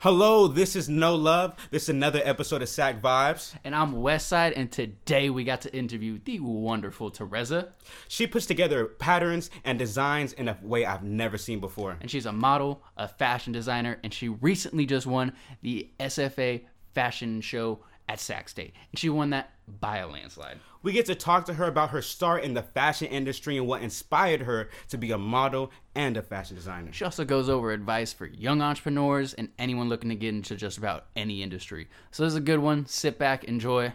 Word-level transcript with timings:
Hello, 0.00 0.46
this 0.46 0.76
is 0.76 0.88
No 0.88 1.16
Love. 1.16 1.56
This 1.72 1.82
is 1.82 1.88
another 1.88 2.20
episode 2.22 2.62
of 2.62 2.68
Sac 2.68 3.02
Vibes. 3.02 3.52
And 3.64 3.74
I'm 3.74 3.94
Westside, 3.94 4.52
and 4.54 4.70
today 4.70 5.28
we 5.28 5.42
got 5.42 5.62
to 5.62 5.74
interview 5.74 6.20
the 6.24 6.38
wonderful 6.38 7.10
Teresa. 7.10 7.70
She 8.06 8.28
puts 8.28 8.46
together 8.46 8.84
patterns 8.84 9.50
and 9.64 9.76
designs 9.76 10.34
in 10.34 10.46
a 10.46 10.56
way 10.62 10.86
I've 10.86 11.02
never 11.02 11.36
seen 11.36 11.58
before. 11.58 11.96
And 12.00 12.08
she's 12.08 12.26
a 12.26 12.32
model, 12.32 12.84
a 12.96 13.08
fashion 13.08 13.52
designer, 13.52 13.98
and 14.04 14.14
she 14.14 14.28
recently 14.28 14.86
just 14.86 15.04
won 15.04 15.32
the 15.62 15.90
SFA 15.98 16.62
fashion 16.94 17.40
show 17.40 17.80
at 18.08 18.20
Sac 18.20 18.48
State. 18.48 18.74
And 18.90 18.98
she 18.98 19.08
won 19.08 19.30
that 19.30 19.50
by 19.80 19.98
a 19.98 20.08
landslide. 20.08 20.58
We 20.82 20.92
get 20.92 21.06
to 21.06 21.14
talk 21.14 21.44
to 21.46 21.54
her 21.54 21.66
about 21.66 21.90
her 21.90 22.00
start 22.00 22.44
in 22.44 22.54
the 22.54 22.62
fashion 22.62 23.08
industry 23.08 23.58
and 23.58 23.66
what 23.66 23.82
inspired 23.82 24.42
her 24.42 24.70
to 24.88 24.96
be 24.96 25.10
a 25.10 25.18
model 25.18 25.70
and 25.94 26.16
a 26.16 26.22
fashion 26.22 26.56
designer. 26.56 26.92
She 26.92 27.04
also 27.04 27.24
goes 27.24 27.48
over 27.48 27.72
advice 27.72 28.12
for 28.12 28.26
young 28.26 28.62
entrepreneurs 28.62 29.34
and 29.34 29.48
anyone 29.58 29.88
looking 29.88 30.10
to 30.10 30.16
get 30.16 30.34
into 30.34 30.56
just 30.56 30.78
about 30.78 31.06
any 31.16 31.42
industry. 31.42 31.88
So 32.10 32.24
this 32.24 32.32
is 32.32 32.36
a 32.36 32.40
good 32.40 32.60
one. 32.60 32.86
Sit 32.86 33.18
back, 33.18 33.44
enjoy 33.44 33.92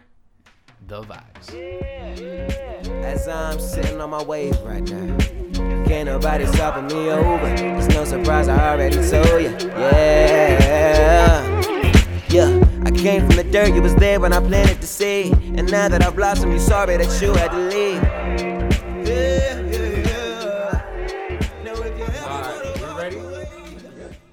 the 0.88 1.02
vibes. 1.02 1.54
As 3.04 3.28
I'm 3.28 3.60
sitting 3.60 4.00
on 4.02 4.10
my 4.10 4.24
wave 4.24 4.60
right 4.62 4.84
now. 4.84 5.18
Can't 5.86 6.06
nobody 6.08 6.46
stopping 6.48 6.88
me 6.88 7.10
over. 7.10 7.48
It's 7.48 7.88
no 7.94 8.04
surprise 8.06 8.48
I 8.48 8.72
already 8.72 8.96
told 8.96 9.42
you. 9.42 9.70
Yeah. 9.70 11.53
Yeah. 13.04 13.12
I 13.12 13.18
came 13.20 13.28
from 13.28 13.36
the 13.36 13.44
dirt, 13.52 13.74
you 13.74 13.82
was 13.82 13.96
there 13.96 14.20
when 14.20 14.32
I 14.32 14.40
planted 14.40 14.80
the 14.80 14.88
seed. 14.88 15.34
And 15.34 15.70
now 15.70 15.90
that 15.90 16.02
I've 16.02 16.16
blossomed, 16.16 16.54
you 16.54 16.60
sorry 16.60 16.96
that 16.98 17.22
you 17.22 17.34
had 17.34 17.52
to 17.52 17.58
leave. 17.58 18.02
Yeah, 19.06 19.60
yeah, 19.60 20.84
yeah. 21.66 22.24
Alright, 22.26 22.80
we're 22.80 22.98
ready? 22.98 23.18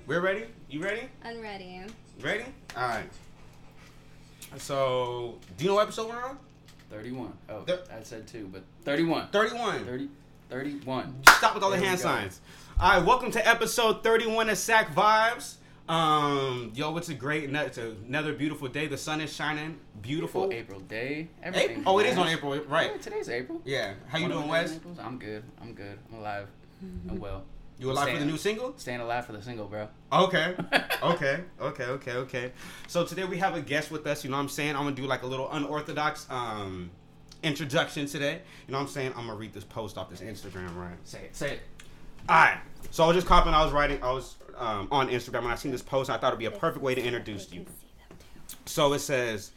We're 0.06 0.20
ready? 0.20 0.44
You 0.68 0.82
ready? 0.82 1.08
I'm 1.24 1.40
ready. 1.40 1.82
Ready? 2.20 2.44
Alright. 2.76 3.10
So, 4.58 5.38
do 5.56 5.64
you 5.64 5.70
know 5.70 5.74
what 5.76 5.82
episode 5.82 6.08
we're 6.08 6.22
on? 6.22 6.38
31. 6.90 7.32
Oh, 7.48 7.62
Thir- 7.62 7.82
I 7.92 8.02
said 8.04 8.28
two, 8.28 8.48
but 8.52 8.62
31. 8.84 9.28
31. 9.32 9.84
30, 9.84 10.08
31. 10.48 11.14
Stop 11.38 11.54
with 11.54 11.64
all 11.64 11.70
the 11.70 11.76
There 11.76 11.82
we 11.82 11.88
hand 11.88 12.00
signs. 12.00 12.40
All 12.80 12.98
right, 12.98 13.04
welcome 13.04 13.30
to 13.32 13.48
episode 13.48 14.04
31 14.04 14.48
of 14.48 14.58
Sac 14.58 14.94
Vibes. 14.94 15.56
Um, 15.90 16.70
yo, 16.72 16.96
it's 16.98 17.08
a 17.08 17.14
great, 17.14 17.50
it's 17.52 17.78
another 17.78 18.32
beautiful 18.32 18.68
day. 18.68 18.86
The 18.86 18.96
sun 18.96 19.20
is 19.20 19.32
shining, 19.34 19.76
beautiful. 20.00 20.46
Beautiful 20.46 20.76
April 20.76 20.80
day. 20.88 21.28
April? 21.42 21.82
Oh, 21.84 21.98
it 21.98 22.06
is 22.06 22.16
on 22.16 22.28
April, 22.28 22.54
Yeah, 22.54 22.62
right? 22.68 23.02
today's 23.02 23.28
April. 23.28 23.60
Yeah. 23.64 23.94
How 24.06 24.18
you 24.18 24.24
One 24.26 24.30
doing, 24.30 24.42
the 24.44 24.50
Wes? 24.52 24.62
days 24.70 24.70
in 24.70 24.76
April. 24.92 24.96
I'm 25.04 25.18
good. 25.18 25.42
I'm 25.60 25.74
good. 25.74 25.98
I'm 26.12 26.18
alive. 26.20 26.46
I'm 27.10 27.18
well. 27.18 27.42
You 27.80 27.90
alive 27.90 28.08
for 28.12 28.18
the 28.20 28.24
new 28.24 28.36
single? 28.36 28.74
Staying 28.76 29.00
alive 29.00 29.26
for 29.26 29.32
the 29.32 29.42
single, 29.42 29.66
bro. 29.66 29.88
Okay. 30.12 30.54
okay. 31.02 31.40
Okay. 31.60 31.84
Okay. 31.84 32.12
Okay. 32.12 32.52
So 32.86 33.04
today 33.04 33.24
we 33.24 33.38
have 33.38 33.56
a 33.56 33.60
guest 33.60 33.90
with 33.90 34.06
us. 34.06 34.22
You 34.22 34.30
know 34.30 34.36
what 34.36 34.44
I'm 34.44 34.48
saying? 34.48 34.76
I'm 34.76 34.84
gonna 34.84 34.94
do 34.94 35.06
like 35.08 35.22
a 35.24 35.26
little 35.26 35.50
unorthodox 35.50 36.24
um 36.30 36.90
introduction 37.42 38.06
today. 38.06 38.42
You 38.68 38.72
know 38.72 38.78
what 38.78 38.84
I'm 38.84 38.90
saying? 38.90 39.12
I'm 39.16 39.26
gonna 39.26 39.34
read 39.34 39.52
this 39.54 39.64
post 39.64 39.98
off 39.98 40.08
this 40.08 40.20
Instagram, 40.20 40.76
right? 40.76 40.94
Say 41.02 41.22
it. 41.24 41.34
Say 41.34 41.52
it. 41.54 41.60
All 42.28 42.36
right. 42.36 42.58
So 42.92 43.02
I 43.02 43.08
was 43.08 43.16
just 43.16 43.26
copying. 43.26 43.54
I 43.56 43.64
was 43.64 43.72
writing. 43.72 44.00
I 44.04 44.12
was 44.12 44.36
um, 44.60 44.88
on 44.90 45.08
Instagram 45.08 45.40
and 45.40 45.48
I 45.48 45.54
seen 45.56 45.72
this 45.72 45.82
post. 45.82 46.10
I 46.10 46.16
thought 46.16 46.28
it'd 46.28 46.38
be 46.38 46.44
a 46.44 46.50
perfect 46.50 46.82
way 46.82 46.94
to 46.94 47.02
introduce 47.02 47.52
you. 47.52 47.66
So 48.66 48.92
it 48.92 49.00
says, 49.00 49.52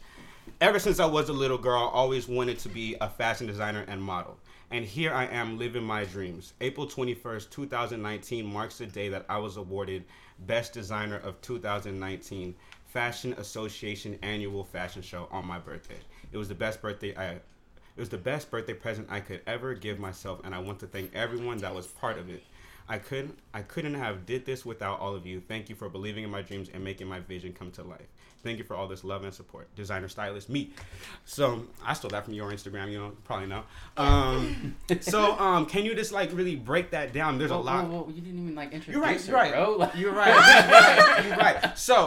ever 0.60 0.78
since 0.78 0.98
I 0.98 1.06
was 1.06 1.28
a 1.28 1.32
little 1.32 1.58
girl, 1.58 1.82
I 1.82 1.86
always 1.86 2.26
wanted 2.26 2.58
to 2.60 2.68
be 2.68 2.96
a 3.00 3.08
fashion 3.08 3.46
designer 3.46 3.84
and 3.86 4.02
model. 4.02 4.38
And 4.70 4.84
here 4.84 5.12
I 5.12 5.26
am 5.26 5.58
living 5.58 5.84
my 5.84 6.04
dreams. 6.04 6.54
April 6.60 6.86
21st, 6.86 7.50
2019 7.50 8.46
marks 8.46 8.78
the 8.78 8.86
day 8.86 9.08
that 9.10 9.26
I 9.28 9.38
was 9.38 9.56
awarded 9.56 10.04
Best 10.40 10.72
Designer 10.72 11.18
of 11.18 11.40
2019 11.42 12.54
Fashion 12.86 13.34
Association 13.34 14.18
Annual 14.22 14.64
Fashion 14.64 15.02
Show 15.02 15.28
on 15.30 15.46
my 15.46 15.58
birthday. 15.58 15.98
It 16.32 16.36
was 16.36 16.48
the 16.48 16.54
best 16.54 16.80
birthday 16.80 17.14
I 17.16 17.34
it 17.96 18.00
was 18.00 18.08
the 18.08 18.18
best 18.18 18.50
birthday 18.50 18.74
present 18.74 19.06
I 19.10 19.20
could 19.20 19.40
ever 19.46 19.74
give 19.74 20.00
myself 20.00 20.40
and 20.42 20.52
I 20.52 20.58
want 20.58 20.80
to 20.80 20.88
thank 20.88 21.14
everyone 21.14 21.58
that 21.58 21.72
was 21.72 21.86
part 21.86 22.18
of 22.18 22.28
it. 22.28 22.42
I 22.88 22.98
couldn't 22.98 23.38
I 23.52 23.62
couldn't 23.62 23.94
have 23.94 24.26
did 24.26 24.44
this 24.44 24.64
without 24.64 25.00
all 25.00 25.14
of 25.14 25.26
you. 25.26 25.40
Thank 25.40 25.68
you 25.68 25.74
for 25.74 25.88
believing 25.88 26.24
in 26.24 26.30
my 26.30 26.42
dreams 26.42 26.68
and 26.72 26.84
making 26.84 27.06
my 27.06 27.20
vision 27.20 27.52
come 27.52 27.70
to 27.72 27.82
life. 27.82 28.06
Thank 28.42 28.58
you 28.58 28.64
for 28.64 28.76
all 28.76 28.86
this 28.86 29.04
love 29.04 29.24
and 29.24 29.32
support. 29.32 29.74
Designer 29.74 30.06
stylist 30.08 30.50
me. 30.50 30.70
So 31.24 31.64
I 31.82 31.94
stole 31.94 32.10
that 32.10 32.26
from 32.26 32.34
your 32.34 32.50
Instagram, 32.52 32.92
you 32.92 32.98
know, 32.98 33.12
probably 33.24 33.46
know. 33.46 33.62
Um 33.96 34.76
so 35.00 35.38
um 35.38 35.64
can 35.66 35.84
you 35.86 35.94
just 35.94 36.12
like 36.12 36.30
really 36.32 36.56
break 36.56 36.90
that 36.90 37.12
down? 37.14 37.38
There's 37.38 37.50
a 37.50 37.56
lot 37.56 37.86
whoa, 37.88 38.02
whoa, 38.02 38.08
you 38.08 38.20
didn't 38.20 38.40
even 38.42 38.54
like 38.54 38.72
introduce 38.72 38.92
you're 38.94 39.02
right. 39.02 39.26
You're 39.26 39.36
right. 39.36 39.52
bro. 39.52 39.76
Like- 39.76 39.94
You're 39.96 40.12
right. 40.12 41.24
You're 41.24 41.36
right. 41.36 41.78
So 41.78 42.04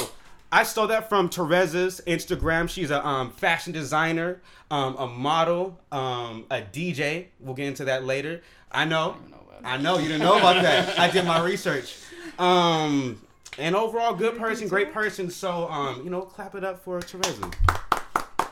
I 0.51 0.63
stole 0.63 0.87
that 0.87 1.09
from 1.09 1.27
Teresa's 1.27 2.01
Instagram. 2.07 2.69
She's 2.69 2.89
a 2.89 3.05
um, 3.05 3.31
fashion 3.31 3.73
designer, 3.73 4.41
um, 4.71 4.95
a 4.95 5.05
model, 5.07 5.77
um, 5.91 6.45
a 6.49 6.61
DJ. 6.61 7.25
We'll 7.41 7.53
get 7.55 7.67
into 7.67 7.83
that 7.85 8.05
later. 8.05 8.41
I 8.71 8.85
know. 8.85 9.17
even 9.19 9.31
know 9.61 9.67
about 9.67 9.79
I 9.79 9.81
know 9.81 9.97
you 9.97 10.07
didn't 10.07 10.21
know 10.21 10.37
about 10.37 10.61
that. 10.61 10.99
I 10.99 11.09
did 11.09 11.25
my 11.25 11.41
research. 11.43 11.97
Um, 12.39 13.21
and 13.57 13.75
overall, 13.75 14.13
good 14.13 14.37
person, 14.37 14.67
great 14.67 14.93
person. 14.93 15.29
So 15.29 15.67
um, 15.69 16.03
you 16.03 16.09
know, 16.09 16.21
clap 16.21 16.55
it 16.55 16.63
up 16.63 16.83
for 16.83 16.99
Teresa. 17.01 17.49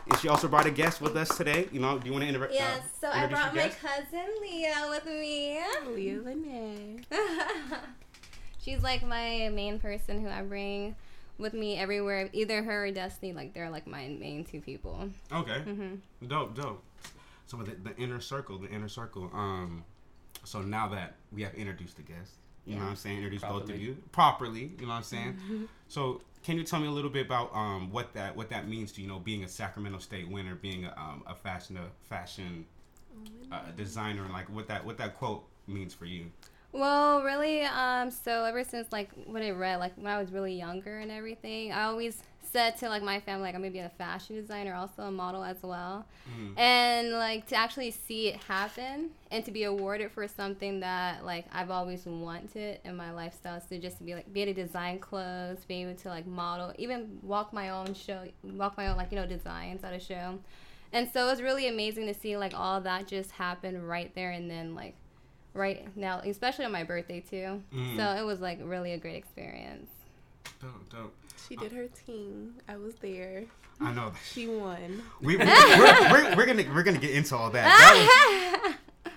And 0.07 0.19
she 0.19 0.27
also 0.27 0.47
brought 0.47 0.67
a 0.67 0.71
guest 0.71 1.01
with 1.01 1.16
us 1.16 1.35
today. 1.35 1.67
You 1.71 1.79
know, 1.79 1.97
do 1.97 2.05
you 2.05 2.11
want 2.11 2.23
to 2.23 2.29
inter- 2.29 2.49
Yes, 2.51 2.79
uh, 2.79 2.83
so 3.01 3.09
I 3.09 3.25
brought 3.25 3.55
my 3.55 3.69
cousin 3.69 4.27
Leah 4.41 4.88
with 4.89 5.05
me. 5.05 5.59
Leah 5.88 6.21
Lene. 6.21 7.05
She's 8.59 8.83
like 8.83 9.03
my 9.03 9.49
main 9.51 9.79
person 9.79 10.22
who 10.22 10.29
I 10.29 10.41
bring 10.43 10.95
with 11.37 11.53
me 11.53 11.77
everywhere. 11.77 12.29
Either 12.33 12.63
her 12.63 12.85
or 12.85 12.91
Destiny, 12.91 13.33
like 13.33 13.53
they're 13.53 13.69
like 13.69 13.87
my 13.87 14.07
main 14.07 14.43
two 14.43 14.61
people. 14.61 15.09
Okay. 15.31 15.61
Mm-hmm. 15.66 16.27
Dope, 16.27 16.55
dope. 16.55 16.83
So 17.47 17.57
the, 17.57 17.75
the 17.75 17.95
inner 17.97 18.19
circle, 18.19 18.57
the 18.57 18.69
inner 18.69 18.89
circle. 18.89 19.29
Um, 19.33 19.83
so 20.45 20.61
now 20.61 20.88
that 20.89 21.16
we 21.31 21.41
have 21.44 21.53
introduced 21.56 21.97
the 21.97 22.03
guest, 22.03 22.35
you 22.66 22.75
know 22.75 22.83
what 22.83 22.89
I'm 22.89 22.95
saying, 22.95 23.17
introduced 23.17 23.47
both 23.47 23.69
of 23.69 23.79
you 23.79 23.97
properly. 24.11 24.72
You 24.79 24.85
know 24.85 24.89
what 24.89 24.95
I'm 24.95 25.03
saying. 25.03 25.33
Mm-hmm. 25.33 25.66
So 25.88 26.22
can 26.44 26.57
you 26.57 26.63
tell 26.63 26.79
me 26.79 26.88
a 26.88 26.91
little 26.91 27.11
bit 27.11 27.25
about 27.25 27.53
um 27.56 27.91
what 27.91 28.13
that 28.13 28.35
what 28.35 28.50
that 28.50 28.67
means 28.67 28.91
to 28.94 29.01
you 29.01 29.07
know 29.07 29.19
being 29.19 29.44
a 29.44 29.47
Sacramento 29.47 30.00
State 30.00 30.28
winner, 30.29 30.55
being 30.55 30.85
a 30.85 30.94
um, 30.97 31.23
a 31.28 31.35
fashion 31.35 31.78
a 31.78 32.07
fashion 32.07 32.66
uh, 33.51 33.72
designer, 33.75 34.23
and 34.23 34.34
like 34.34 34.50
what 34.50 34.67
that 34.67 34.85
what 34.85 34.97
that 34.97 35.16
quote 35.16 35.44
means 35.67 35.94
for 35.94 36.05
you. 36.05 36.25
Well, 36.72 37.23
really, 37.23 37.61
um, 37.63 38.11
so 38.11 38.44
ever 38.44 38.63
since 38.63 38.91
like 38.91 39.09
when 39.25 39.44
I 39.44 39.51
read, 39.51 39.78
like 39.78 39.94
when 39.95 40.07
I 40.07 40.19
was 40.19 40.31
really 40.31 40.55
younger 40.55 41.00
and 41.00 41.11
everything, 41.11 41.72
I 41.72 41.84
always 41.84 42.22
said 42.51 42.78
to 42.78 42.89
like 42.89 43.03
my 43.03 43.19
family, 43.19 43.44
like 43.44 43.56
I'm 43.56 43.61
gonna 43.61 43.72
be 43.72 43.79
a 43.79 43.89
fashion 43.89 44.35
designer, 44.35 44.73
also 44.73 45.03
a 45.03 45.11
model 45.11 45.44
as 45.44 45.57
well, 45.61 46.06
and 46.57 47.11
like 47.11 47.47
to 47.47 47.56
actually 47.56 47.91
see 47.91 48.29
it 48.29 48.38
happen 48.38 49.09
and 49.31 49.44
to 49.45 49.51
be 49.51 49.63
awarded 49.63 50.11
for 50.11 50.28
something 50.28 50.79
that 50.79 51.25
like 51.25 51.45
I've 51.51 51.72
always 51.72 52.05
wanted 52.05 52.79
in 52.84 52.95
my 52.95 53.11
lifestyle, 53.11 53.61
so 53.61 53.78
just 53.78 53.97
to 54.00 54.03
be 54.03 54.16
like 54.16 54.31
be 54.31 54.41
able 54.41 54.53
to 54.53 54.63
design 54.63 55.00
clothes, 55.00 55.66
be 55.66 55.81
able 55.84 55.95
to 55.95 56.09
like 56.09 56.28
model, 56.28 56.73
even 56.78 57.19
walk 57.22 57.53
my 57.53 57.69
own 57.69 57.94
show, 57.94 58.23
walk 58.44 58.78
my 58.78 58.88
own 58.88 58.97
like 58.97 59.11
you 59.11 59.17
know 59.17 59.28
designs 59.28 59.84
at 59.84 59.94
a 59.94 60.00
show, 60.00 60.39
and 60.94 61.09
so 61.11 61.28
it 61.28 61.29
was 61.29 61.41
really 61.41 61.67
amazing 61.67 62.07
to 62.07 62.13
see 62.13 62.38
like 62.38 62.53
all 62.55 62.81
that 62.81 63.07
just 63.07 63.31
happen 63.31 63.81
right 63.81 64.13
there 64.16 64.31
and 64.31 64.50
then 64.50 64.75
like 64.75 64.95
right 65.55 65.88
now, 65.95 66.19
especially 66.19 66.66
on 66.66 66.72
my 66.72 66.84
birthday 66.84 67.22
too. 67.22 67.63
Mm. 67.73 67.97
So 67.97 68.22
it 68.22 68.25
was 68.25 68.41
like 68.41 68.59
really 68.61 68.91
a 68.91 68.97
great 68.97 69.16
experience. 69.16 69.89
Dope, 70.61 70.89
dope. 70.89 71.13
She 71.47 71.56
did 71.56 71.72
her 71.72 71.88
team. 71.88 72.56
I 72.67 72.78
was 72.78 72.95
there. 72.95 73.44
I 73.79 73.94
know. 73.94 74.13
She 74.31 74.47
won. 74.47 75.03
We, 75.22 75.35
we, 75.38 75.45
we're, 75.45 76.11
we're, 76.11 76.35
we're 76.35 76.45
gonna 76.45 76.63
we're 76.73 76.83
gonna 76.83 76.97
get 76.97 77.11
into 77.11 77.35
all 77.35 77.50
that. 77.51 77.66
That 77.66 78.63
was, 78.63 78.73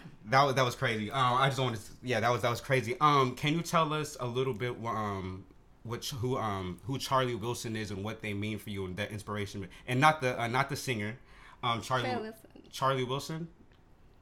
that 0.30 0.42
was 0.44 0.54
that 0.56 0.64
was 0.64 0.74
crazy. 0.74 1.10
Um, 1.10 1.34
I 1.34 1.48
just 1.48 1.60
wanted 1.60 1.80
to, 1.80 1.92
yeah, 2.02 2.20
that 2.20 2.30
was 2.30 2.42
that 2.42 2.50
was 2.50 2.60
crazy. 2.60 2.96
Um, 3.00 3.34
can 3.36 3.54
you 3.54 3.62
tell 3.62 3.92
us 3.92 4.16
a 4.20 4.26
little 4.26 4.54
bit 4.54 4.76
um 4.84 5.44
which 5.84 6.10
who 6.10 6.36
um 6.36 6.78
who 6.84 6.98
Charlie 6.98 7.34
Wilson 7.34 7.76
is 7.76 7.90
and 7.90 8.04
what 8.04 8.20
they 8.20 8.34
mean 8.34 8.58
for 8.58 8.70
you 8.70 8.84
and 8.84 8.96
that 8.96 9.10
inspiration 9.10 9.66
and 9.86 10.00
not 10.00 10.20
the 10.20 10.38
uh, 10.40 10.46
not 10.48 10.68
the 10.68 10.76
singer, 10.76 11.16
um 11.62 11.80
Charlie 11.80 12.10
Charlie 12.10 12.22
Wilson. 12.22 12.62
Charlie 12.70 13.04
Wilson. 13.04 13.48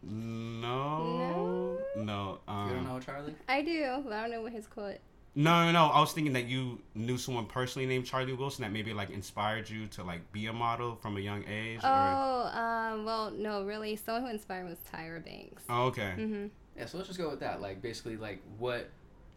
No, 0.02 1.78
no, 1.96 2.38
um, 2.46 2.68
You 2.68 2.74
don't 2.76 2.84
know 2.84 3.00
Charlie? 3.00 3.34
I 3.48 3.62
do, 3.62 4.02
but 4.04 4.12
I 4.12 4.22
don't 4.22 4.30
know 4.30 4.42
what 4.42 4.52
his 4.52 4.66
quote. 4.66 4.98
No, 5.36 5.66
no, 5.66 5.72
no. 5.72 5.84
I 5.86 6.00
was 6.00 6.12
thinking 6.12 6.32
that 6.32 6.46
you 6.46 6.80
knew 6.94 7.18
someone 7.18 7.44
personally 7.44 7.86
named 7.86 8.06
Charlie 8.06 8.32
Wilson 8.32 8.62
that 8.62 8.72
maybe 8.72 8.94
like 8.94 9.10
inspired 9.10 9.68
you 9.68 9.86
to 9.88 10.02
like 10.02 10.32
be 10.32 10.46
a 10.46 10.52
model 10.52 10.96
from 10.96 11.18
a 11.18 11.20
young 11.20 11.44
age. 11.46 11.80
Or... 11.84 11.88
Oh, 11.88 12.50
um, 12.58 13.04
well, 13.04 13.30
no, 13.30 13.62
really, 13.62 13.96
someone 13.96 14.24
who 14.24 14.30
inspired 14.30 14.64
me 14.64 14.70
was 14.70 14.78
Tyra 14.92 15.22
Banks. 15.22 15.62
Oh, 15.68 15.84
okay. 15.84 16.12
hmm 16.12 16.46
Yeah, 16.74 16.86
so 16.86 16.96
let's 16.96 17.08
just 17.08 17.20
go 17.20 17.28
with 17.28 17.40
that. 17.40 17.60
Like, 17.60 17.82
basically, 17.82 18.16
like, 18.16 18.40
what. 18.58 18.88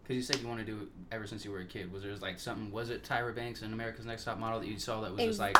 Because 0.03 0.15
you 0.15 0.23
said 0.23 0.41
you 0.41 0.47
want 0.47 0.59
to 0.59 0.65
do 0.65 0.83
it 0.83 0.87
ever 1.11 1.27
since 1.27 1.45
you 1.45 1.51
were 1.51 1.59
a 1.59 1.65
kid. 1.65 1.91
Was 1.91 2.01
there 2.01 2.15
like 2.15 2.39
something? 2.39 2.71
Was 2.71 2.89
it 2.89 3.03
Tyra 3.03 3.35
Banks 3.35 3.61
and 3.61 3.73
America's 3.73 4.07
Next 4.07 4.23
Top 4.23 4.39
Model 4.39 4.59
that 4.61 4.67
you 4.67 4.79
saw 4.79 5.01
that 5.01 5.11
was 5.11 5.21
just 5.21 5.39
like 5.39 5.55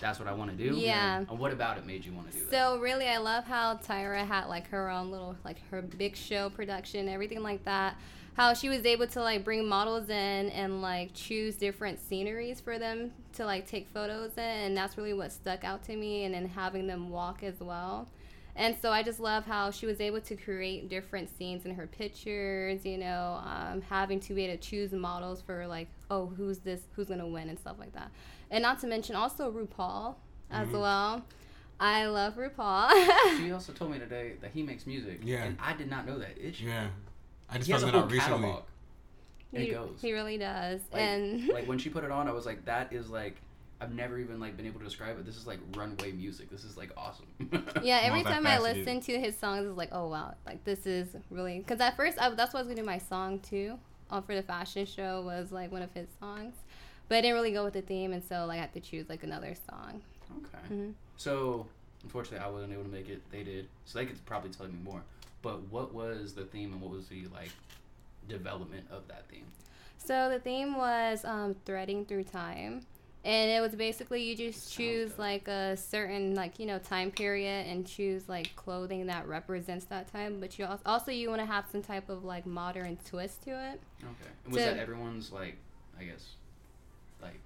that's 0.00 0.18
what 0.18 0.28
I 0.28 0.32
want 0.32 0.50
to 0.50 0.56
do. 0.56 0.76
Yeah. 0.76 1.24
And 1.28 1.38
what 1.38 1.52
about 1.52 1.78
it 1.78 1.86
made 1.86 2.04
you 2.04 2.12
want 2.12 2.30
to 2.30 2.38
do 2.38 2.44
that? 2.44 2.50
So 2.50 2.78
really, 2.78 3.06
I 3.06 3.18
love 3.18 3.44
how 3.44 3.76
Tyra 3.76 4.26
had 4.26 4.46
like 4.46 4.68
her 4.68 4.90
own 4.90 5.10
little 5.10 5.36
like 5.44 5.56
her 5.70 5.82
big 5.82 6.16
show 6.16 6.50
production, 6.50 7.08
everything 7.08 7.42
like 7.42 7.64
that. 7.64 7.96
How 8.38 8.54
she 8.54 8.68
was 8.68 8.86
able 8.86 9.08
to 9.08 9.20
like 9.20 9.42
bring 9.42 9.66
models 9.66 10.08
in 10.08 10.50
and 10.50 10.80
like 10.80 11.10
choose 11.12 11.56
different 11.56 11.98
sceneries 11.98 12.60
for 12.60 12.78
them 12.78 13.10
to 13.32 13.44
like 13.44 13.66
take 13.66 13.88
photos 13.88 14.30
in, 14.36 14.44
and 14.44 14.76
that's 14.76 14.96
really 14.96 15.12
what 15.12 15.32
stuck 15.32 15.64
out 15.64 15.82
to 15.84 15.96
me. 15.96 16.22
And 16.22 16.32
then 16.32 16.46
having 16.46 16.86
them 16.86 17.10
walk 17.10 17.42
as 17.42 17.58
well. 17.58 18.06
And 18.54 18.76
so 18.80 18.92
I 18.92 19.02
just 19.02 19.18
love 19.18 19.44
how 19.44 19.72
she 19.72 19.86
was 19.86 20.00
able 20.00 20.20
to 20.20 20.36
create 20.36 20.88
different 20.88 21.36
scenes 21.36 21.64
in 21.64 21.74
her 21.74 21.88
pictures, 21.88 22.84
you 22.86 22.98
know, 22.98 23.40
um, 23.44 23.82
having 23.82 24.20
to 24.20 24.34
be 24.34 24.44
able 24.44 24.56
to 24.56 24.62
choose 24.62 24.92
models 24.92 25.42
for 25.42 25.66
like, 25.66 25.88
oh, 26.08 26.26
who's 26.26 26.58
this, 26.58 26.82
who's 26.94 27.08
gonna 27.08 27.26
win, 27.26 27.48
and 27.48 27.58
stuff 27.58 27.76
like 27.80 27.92
that. 27.94 28.12
And 28.52 28.62
not 28.62 28.78
to 28.80 28.86
mention 28.86 29.16
also 29.16 29.50
RuPaul 29.50 30.14
as 30.52 30.68
well. 30.68 31.24
I 31.80 32.06
love 32.06 32.36
RuPaul. 32.36 33.36
She 33.36 33.50
also 33.52 33.72
told 33.72 33.90
me 33.90 33.98
today 33.98 34.34
that 34.40 34.52
he 34.52 34.62
makes 34.62 34.86
music. 34.86 35.22
Yeah. 35.24 35.42
And 35.42 35.58
I 35.60 35.74
did 35.74 35.90
not 35.90 36.06
know 36.06 36.18
that. 36.18 36.36
It's, 36.36 36.60
Yeah. 36.60 36.88
I 37.50 37.56
just 37.56 37.66
he 37.66 37.72
has 37.72 37.82
a 37.82 37.86
found 37.86 37.94
it 37.94 37.98
whole 37.98 38.04
out 38.06 38.12
recently. 38.12 38.38
catalog. 38.40 38.62
And 39.52 39.62
he, 39.62 39.70
it 39.70 39.74
goes. 39.74 39.98
he 40.02 40.12
really 40.12 40.36
does. 40.38 40.80
Like, 40.92 41.02
and 41.02 41.48
like 41.52 41.66
when 41.66 41.78
she 41.78 41.88
put 41.88 42.04
it 42.04 42.10
on, 42.10 42.28
I 42.28 42.32
was 42.32 42.44
like, 42.46 42.64
that 42.66 42.92
is 42.92 43.08
like, 43.08 43.36
I've 43.80 43.94
never 43.94 44.18
even 44.18 44.40
like 44.40 44.56
been 44.56 44.66
able 44.66 44.80
to 44.80 44.84
describe 44.84 45.18
it. 45.18 45.24
This 45.24 45.36
is 45.36 45.46
like 45.46 45.58
runway 45.76 46.12
music. 46.12 46.50
This 46.50 46.64
is 46.64 46.76
like 46.76 46.90
awesome. 46.96 47.26
yeah, 47.82 48.00
every 48.02 48.22
time 48.24 48.46
I 48.46 48.56
Multifaceted. 48.58 48.62
listen 48.62 49.00
to 49.02 49.20
his 49.20 49.36
songs, 49.38 49.66
it's 49.66 49.76
like, 49.78 49.90
oh 49.92 50.08
wow, 50.08 50.34
like 50.44 50.64
this 50.64 50.84
is 50.86 51.08
really. 51.30 51.58
Because 51.60 51.80
at 51.80 51.96
first, 51.96 52.20
I, 52.20 52.28
that's 52.30 52.52
what 52.52 52.60
I 52.60 52.62
was 52.62 52.68
gonna 52.68 52.80
do 52.80 52.86
my 52.86 52.98
song 52.98 53.38
too, 53.40 53.78
uh, 54.10 54.20
for 54.20 54.34
the 54.34 54.42
fashion 54.42 54.84
show 54.84 55.22
was 55.24 55.52
like 55.52 55.70
one 55.72 55.82
of 55.82 55.92
his 55.92 56.08
songs, 56.20 56.54
but 57.08 57.18
I 57.18 57.20
didn't 57.20 57.34
really 57.36 57.52
go 57.52 57.64
with 57.64 57.74
the 57.74 57.82
theme, 57.82 58.12
and 58.12 58.22
so 58.22 58.44
like 58.46 58.58
I 58.58 58.62
had 58.62 58.72
to 58.74 58.80
choose 58.80 59.08
like 59.08 59.22
another 59.22 59.54
song. 59.70 60.02
okay. 60.38 60.74
Mhm. 60.74 60.92
So, 61.16 61.66
unfortunately, 62.02 62.44
I 62.44 62.50
wasn't 62.50 62.72
able 62.72 62.82
to 62.84 62.88
make 62.90 63.08
it. 63.08 63.22
They 63.30 63.44
did. 63.44 63.68
So 63.84 64.00
they 64.00 64.06
could 64.06 64.22
probably 64.26 64.50
tell 64.50 64.66
me 64.66 64.74
more. 64.84 65.02
But 65.42 65.68
what 65.70 65.94
was 65.94 66.34
the 66.34 66.44
theme 66.44 66.72
and 66.72 66.80
what 66.80 66.90
was 66.90 67.08
the 67.08 67.26
like 67.32 67.50
development 68.28 68.86
of 68.90 69.06
that 69.08 69.28
theme? 69.28 69.46
So 69.98 70.28
the 70.30 70.38
theme 70.38 70.76
was 70.76 71.24
um, 71.24 71.56
threading 71.64 72.04
through 72.04 72.24
time. 72.24 72.82
And 73.24 73.50
it 73.50 73.60
was 73.60 73.74
basically 73.74 74.22
you 74.22 74.36
just 74.36 74.72
choose 74.72 75.18
like 75.18 75.48
a 75.48 75.76
certain 75.76 76.34
like 76.34 76.58
you 76.58 76.66
know 76.66 76.78
time 76.78 77.10
period 77.10 77.66
and 77.66 77.86
choose 77.86 78.28
like 78.28 78.54
clothing 78.54 79.06
that 79.06 79.26
represents 79.26 79.84
that 79.86 80.10
time. 80.10 80.40
But 80.40 80.58
you 80.58 80.64
also, 80.64 80.82
also 80.86 81.10
you 81.10 81.28
want 81.28 81.40
to 81.40 81.46
have 81.46 81.66
some 81.70 81.82
type 81.82 82.08
of 82.08 82.24
like 82.24 82.46
modern 82.46 82.96
twist 83.04 83.42
to 83.42 83.50
it. 83.50 83.80
Okay. 84.00 84.30
And 84.44 84.54
was 84.54 84.62
To- 84.62 84.70
that 84.70 84.78
everyone's 84.78 85.32
like, 85.32 85.56
I 85.98 86.04
guess, 86.04 86.36
like 87.20 87.40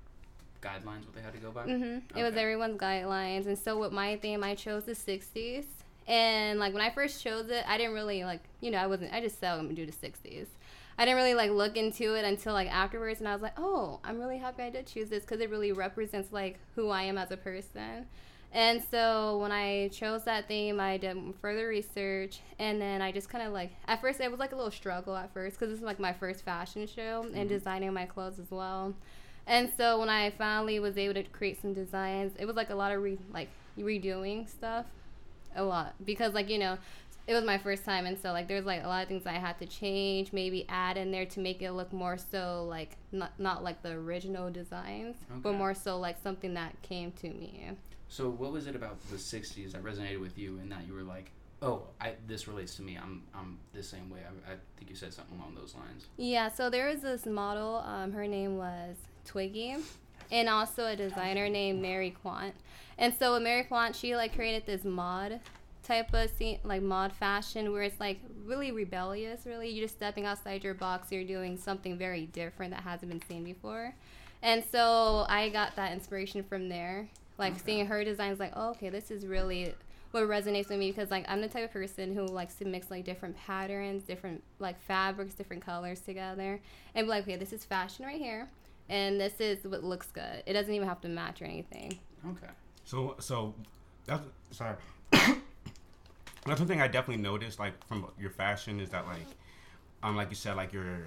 guidelines 0.60 1.06
what 1.06 1.14
they 1.14 1.22
had 1.22 1.32
to 1.32 1.40
go 1.40 1.50
by? 1.50 1.66
Mm-hmm. 1.66 2.18
It 2.18 2.22
was 2.22 2.36
everyone's 2.36 2.78
guidelines, 2.78 3.46
and 3.46 3.58
so 3.58 3.78
with 3.78 3.92
my 3.92 4.16
theme, 4.16 4.44
I 4.44 4.54
chose 4.54 4.84
the 4.84 4.92
'60s. 4.92 5.64
And 6.06 6.58
like 6.58 6.72
when 6.72 6.82
I 6.82 6.90
first 6.90 7.22
chose 7.22 7.48
it, 7.48 7.64
I 7.66 7.78
didn't 7.78 7.94
really 7.94 8.24
like 8.24 8.42
you 8.60 8.70
know 8.70 8.78
I 8.78 8.86
wasn't 8.86 9.12
I 9.12 9.20
just 9.20 9.38
said 9.38 9.52
I'm 9.52 9.64
gonna 9.64 9.74
do 9.74 9.86
the 9.86 9.92
'60s. 9.92 10.46
I 10.98 11.04
didn't 11.04 11.16
really 11.16 11.34
like 11.34 11.50
look 11.50 11.76
into 11.76 12.14
it 12.14 12.24
until 12.24 12.52
like 12.52 12.68
afterwards, 12.68 13.20
and 13.20 13.28
I 13.28 13.32
was 13.32 13.42
like, 13.42 13.58
oh, 13.58 14.00
I'm 14.04 14.18
really 14.18 14.38
happy 14.38 14.62
I 14.62 14.70
did 14.70 14.86
choose 14.86 15.08
this 15.08 15.24
because 15.24 15.40
it 15.40 15.50
really 15.50 15.72
represents 15.72 16.32
like 16.32 16.58
who 16.74 16.90
I 16.90 17.02
am 17.02 17.18
as 17.18 17.30
a 17.30 17.36
person. 17.36 18.06
And 18.54 18.82
so 18.90 19.38
when 19.38 19.50
I 19.50 19.88
chose 19.88 20.24
that 20.24 20.46
theme, 20.46 20.78
I 20.78 20.98
did 20.98 21.16
further 21.40 21.66
research, 21.68 22.40
and 22.58 22.78
then 22.80 23.00
I 23.00 23.10
just 23.10 23.30
kind 23.30 23.46
of 23.46 23.52
like 23.54 23.72
at 23.86 24.00
first 24.02 24.20
it 24.20 24.30
was 24.30 24.38
like 24.38 24.52
a 24.52 24.56
little 24.56 24.70
struggle 24.70 25.16
at 25.16 25.32
first 25.32 25.58
because 25.58 25.70
this 25.70 25.78
is 25.78 25.84
like 25.84 25.98
my 25.98 26.12
first 26.12 26.44
fashion 26.44 26.86
show 26.86 27.22
and 27.22 27.34
mm-hmm. 27.34 27.48
designing 27.48 27.92
my 27.94 28.04
clothes 28.04 28.38
as 28.38 28.50
well. 28.50 28.94
And 29.46 29.70
so 29.76 29.98
when 29.98 30.08
I 30.08 30.30
finally 30.30 30.78
was 30.78 30.96
able 30.96 31.14
to 31.14 31.22
create 31.24 31.60
some 31.60 31.72
designs, 31.72 32.32
it 32.38 32.44
was 32.44 32.54
like 32.54 32.70
a 32.70 32.74
lot 32.74 32.92
of 32.92 33.02
re- 33.02 33.18
like 33.32 33.48
redoing 33.78 34.48
stuff, 34.48 34.86
a 35.56 35.62
lot 35.62 35.94
because 36.04 36.34
like 36.34 36.48
you 36.48 36.58
know, 36.58 36.78
it 37.26 37.34
was 37.34 37.44
my 37.44 37.58
first 37.58 37.84
time, 37.84 38.06
and 38.06 38.18
so 38.18 38.32
like 38.32 38.48
there's 38.48 38.64
like 38.64 38.82
a 38.82 38.86
lot 38.86 39.02
of 39.02 39.08
things 39.08 39.26
I 39.26 39.32
had 39.32 39.58
to 39.58 39.66
change, 39.66 40.32
maybe 40.32 40.66
add 40.68 40.96
in 40.96 41.10
there 41.10 41.26
to 41.26 41.40
make 41.40 41.62
it 41.62 41.72
look 41.72 41.92
more 41.92 42.18
so 42.18 42.66
like 42.68 42.96
not 43.12 43.38
not 43.38 43.62
like 43.62 43.82
the 43.82 43.92
original 43.92 44.50
designs, 44.50 45.16
but 45.42 45.52
more 45.52 45.74
so 45.74 45.98
like 45.98 46.16
something 46.22 46.54
that 46.54 46.80
came 46.82 47.12
to 47.12 47.28
me. 47.28 47.70
So 48.08 48.28
what 48.28 48.52
was 48.52 48.66
it 48.66 48.76
about 48.76 49.00
the 49.10 49.16
'60s 49.16 49.72
that 49.72 49.82
resonated 49.82 50.20
with 50.20 50.36
you, 50.36 50.58
and 50.58 50.70
that 50.72 50.86
you 50.86 50.94
were 50.94 51.02
like, 51.02 51.30
"Oh, 51.62 51.84
I 52.00 52.14
this 52.26 52.48
relates 52.48 52.74
to 52.76 52.82
me. 52.82 52.98
I'm 53.00 53.22
I'm 53.34 53.58
the 53.72 53.82
same 53.82 54.10
way." 54.10 54.20
I, 54.20 54.52
I 54.52 54.56
think 54.76 54.90
you 54.90 54.96
said 54.96 55.14
something 55.14 55.38
along 55.38 55.54
those 55.54 55.74
lines. 55.74 56.06
Yeah, 56.16 56.48
so 56.50 56.68
there 56.70 56.88
was 56.88 57.00
this 57.00 57.24
model. 57.24 57.76
Um, 57.86 58.12
her 58.12 58.26
name 58.26 58.58
was 58.58 58.96
Twiggy, 59.24 59.76
and 60.30 60.48
also 60.48 60.86
a 60.86 60.96
designer 60.96 61.48
named 61.48 61.80
Mary 61.80 62.10
Quant. 62.22 62.54
And 62.98 63.14
so 63.18 63.34
with 63.34 63.42
Mary 63.42 63.64
Quant, 63.64 63.96
she 63.96 64.14
like 64.16 64.34
created 64.34 64.66
this 64.66 64.84
mod 64.84 65.40
type 65.82 66.12
of 66.14 66.30
scene, 66.30 66.58
like 66.64 66.82
mod 66.82 67.12
fashion, 67.12 67.72
where 67.72 67.82
it's 67.82 67.98
like 67.98 68.20
really 68.44 68.70
rebellious. 68.70 69.46
Really, 69.46 69.68
you're 69.68 69.84
just 69.84 69.96
stepping 69.96 70.26
outside 70.26 70.62
your 70.62 70.74
box. 70.74 71.10
You're 71.10 71.24
doing 71.24 71.56
something 71.56 71.98
very 71.98 72.26
different 72.26 72.72
that 72.72 72.82
hasn't 72.82 73.10
been 73.10 73.22
seen 73.28 73.44
before. 73.44 73.94
And 74.42 74.64
so 74.70 75.24
I 75.28 75.48
got 75.48 75.76
that 75.76 75.92
inspiration 75.92 76.42
from 76.42 76.68
there. 76.68 77.08
Like 77.38 77.58
seeing 77.58 77.86
her 77.86 78.04
designs, 78.04 78.38
like, 78.38 78.52
oh, 78.54 78.70
okay, 78.70 78.88
this 78.88 79.10
is 79.10 79.26
really 79.26 79.74
what 80.12 80.24
resonates 80.24 80.68
with 80.68 80.78
me 80.78 80.90
because 80.90 81.10
like 81.10 81.24
I'm 81.26 81.40
the 81.40 81.48
type 81.48 81.64
of 81.64 81.72
person 81.72 82.14
who 82.14 82.26
likes 82.26 82.54
to 82.56 82.66
mix 82.66 82.90
like 82.90 83.04
different 83.04 83.36
patterns, 83.36 84.02
different 84.02 84.42
like 84.58 84.80
fabrics, 84.82 85.34
different 85.34 85.64
colors 85.64 86.00
together, 86.00 86.60
and 86.94 87.06
be 87.06 87.10
like, 87.10 87.22
okay, 87.22 87.36
this 87.36 87.52
is 87.52 87.64
fashion 87.64 88.04
right 88.04 88.20
here, 88.20 88.48
and 88.92 89.18
this 89.18 89.40
is 89.40 89.64
what 89.64 89.82
looks 89.82 90.08
good. 90.08 90.42
It 90.44 90.52
doesn't 90.52 90.72
even 90.72 90.86
have 90.86 91.00
to 91.00 91.08
match 91.08 91.40
or 91.40 91.46
anything. 91.46 91.98
Okay. 92.28 92.52
So 92.84 93.16
so 93.18 93.54
that's 94.04 94.22
sorry. 94.50 94.76
that's 95.10 96.60
one 96.60 96.66
thing 96.66 96.82
I 96.82 96.88
definitely 96.88 97.22
noticed 97.22 97.58
like 97.58 97.72
from 97.86 98.06
your 98.20 98.30
fashion 98.30 98.80
is 98.80 98.90
that 98.90 99.06
like 99.06 99.26
um 100.02 100.14
like 100.14 100.28
you 100.28 100.36
said 100.36 100.56
like 100.56 100.74
your 100.74 100.98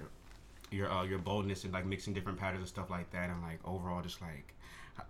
your 0.72 0.90
uh, 0.90 1.04
your 1.04 1.20
boldness 1.20 1.62
and 1.62 1.72
like 1.72 1.86
mixing 1.86 2.12
different 2.12 2.38
patterns 2.38 2.60
and 2.60 2.68
stuff 2.68 2.90
like 2.90 3.08
that 3.12 3.30
and 3.30 3.40
like 3.42 3.60
overall 3.64 4.02
just 4.02 4.20
like 4.20 4.52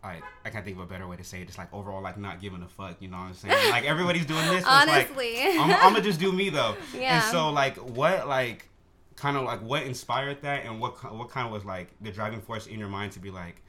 I 0.04 0.20
I 0.44 0.50
can't 0.50 0.62
think 0.62 0.76
of 0.76 0.82
a 0.82 0.86
better 0.86 1.06
way 1.08 1.16
to 1.16 1.24
say 1.24 1.40
it. 1.40 1.46
Just 1.46 1.58
like 1.58 1.72
overall, 1.72 2.02
like 2.02 2.18
not 2.18 2.40
giving 2.40 2.62
a 2.62 2.68
fuck. 2.68 2.96
You 3.00 3.08
know 3.08 3.16
what 3.16 3.22
I'm 3.24 3.34
saying? 3.34 3.54
Like 3.70 3.84
everybody's 3.84 4.26
doing 4.26 4.46
this. 4.48 4.64
Honestly. 4.66 5.36
like, 5.36 5.58
I'm, 5.58 5.70
I'm 5.70 5.92
gonna 5.92 6.02
just 6.02 6.20
do 6.20 6.32
me 6.32 6.50
though. 6.50 6.76
Yeah. 6.94 7.22
And 7.22 7.24
so 7.32 7.50
like, 7.50 7.76
what 7.76 8.28
like, 8.28 8.68
kind 9.16 9.36
of 9.36 9.44
like 9.44 9.60
what 9.62 9.82
inspired 9.82 10.42
that, 10.42 10.64
and 10.64 10.80
what 10.80 10.94
what 11.14 11.28
kind 11.30 11.46
of 11.46 11.52
was 11.52 11.64
like 11.64 11.88
the 12.00 12.10
driving 12.12 12.40
force 12.40 12.66
in 12.66 12.78
your 12.78 12.88
mind 12.88 13.12
to 13.12 13.18
be 13.18 13.30
like, 13.30 13.62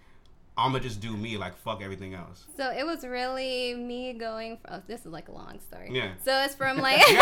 I'm 0.58 0.72
gonna 0.72 0.84
just 0.84 1.00
do 1.00 1.16
me. 1.16 1.38
Like 1.38 1.56
fuck 1.58 1.82
everything 1.82 2.14
else. 2.16 2.46
So 2.58 2.70
it 2.72 2.86
was 2.86 3.06
really 3.06 3.76
me 3.76 4.14
going. 4.14 4.58
From, 4.58 4.76
oh, 4.76 4.82
this 4.88 5.02
is 5.02 5.12
like 5.12 5.30
a 5.30 5.32
long 5.32 5.60
story. 5.60 5.90
Yeah. 5.92 6.12
So 6.26 6.32
it's 6.44 6.56
from 6.56 6.78
like. 6.88 7.00
you 7.08 7.16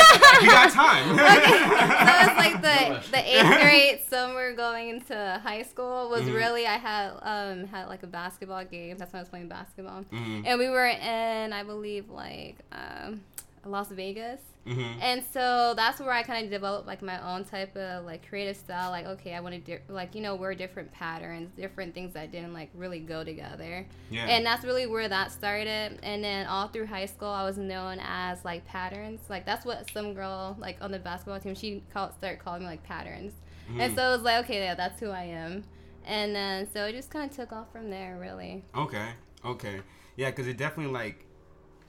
got 0.49 0.71
time. 0.71 1.17
so 1.17 1.25
it's 1.25 2.37
like 2.37 2.61
the 2.61 2.91
rush. 2.93 3.07
the 3.09 3.37
eighth 3.37 3.61
grade 3.61 4.01
summer 4.09 4.53
going 4.53 4.89
into 4.89 5.39
high 5.43 5.63
school 5.63 6.09
was 6.09 6.21
Mhm. 6.23 6.33
really 6.35 6.65
I 6.65 6.77
had 6.77 7.11
um 7.21 7.65
had 7.67 7.85
like 7.89 8.03
a 8.03 8.07
basketball 8.07 8.63
game. 8.65 8.97
That's 8.97 9.11
when 9.13 9.19
I 9.19 9.21
was 9.23 9.29
playing 9.29 9.49
basketball, 9.49 10.03
Mhm. 10.11 10.43
and 10.45 10.57
we 10.59 10.69
were 10.69 10.87
in 10.87 11.53
I 11.53 11.63
believe 11.63 12.09
like 12.09 12.57
um 12.71 13.21
Las 13.65 13.89
Vegas. 13.89 14.39
Mhm. 14.65 14.97
And 14.99 15.23
so 15.31 15.73
that's 15.75 15.99
where 15.99 16.11
I 16.11 16.23
kind 16.23 16.43
of 16.43 16.49
developed 16.51 16.87
like 16.87 17.01
my 17.03 17.21
own 17.33 17.43
type 17.45 17.75
of 17.77 18.03
like 18.05 18.27
creative 18.27 18.57
style. 18.57 18.89
Like, 18.89 19.05
okay, 19.05 19.35
I 19.35 19.39
want 19.39 19.53
to 19.55 19.61
di- 19.61 19.83
like 19.93 20.15
you 20.15 20.21
know 20.21 20.33
wear 20.35 20.55
different 20.55 20.91
patterns, 20.91 21.51
different 21.55 21.93
things 21.93 22.13
that 22.13 22.31
didn't 22.31 22.53
like 22.53 22.69
really 22.73 22.99
go 22.99 23.23
together. 23.23 23.85
Yeah. 24.09 24.25
And 24.25 24.43
that's 24.45 24.63
really 24.65 24.87
where 24.87 25.07
that 25.07 25.31
started. 25.31 25.99
And 26.01 26.23
then 26.23 26.47
all 26.47 26.67
through 26.69 26.87
high 26.87 27.05
school, 27.05 27.27
I 27.29 27.43
was 27.43 27.57
known 27.59 27.99
as 28.01 28.43
like 28.43 28.65
patterns. 28.65 29.21
Like 29.29 29.45
that's 29.45 29.65
what 29.65 29.87
some 29.91 30.13
girl 30.15 30.55
like 30.59 30.77
on 30.81 30.91
the 30.91 30.99
basketball 30.99 31.39
team 31.39 31.53
she 31.53 31.83
called 31.93 32.13
started 32.17 32.39
calling 32.39 32.61
me 32.61 32.67
like 32.67 32.83
patterns. 32.83 33.33
And 33.67 33.91
Mhm. 33.91 33.95
so 33.95 34.09
it 34.09 34.11
was 34.13 34.21
like, 34.21 34.45
okay, 34.45 34.63
yeah, 34.63 34.73
that's 34.75 34.99
who 34.99 35.09
I 35.09 35.23
am. 35.23 35.63
And 36.07 36.35
then 36.35 36.67
so 36.71 36.85
it 36.85 36.93
just 36.93 37.09
kind 37.11 37.29
of 37.29 37.35
took 37.35 37.51
off 37.51 37.71
from 37.71 37.89
there, 37.91 38.17
really. 38.19 38.63
Okay. 38.75 39.09
Okay. 39.43 39.81
Yeah, 40.17 40.29
because 40.31 40.47
it 40.47 40.57
definitely 40.57 40.93
like, 40.93 41.25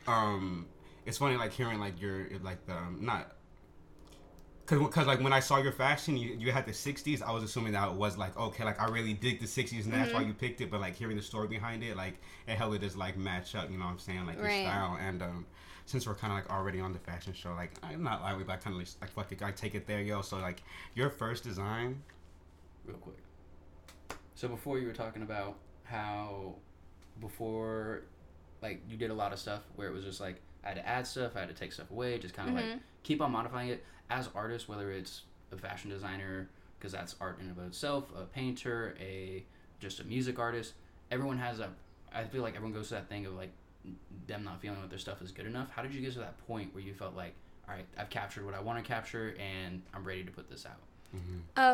um, 0.07 0.67
it's 1.07 1.19
funny 1.19 1.37
like 1.37 1.53
hearing 1.53 1.79
like 1.81 2.01
your 2.01 2.27
like 2.43 2.67
the 2.67 2.75
um, 2.75 2.99
not. 3.01 3.33
Cause, 4.67 4.81
Cause 4.91 5.07
like 5.07 5.21
when 5.21 5.33
I 5.33 5.39
saw 5.39 5.59
your 5.59 5.71
fashion, 5.71 6.17
you, 6.17 6.35
you 6.37 6.51
had 6.51 6.67
the 6.67 6.73
'60s. 6.73 7.23
I 7.23 7.31
was 7.31 7.45
assuming 7.45 7.73
that 7.75 7.89
it 7.89 7.95
was 7.95 8.19
like 8.19 8.37
okay, 8.37 8.65
like 8.65 8.81
I 8.83 8.87
really 8.89 9.13
dig 9.13 9.39
the 9.41 9.47
'60s, 9.47 9.85
and 9.85 9.93
that's 9.93 10.13
why 10.13 10.21
Mm-hmm. 10.21 10.29
you 10.29 10.35
picked 10.35 10.61
it. 10.61 10.73
But 10.73 10.81
like 10.81 10.97
hearing 10.97 11.17
the 11.17 11.23
story 11.23 11.47
behind 11.47 11.85
it, 11.85 11.97
like 11.97 12.15
it 12.49 12.57
hella 12.57 12.77
just 12.81 12.97
like 12.97 13.17
match 13.17 13.55
up. 13.55 13.71
You 13.71 13.79
know 13.79 13.85
what 13.85 13.93
I'm 13.93 13.99
saying? 14.01 14.27
Like 14.27 14.39
your 14.39 14.51
style. 14.51 14.99
And 15.01 15.23
um, 15.23 15.47
since 15.85 16.05
we're 16.05 16.17
kind 16.17 16.33
of 16.33 16.39
like 16.41 16.51
already 16.51 16.81
on 16.81 16.93
the 16.93 16.99
fashion 16.99 17.33
show, 17.33 17.55
like 17.55 17.75
I'm 17.85 18.03
not 18.03 18.23
like 18.23 18.45
but 18.45 18.53
I 18.55 18.57
kind 18.57 18.75
of 18.75 18.81
like, 18.81 18.89
like 19.01 19.11
fuck 19.11 19.31
it, 19.31 19.41
I 19.41 19.53
take 19.53 19.77
it 19.77 19.87
there, 19.87 20.01
yo. 20.01 20.21
So 20.23 20.39
like 20.39 20.61
your 20.97 21.11
first 21.11 21.45
design. 21.45 22.03
real 22.85 22.97
quick. 22.97 23.19
So 24.35 24.49
before 24.49 24.81
you 24.81 24.89
were 24.89 24.93
talking 24.93 25.23
about 25.23 25.55
how 25.85 26.57
before 27.21 28.03
like 28.63 28.83
you 28.89 28.97
did 28.97 29.11
a 29.11 29.15
lot 29.15 29.33
of 29.33 29.39
stuff 29.39 29.63
where 29.77 29.87
it 29.87 29.93
was 29.95 30.03
just 30.05 30.21
like 30.21 30.41
I 30.67 30.71
had 30.71 30.77
to 30.79 30.89
add 30.89 31.07
stuff, 31.07 31.33
I 31.37 31.41
had 31.41 31.49
to 31.49 31.55
take 31.55 31.73
stuff 31.73 31.91
away, 31.91 32.19
just 32.19 32.35
kind 32.35 32.49
of 32.49 32.55
like 32.57 32.65
keep 33.05 33.23
on 33.23 33.31
modifying 33.31 33.69
it 33.69 33.85
as 34.11 34.29
artists, 34.35 34.69
whether 34.69 34.91
it's 34.91 35.23
a 35.53 35.57
fashion 35.57 35.91
designer 35.91 36.49
because 36.79 36.93
that's 36.93 37.15
art 37.21 37.39
in 37.41 37.49
and 37.49 37.57
of 37.57 37.65
itself, 37.67 38.05
a 38.17 38.25
painter, 38.25 38.97
a 39.01 39.45
just 39.79 40.01
a 40.01 40.05
music 40.05 40.39
artist. 40.39 40.75
Everyone 41.11 41.39
has 41.39 41.61
a 41.61 41.71
I 42.13 42.25
feel 42.25 42.43
like 42.43 42.57
everyone 42.57 42.75
goes 42.75 42.89
to 42.89 42.95
that 42.95 43.09
thing 43.09 43.27
of 43.27 43.35
like 43.35 43.51
them 44.27 44.43
not 44.43 44.61
feeling 44.61 44.81
like 44.81 44.91
their 44.91 44.99
stuff 44.99 45.23
is 45.23 45.31
good 45.31 45.47
enough. 45.47 45.71
How 45.71 45.83
did 45.83 45.95
you 45.95 46.01
get 46.01 46.13
to 46.15 46.19
that 46.19 46.45
point 46.47 46.75
where 46.75 46.83
you 46.83 46.93
felt 46.93 47.15
like, 47.15 47.35
all 47.69 47.75
right, 47.75 47.87
I've 47.97 48.11
captured 48.11 48.45
what 48.45 48.55
I 48.55 48.61
want 48.61 48.83
to 48.83 48.87
capture 48.87 49.37
and 49.39 49.83
I'm 49.95 50.03
ready 50.05 50.25
to 50.25 50.33
put 50.33 50.51
this 50.51 50.67
out? 50.67 50.81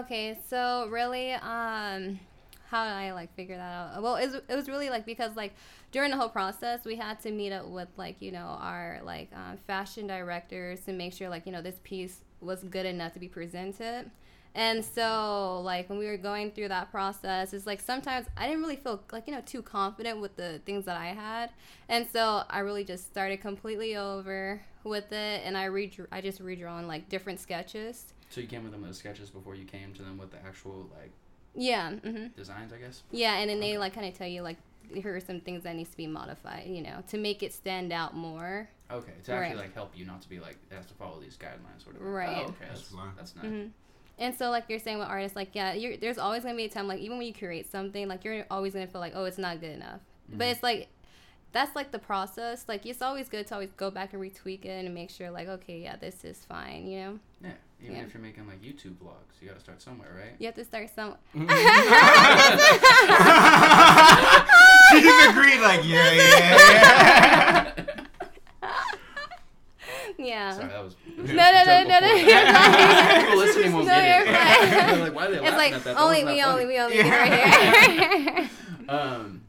Okay, 0.05 0.39
so 0.49 0.89
really, 0.91 1.33
um, 1.33 2.21
how 2.73 2.85
did 2.85 2.95
I 2.95 3.13
like 3.13 3.35
figure 3.37 3.59
that 3.59 3.63
out? 3.63 4.03
Well, 4.03 4.17
it 4.17 4.33
was, 4.33 4.41
it 4.49 4.57
was 4.57 4.67
really 4.67 4.89
like 4.89 5.05
because 5.05 5.37
like 5.37 5.55
during 5.93 6.11
the 6.11 6.17
whole 6.17 6.31
process, 6.31 6.87
we 6.87 6.97
had 6.97 7.21
to 7.21 7.31
meet 7.31 7.53
up 7.53 7.67
with 7.67 7.89
like 7.99 8.17
you 8.21 8.33
know 8.33 8.57
our 8.61 9.01
like 9.05 9.29
um, 9.35 9.59
fashion 9.59 10.07
directors 10.07 10.81
to 10.87 10.93
make 10.93 11.13
sure 11.13 11.29
like 11.29 11.45
you 11.45 11.53
know 11.53 11.61
this 11.61 11.81
piece 11.85 12.23
was 12.41 12.65
good 12.65 12.87
enough 12.87 13.13
to 13.13 13.21
be 13.21 13.29
presented. 13.29 14.11
And 14.55 14.85
so, 14.85 15.61
like 15.63 15.89
when 15.91 15.99
we 15.99 16.07
were 16.07 16.17
going 16.17 16.51
through 16.51 16.69
that 16.69 16.91
process, 16.91 17.53
it's 17.53 17.67
like 17.67 17.81
sometimes 17.81 18.27
I 18.39 18.47
didn't 18.47 18.63
really 18.63 18.77
feel 18.77 19.03
like 19.13 19.27
you 19.27 19.35
know 19.35 19.43
too 19.45 19.61
confident 19.61 20.21
with 20.21 20.37
the 20.37 20.61
things 20.65 20.87
that 20.87 20.97
I 20.97 21.09
had, 21.09 21.51
and 21.91 22.07
so 22.11 22.45
I 22.49 22.61
really 22.61 22.85
just 22.85 23.05
started 23.05 23.43
completely 23.43 23.97
over 23.97 24.63
with 24.83 25.13
it, 25.13 25.43
and 25.45 25.59
I 25.59 25.69
redrew, 25.69 26.07
I 26.11 26.23
just 26.23 26.41
redrawn 26.41 26.87
like 26.87 27.11
different 27.11 27.39
sketches. 27.39 28.15
So 28.31 28.41
you 28.41 28.47
came 28.47 28.63
with 28.63 28.73
them 28.73 28.81
with 28.81 28.91
the 28.91 28.97
sketches 28.97 29.29
before 29.29 29.55
you 29.55 29.67
came 29.67 29.93
to 29.93 30.03
them 30.03 30.17
with 30.17 30.31
the 30.31 30.39
actual 30.39 30.89
like 30.99 31.13
Yeah. 31.55 31.91
hmm 31.93 32.27
designs, 32.37 32.73
I 32.73 32.79
guess. 32.79 33.03
Yeah, 33.11 33.37
and 33.39 33.49
then 33.51 33.61
they 33.61 33.79
like 33.79 33.95
kind 33.95 34.07
of 34.07 34.17
tell 34.17 34.27
you 34.29 34.43
like 34.43 34.57
here 34.93 35.15
are 35.17 35.21
some 35.21 35.41
things 35.41 35.63
that 35.65 35.75
needs 35.75 35.91
to 35.91 35.97
be 35.97 36.07
modified, 36.07 36.67
you 36.67 36.83
know, 36.83 37.03
to 37.09 37.19
make 37.19 37.43
it 37.43 37.53
stand 37.53 37.93
out 37.93 38.15
more. 38.15 38.69
Okay, 38.91 39.13
to 39.25 39.33
actually 39.33 39.57
Right. 39.57 39.57
like 39.57 39.75
help 39.75 39.97
you 39.97 40.05
not 40.05 40.21
to 40.23 40.29
be 40.29 40.39
like 40.39 40.57
it 40.71 40.75
has 40.75 40.87
to 40.87 40.95
follow 40.95 41.21
these 41.21 41.37
guidelines, 41.37 41.83
sort 41.85 41.97
of. 41.97 42.03
Right. 42.03 42.29
Oh, 42.29 42.51
okay, 42.51 42.67
that's 42.69 42.89
That's 42.91 43.17
that's 43.17 43.37
nice. 43.37 43.45
hmm 43.47 43.67
And 44.19 44.35
so 44.35 44.51
like 44.51 44.65
you're 44.69 44.79
saying 44.79 44.99
with 44.99 45.09
artists, 45.09 45.37
like 45.37 45.51
yeah, 45.55 45.73
you're, 45.73 45.97
there's 45.97 46.19
always 46.19 46.43
gonna 46.43 46.57
be 46.57 46.65
a 46.65 46.69
time 46.69 46.87
like 46.89 47.01
even 47.01 47.19
when 47.19 47.27
you 47.27 47.35
create 47.35 47.71
something, 47.71 48.09
like 48.09 48.25
you're 48.25 48.45
always 48.51 48.73
gonna 48.75 48.87
feel 48.87 49.01
like 49.01 49.13
oh 49.15 49.25
it's 49.25 49.39
not 49.39 49.61
good 49.61 49.71
enough, 49.75 50.01
but 50.31 50.45
Mhm. 50.47 50.51
it's 50.53 50.63
like 50.63 50.89
that's 51.53 51.75
like 51.77 51.91
the 51.93 51.99
process. 51.99 52.65
Like 52.69 52.87
it's 52.87 53.03
always 53.03 53.29
good 53.29 53.47
to 53.49 53.55
always 53.55 53.71
go 53.77 53.91
back 53.91 54.13
and 54.15 54.23
retweak 54.23 54.65
it 54.65 54.85
and 54.85 54.95
make 54.95 55.11
sure 55.11 55.31
like 55.31 55.49
okay 55.49 55.79
yeah 55.81 55.97
this 55.97 56.25
is 56.25 56.45
fine, 56.45 56.87
you 56.87 56.99
know. 57.01 57.19
Yeah, 57.43 57.53
even 57.83 57.97
Yeah. 57.97 58.03
if 58.05 58.15
you're 58.15 58.23
making 58.23 58.47
like 58.47 58.63
YouTube 58.63 58.95
vlogs, 58.97 59.41
you 59.41 59.49
got 59.49 59.55
to 59.57 59.61
start 59.61 59.83
somewhere, 59.83 60.09
right? 60.17 60.35
You 60.39 60.47
have 60.47 60.55
to 60.55 60.65
start 60.65 60.89
some. 60.95 61.17
she 64.91 65.01
just 65.01 65.31
agreed, 65.31 65.61
like, 65.61 65.85
yeah, 65.85 66.13
yeah, 66.13 66.29
yeah. 66.39 67.85
Yeah. 70.19 70.51
Sorry, 70.57 70.69
that 70.69 70.85
was. 70.85 70.97
No, 71.17 71.25
no, 71.25 71.65
no, 71.65 71.83
no, 71.85 71.99
no, 72.01 72.13
you're 72.15 72.29
fine. 72.53 73.21
People 73.25 73.39
listening 73.39 73.73
won't 73.73 73.87
No, 73.87 73.93
get 73.95 74.05
it. 74.05 74.27
you're 74.27 74.37
fine. 74.37 74.71
They're 74.71 74.99
like, 75.05 75.15
why 75.15 75.27
are 75.27 75.31
they 75.31 75.37
It's 75.37 75.43
laughing 75.45 75.57
like 75.59 75.73
at 75.73 75.85
that? 75.85 75.95
That 75.95 76.01
only 76.03 76.25
wasn't 76.25 76.37
we, 76.37 76.43
only 76.43 76.63
funny. 76.63 76.67
we, 76.67 76.79
only 76.79 77.03
we 77.03 77.11
right 77.11 77.89
here. 77.91 78.51
Um, 78.89 79.42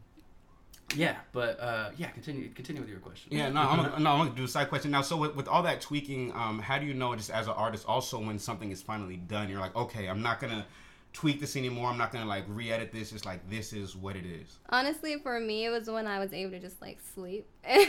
yeah, 0.95 1.15
but 1.31 1.59
uh, 1.59 1.89
yeah, 1.97 2.09
continue 2.09 2.49
continue 2.49 2.81
with 2.81 2.89
your 2.89 2.99
question. 2.99 3.31
Yeah, 3.31 3.49
no, 3.49 3.61
I'm 3.61 3.77
gonna, 3.77 3.99
no, 3.99 4.11
I'm 4.11 4.17
gonna 4.25 4.35
do 4.35 4.43
a 4.43 4.47
side 4.47 4.69
question 4.69 4.91
now. 4.91 5.01
So 5.01 5.17
with, 5.17 5.35
with 5.35 5.47
all 5.47 5.63
that 5.63 5.81
tweaking, 5.81 6.31
um, 6.33 6.59
how 6.59 6.77
do 6.79 6.85
you 6.85 6.93
know 6.93 7.15
just 7.15 7.29
as 7.29 7.47
an 7.47 7.53
artist 7.53 7.85
also 7.87 8.19
when 8.19 8.39
something 8.39 8.71
is 8.71 8.81
finally 8.81 9.17
done, 9.17 9.49
you're 9.49 9.59
like, 9.59 9.75
okay, 9.75 10.07
I'm 10.07 10.21
not 10.21 10.39
gonna 10.39 10.65
tweak 11.13 11.39
this 11.39 11.55
anymore. 11.55 11.89
I'm 11.89 11.97
not 11.97 12.11
gonna 12.11 12.25
like 12.25 12.43
re-edit 12.47 12.91
this. 12.91 13.13
It's 13.13 13.25
like 13.25 13.49
this 13.49 13.71
is 13.71 13.95
what 13.95 14.15
it 14.15 14.25
is. 14.25 14.59
Honestly, 14.69 15.17
for 15.17 15.39
me, 15.39 15.65
it 15.65 15.69
was 15.69 15.89
when 15.89 16.07
I 16.07 16.19
was 16.19 16.33
able 16.33 16.51
to 16.51 16.59
just 16.59 16.81
like 16.81 16.99
sleep. 17.13 17.47
like, 17.65 17.79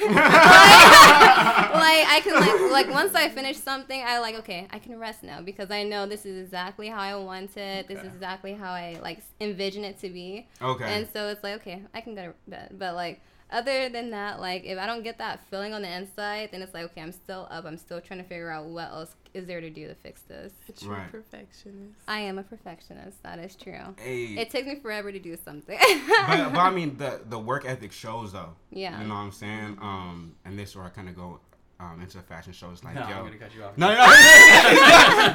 I 2.06 2.20
can 2.22 2.34
like 2.34 2.70
like 2.86 2.94
once 2.94 3.14
I 3.14 3.28
finish 3.30 3.56
something, 3.56 4.02
I 4.06 4.18
like 4.18 4.36
okay, 4.36 4.68
I 4.70 4.78
can 4.78 4.98
rest 4.98 5.22
now 5.22 5.40
because 5.40 5.70
I 5.70 5.82
know 5.82 6.06
this 6.06 6.26
is 6.26 6.44
exactly 6.44 6.88
how 6.88 7.00
I 7.00 7.16
want 7.16 7.56
it. 7.56 7.88
This 7.88 7.98
is 7.98 8.12
exactly 8.12 8.52
how 8.52 8.70
I 8.70 8.98
like 9.02 9.22
envision 9.40 9.84
it 9.84 9.98
to 10.00 10.10
be. 10.10 10.46
Okay. 10.60 10.84
And 10.84 11.08
so 11.12 11.28
it's 11.28 11.42
like 11.42 11.54
okay, 11.62 11.82
I 11.94 12.00
can 12.02 12.14
go 12.14 12.26
to 12.26 12.34
bed. 12.46 12.76
But 12.78 12.94
like 12.94 13.20
other 13.50 13.88
than 13.88 14.10
that, 14.10 14.40
like 14.40 14.64
if 14.64 14.78
I 14.78 14.86
don't 14.86 15.02
get 15.04 15.18
that 15.18 15.40
feeling 15.50 15.72
on 15.74 15.82
the 15.82 15.88
inside, 15.92 16.48
then 16.52 16.62
it's 16.62 16.74
like 16.74 16.84
okay, 16.86 17.00
I'm 17.02 17.12
still 17.12 17.46
up. 17.50 17.64
I'm 17.64 17.76
still 17.78 18.00
trying 18.00 18.20
to 18.22 18.28
figure 18.28 18.50
out 18.50 18.66
what 18.66 18.88
else 18.90 19.14
is 19.34 19.46
there 19.46 19.60
to 19.60 19.70
do 19.70 19.88
to 19.88 19.94
fix 19.96 20.22
this. 20.22 20.52
A 20.68 20.72
true 20.72 20.92
Right. 20.92 21.10
perfectionist. 21.10 21.98
I 22.06 22.20
am 22.20 22.38
a 22.38 22.42
perfectionist. 22.44 23.22
That 23.24 23.38
is 23.40 23.56
true. 23.56 23.78
hey, 23.98 24.24
It 24.36 24.50
takes 24.50 24.66
me 24.66 24.76
forever 24.76 25.10
to 25.12 25.18
do 25.18 25.36
something. 25.44 25.78
but, 25.78 26.26
but 26.52 26.58
I 26.58 26.70
mean 26.74 26.96
the 26.96 27.20
the 27.28 27.38
work 27.38 27.64
ethic 27.64 27.92
shows 27.92 28.32
though. 28.32 28.54
Yeah. 28.70 29.00
You 29.00 29.08
know 29.08 29.14
what 29.14 29.20
I'm 29.20 29.32
saying? 29.32 29.78
Um, 29.80 30.34
and 30.44 30.58
this 30.58 30.70
is 30.70 30.76
where 30.76 30.84
I 30.86 30.90
kind 30.90 31.08
of 31.08 31.16
go 31.16 31.40
um 31.80 32.00
into 32.00 32.18
a 32.18 32.22
fashion 32.22 32.52
show, 32.52 32.70
it's 32.70 32.84
like 32.84 32.94
No, 32.94 33.00
yo. 33.02 33.16
I'm 33.16 33.24
gonna 33.24 33.36
cut 33.36 33.52
you 33.54 33.64
off. 33.64 33.76
No, 33.76 33.88
no, 33.88 33.94
no. 33.94 34.04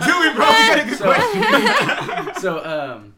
Do 0.05 0.23
it, 0.23 0.35
bro. 0.35 0.47
We 0.47 0.55
got 0.69 0.79
a 0.79 0.89
good 0.89 0.99
question. 0.99 2.35
So, 2.35 2.41
so 2.41 2.65
um, 2.65 3.15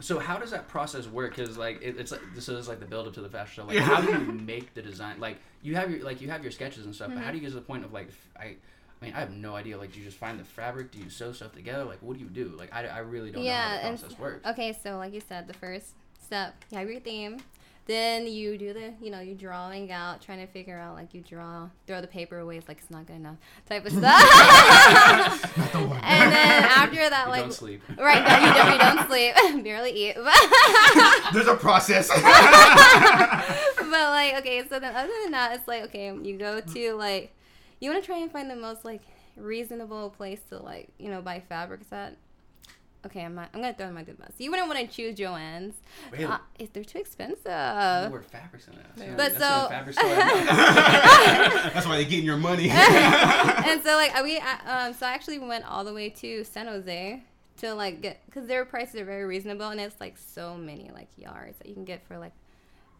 so 0.00 0.18
how 0.18 0.38
does 0.38 0.50
that 0.50 0.68
process 0.68 1.06
work? 1.06 1.36
Because 1.36 1.56
like 1.56 1.80
it, 1.82 1.96
it's 1.98 2.12
like 2.12 2.20
so 2.38 2.56
it's 2.56 2.68
like 2.68 2.80
the 2.80 2.86
build 2.86 3.06
up 3.06 3.14
to 3.14 3.20
the 3.20 3.28
fashion 3.28 3.64
show. 3.64 3.68
Like 3.68 3.78
how 3.78 4.00
do 4.00 4.12
you 4.12 4.18
make 4.32 4.74
the 4.74 4.82
design? 4.82 5.18
Like 5.18 5.38
you 5.62 5.74
have 5.76 5.90
your 5.90 6.04
like 6.04 6.20
you 6.20 6.28
have 6.28 6.42
your 6.42 6.52
sketches 6.52 6.84
and 6.84 6.94
stuff, 6.94 7.08
but 7.08 7.18
how 7.18 7.24
mm-hmm. 7.24 7.32
do 7.32 7.36
you 7.36 7.40
get 7.42 7.48
to 7.50 7.54
the 7.54 7.60
point 7.60 7.84
of 7.84 7.92
like 7.92 8.08
I? 8.38 8.56
I 9.00 9.04
mean, 9.04 9.14
I 9.14 9.20
have 9.20 9.30
no 9.30 9.54
idea. 9.54 9.76
Like, 9.76 9.92
do 9.92 9.98
you 9.98 10.06
just 10.06 10.16
find 10.16 10.40
the 10.40 10.44
fabric? 10.44 10.90
Do 10.90 10.98
you 10.98 11.10
sew 11.10 11.30
stuff 11.32 11.52
together? 11.52 11.84
Like, 11.84 11.98
what 12.00 12.16
do 12.16 12.24
you 12.24 12.30
do? 12.30 12.54
Like, 12.56 12.74
I, 12.74 12.86
I 12.86 12.98
really 13.00 13.30
don't 13.30 13.44
know 13.44 13.52
how 13.52 13.74
the 13.74 13.88
process 13.98 14.18
works. 14.18 14.46
Okay, 14.46 14.72
so 14.82 14.96
like 14.96 15.12
you 15.12 15.20
said, 15.20 15.46
the 15.46 15.52
first 15.52 15.88
step, 16.18 16.54
you 16.70 16.78
have 16.78 16.88
your 16.88 17.00
theme. 17.00 17.36
Then 17.86 18.26
you 18.26 18.58
do 18.58 18.72
the, 18.72 18.94
you 19.00 19.12
know, 19.12 19.20
you're 19.20 19.36
drawing 19.36 19.92
out, 19.92 20.20
trying 20.20 20.44
to 20.44 20.48
figure 20.52 20.76
out, 20.76 20.96
like 20.96 21.14
you 21.14 21.20
draw, 21.20 21.68
throw 21.86 22.00
the 22.00 22.08
paper 22.08 22.38
away, 22.38 22.56
it's 22.58 22.66
like 22.66 22.78
it's 22.78 22.90
not 22.90 23.06
good 23.06 23.14
enough, 23.16 23.36
type 23.68 23.86
of 23.86 23.92
stuff. 23.92 24.02
and 26.02 26.32
then 26.32 26.64
after 26.64 27.08
that, 27.08 27.22
You 27.26 27.30
like, 27.30 27.42
don't 27.42 27.52
sleep. 27.52 27.82
right 27.96 28.24
now 28.26 28.38
you 28.44 28.52
don't, 28.54 28.72
you 28.72 28.78
don't 28.78 29.06
sleep, 29.08 29.64
barely 29.64 29.90
eat. 29.92 30.16
There's 31.32 31.46
a 31.46 31.54
process. 31.56 32.08
but 32.08 33.90
like 34.10 34.34
okay 34.38 34.64
so 34.68 34.80
then 34.80 34.94
other 34.94 35.12
than 35.22 35.30
that 35.32 35.52
it's 35.54 35.68
like 35.68 35.84
okay 35.84 36.12
you 36.22 36.36
go 36.36 36.60
to 36.60 36.94
like 36.94 37.32
you 37.80 37.88
want 37.90 38.02
to 38.02 38.06
try 38.06 38.18
and 38.18 38.30
find 38.32 38.50
the 38.50 38.56
most 38.56 38.84
like 38.84 39.00
reasonable 39.36 40.10
place 40.10 40.40
to 40.50 40.58
like 40.58 40.88
you 40.98 41.08
know 41.08 41.22
buy 41.22 41.40
fabrics 41.48 41.92
at 41.92 42.16
okay 43.04 43.22
i'm 43.24 43.34
not, 43.34 43.48
i'm 43.54 43.60
gonna 43.60 43.74
throw 43.74 43.86
in 43.88 43.94
my 43.94 44.02
good 44.02 44.18
best 44.18 44.32
you 44.38 44.50
wouldn't 44.50 44.68
want 44.68 44.78
to 44.80 44.86
choose 44.86 45.14
joann's 45.16 45.74
Really? 46.10 46.24
uh, 46.24 46.38
if 46.58 46.72
they're 46.72 46.84
too 46.84 46.98
expensive 46.98 47.44
You 47.46 48.10
wear 48.12 48.22
fabrics 48.30 48.68
in 48.68 48.74
that. 48.76 49.16
But 49.16 49.16
That's 49.16 49.38
so- 49.38 49.54
only 49.56 49.68
fabric 49.68 49.98
store 49.98 50.10
I 50.10 50.14
know. 51.64 51.70
That's 51.74 51.86
why 51.86 51.96
they're 51.96 52.04
getting 52.10 52.24
your 52.24 52.36
money. 52.38 52.68
and 52.70 53.82
so 53.82 53.94
like 53.96 54.22
we 54.22 54.38
uh, 54.38 54.44
um 54.66 54.92
so 54.94 55.06
i 55.06 55.10
actually 55.12 55.38
went 55.38 55.64
all 55.70 55.84
the 55.84 55.92
way 55.92 56.08
to 56.10 56.42
san 56.44 56.66
jose 56.66 57.22
to 57.58 57.74
like 57.74 58.00
get 58.02 58.20
because 58.26 58.46
their 58.46 58.64
prices 58.64 58.96
are 59.00 59.04
very 59.04 59.24
reasonable 59.24 59.68
and 59.68 59.80
it's 59.80 60.00
like 60.00 60.16
so 60.18 60.56
many 60.56 60.90
like 60.94 61.08
yards 61.16 61.56
that 61.58 61.66
you 61.68 61.74
can 61.74 61.84
get 61.84 62.06
for 62.06 62.18
like 62.18 62.32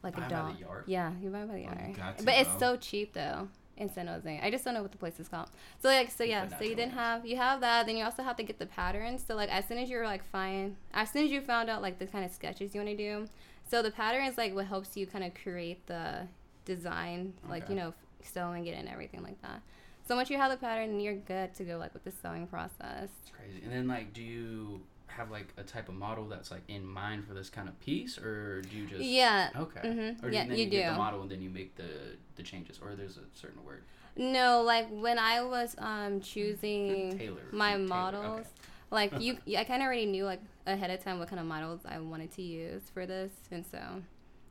like 0.02 0.16
Buy 0.16 0.26
a 0.26 0.28
dollar 0.30 0.54
yard? 0.58 0.84
yeah 0.86 1.10
you 1.22 1.30
buy 1.30 1.44
by 1.44 1.54
the 1.54 1.60
Oh, 1.60 1.64
yard 1.64 1.80
you 1.88 1.94
got 1.94 2.18
to, 2.18 2.24
but 2.24 2.34
it's 2.38 2.58
so 2.58 2.76
cheap 2.76 3.12
though 3.12 3.48
in 3.76 3.92
san 3.92 4.06
jose 4.06 4.40
i 4.42 4.50
just 4.50 4.64
don't 4.64 4.74
know 4.74 4.82
what 4.82 4.92
the 4.92 4.98
place 4.98 5.18
is 5.20 5.28
called 5.28 5.48
so 5.80 5.88
like 5.88 6.10
so 6.10 6.24
yeah 6.24 6.48
so 6.58 6.64
you 6.64 6.74
didn't 6.74 6.92
have 6.92 7.26
you 7.26 7.36
have 7.36 7.60
that 7.60 7.86
then 7.86 7.96
you 7.96 8.04
also 8.04 8.22
have 8.22 8.36
to 8.36 8.42
get 8.42 8.58
the 8.58 8.66
patterns 8.66 9.24
so 9.26 9.34
like 9.34 9.50
as 9.50 9.66
soon 9.66 9.78
as 9.78 9.88
you're 9.90 10.04
like 10.06 10.24
fine 10.30 10.76
as 10.94 11.10
soon 11.10 11.24
as 11.24 11.30
you 11.30 11.40
found 11.40 11.68
out 11.68 11.82
like 11.82 11.98
the 11.98 12.06
kind 12.06 12.24
of 12.24 12.30
sketches 12.30 12.74
you 12.74 12.80
want 12.80 12.90
to 12.90 12.96
do 12.96 13.26
so 13.68 13.82
the 13.82 13.90
pattern 13.90 14.24
is 14.24 14.36
like 14.38 14.54
what 14.54 14.66
helps 14.66 14.96
you 14.96 15.06
kind 15.06 15.24
of 15.24 15.32
create 15.34 15.86
the 15.86 16.26
design 16.64 17.32
like 17.48 17.64
Okay. 17.64 17.74
you 17.74 17.78
know 17.78 17.94
sewing 18.22 18.66
it 18.66 18.72
and 18.76 18.88
everything 18.88 19.22
like 19.22 19.40
that 19.42 19.60
so 20.08 20.14
once 20.14 20.30
you 20.30 20.36
have 20.36 20.52
the 20.52 20.56
pattern, 20.56 21.00
you're 21.00 21.14
good 21.16 21.52
to 21.56 21.64
go 21.64 21.78
like 21.78 21.92
with 21.92 22.04
the 22.04 22.12
sewing 22.12 22.46
process. 22.46 23.08
It's 23.22 23.32
crazy. 23.36 23.60
And 23.64 23.72
then 23.72 23.88
like, 23.88 24.12
do 24.12 24.22
you 24.22 24.80
have 25.06 25.30
like 25.30 25.52
a 25.56 25.62
type 25.62 25.88
of 25.88 25.94
model 25.94 26.26
that's 26.28 26.50
like 26.50 26.62
in 26.68 26.84
mind 26.86 27.26
for 27.26 27.34
this 27.34 27.48
kind 27.48 27.68
of 27.68 27.78
piece, 27.80 28.18
or 28.18 28.62
do 28.62 28.76
you 28.76 28.86
just 28.86 29.02
Yeah. 29.02 29.50
Okay. 29.56 29.80
Mhm. 29.82 30.22
Or 30.24 30.30
Yeah, 30.30 30.44
then 30.46 30.50
you 30.58 30.64
you, 30.64 30.70
get 30.70 30.86
do. 30.86 30.92
the 30.92 30.98
model 30.98 31.22
and 31.22 31.30
then 31.30 31.40
you 31.42 31.50
make 31.50 31.76
the 31.76 32.16
the 32.36 32.42
changes, 32.42 32.78
or 32.82 32.94
there's 32.94 33.16
a 33.16 33.22
certain 33.34 33.64
word. 33.64 33.82
No, 34.16 34.62
like 34.62 34.88
when 34.90 35.18
I 35.18 35.42
was 35.42 35.74
um 35.78 36.20
choosing 36.20 37.16
Tailor. 37.18 37.42
my 37.52 37.72
Tailor, 37.72 37.86
models, 37.86 38.40
okay. 38.40 38.48
like 38.90 39.20
you, 39.20 39.38
I 39.58 39.64
kind 39.64 39.82
of 39.82 39.86
already 39.86 40.06
knew 40.06 40.24
like 40.24 40.40
ahead 40.66 40.90
of 40.90 41.02
time 41.02 41.18
what 41.18 41.28
kind 41.28 41.40
of 41.40 41.46
models 41.46 41.80
I 41.86 41.98
wanted 42.00 42.32
to 42.32 42.42
use 42.42 42.82
for 42.92 43.06
this, 43.06 43.32
and 43.50 43.64
so 43.64 43.78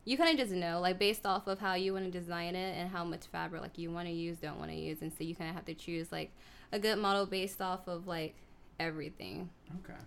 you 0.04 0.16
kind 0.16 0.30
of 0.30 0.36
just 0.38 0.52
know 0.52 0.80
like 0.80 0.98
based 0.98 1.26
off 1.26 1.46
of 1.48 1.58
how 1.58 1.74
you 1.74 1.92
want 1.92 2.04
to 2.04 2.10
design 2.10 2.54
it 2.54 2.76
and 2.78 2.88
how 2.88 3.04
much 3.04 3.26
fabric 3.26 3.60
like 3.60 3.76
you 3.76 3.90
want 3.90 4.06
to 4.06 4.12
use, 4.12 4.38
don't 4.38 4.58
want 4.58 4.70
to 4.70 4.76
use, 4.76 5.02
and 5.02 5.12
so 5.12 5.24
you 5.24 5.34
kind 5.34 5.50
of 5.50 5.56
have 5.56 5.64
to 5.66 5.74
choose 5.74 6.10
like 6.12 6.30
a 6.72 6.78
good 6.78 6.98
model 6.98 7.26
based 7.26 7.60
off 7.60 7.86
of 7.88 8.06
like 8.06 8.34
everything. 8.78 9.50
Okay. 9.84 9.98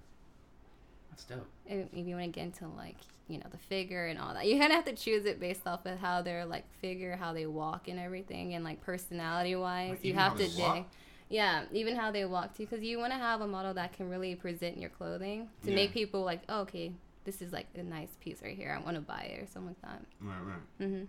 That's 1.28 1.40
dope. 1.42 1.48
if, 1.66 1.88
if 1.94 2.08
you 2.08 2.16
want 2.16 2.26
to 2.34 2.40
get 2.40 2.44
into 2.46 2.68
like 2.70 2.96
you 3.28 3.38
know 3.38 3.46
the 3.52 3.58
figure 3.58 4.08
and 4.08 4.18
all 4.20 4.34
that 4.34 4.46
you 4.48 4.58
kind 4.60 4.72
of 4.72 4.76
have 4.78 4.86
to 4.86 4.94
choose 4.96 5.26
it 5.26 5.40
based 5.40 5.68
off 5.68 5.86
of 5.86 6.00
how 6.00 6.22
their 6.22 6.46
like 6.46 6.66
figure 6.82 7.16
how 7.16 7.34
they 7.34 7.46
walk 7.46 7.88
and 7.88 8.00
everything 8.00 8.54
and 8.56 8.64
like 8.64 8.82
personality 8.82 9.56
wise 9.56 9.92
Like, 9.92 10.06
you 10.06 10.14
have 10.16 10.34
to 10.38 10.48
they 10.48 10.56
dig 10.56 10.84
yeah 11.30 11.64
even 11.72 11.96
how 11.96 12.10
they 12.12 12.26
walk 12.26 12.56
too 12.58 12.66
because 12.66 12.84
you 12.84 12.98
want 12.98 13.14
to 13.14 13.20
have 13.20 13.42
a 13.42 13.48
model 13.48 13.74
that 13.76 13.94
can 13.94 14.10
really 14.10 14.34
present 14.36 14.78
your 14.80 14.90
clothing 14.90 15.48
to 15.64 15.70
Yeah. 15.70 15.76
make 15.76 15.92
people 15.94 16.24
like 16.24 16.42
oh, 16.50 16.62
okay 16.62 16.92
this 17.26 17.42
is 17.42 17.54
like 17.54 17.68
a 17.76 17.84
nice 17.84 18.10
piece 18.20 18.42
right 18.42 18.56
here 18.58 18.76
i 18.76 18.84
want 18.84 18.96
to 18.96 19.02
buy 19.02 19.30
it 19.32 19.44
or 19.44 19.46
something 19.46 19.76
like 19.76 19.82
that 19.84 20.02
right, 20.22 20.42
right, 20.44 20.88
hmm 20.88 21.04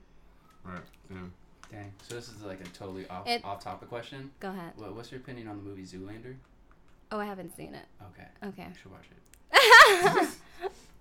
right. 0.65 0.83
Yeah. 1.11 1.17
Dang. 1.73 1.93
So 2.07 2.17
this 2.17 2.29
is 2.29 2.43
like 2.43 2.61
a 2.61 2.65
totally 2.65 3.09
off 3.09 3.27
It- 3.27 3.45
off 3.45 3.63
topic 3.65 3.89
question. 3.89 4.31
go 4.41 4.51
ahead 4.51 4.73
What, 4.77 4.95
what's 4.95 5.11
your 5.11 5.21
opinion 5.21 5.49
on 5.49 5.57
the 5.57 5.63
movie 5.63 5.85
Zoolander? 5.85 6.35
oh 7.13 7.19
i 7.19 7.25
haven't 7.25 7.57
seen 7.57 7.75
it 7.75 7.87
Okay. 8.13 8.29
okay 8.47 8.67
You 8.69 8.75
should 8.83 8.91
watch 8.93 9.07
it. 9.11 9.17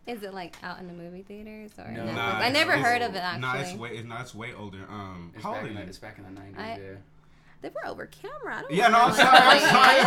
Is 0.07 0.23
it 0.23 0.33
like 0.33 0.55
out 0.63 0.79
in 0.79 0.87
the 0.87 0.93
movie 0.93 1.21
theaters 1.21 1.71
or 1.77 1.89
No. 1.91 2.05
Nah, 2.11 2.39
I 2.39 2.49
never 2.49 2.71
it's- 2.73 2.85
heard 2.85 3.01
of 3.03 3.13
it 3.13 3.19
actually. 3.19 3.41
Nah, 3.41 3.57
it's 3.59 3.73
way 3.75 3.89
it's 3.91 4.07
not 4.07 4.21
it's 4.21 4.33
way 4.33 4.53
older. 4.53 4.79
Um, 4.89 5.31
It's 5.35 5.43
how 5.43 5.51
back, 5.53 5.61
old 5.61 5.69
in 5.71 5.75
the, 5.77 5.81
it's 5.83 5.97
back 5.99 6.17
in 6.17 6.23
the 6.23 6.41
90s, 6.41 6.55
yeah. 6.57 6.95
They 7.61 7.69
were 7.69 7.85
over 7.87 8.05
camera. 8.07 8.55
I 8.57 8.61
don't 8.61 8.71
Yeah, 8.73 8.87
no, 8.87 8.97
know. 8.97 9.03
I'm 9.07 9.13
sorry. 9.13 9.37
I'm 9.37 9.59
sorry. 9.69 9.99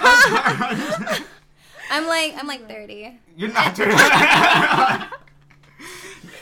I'm 0.00 1.02
sorry. 1.08 1.24
I'm 1.90 2.06
like 2.06 2.34
I'm 2.38 2.46
like 2.46 2.68
30. 2.68 3.18
You're 3.36 3.52
not 3.52 3.74
doing 3.74 3.90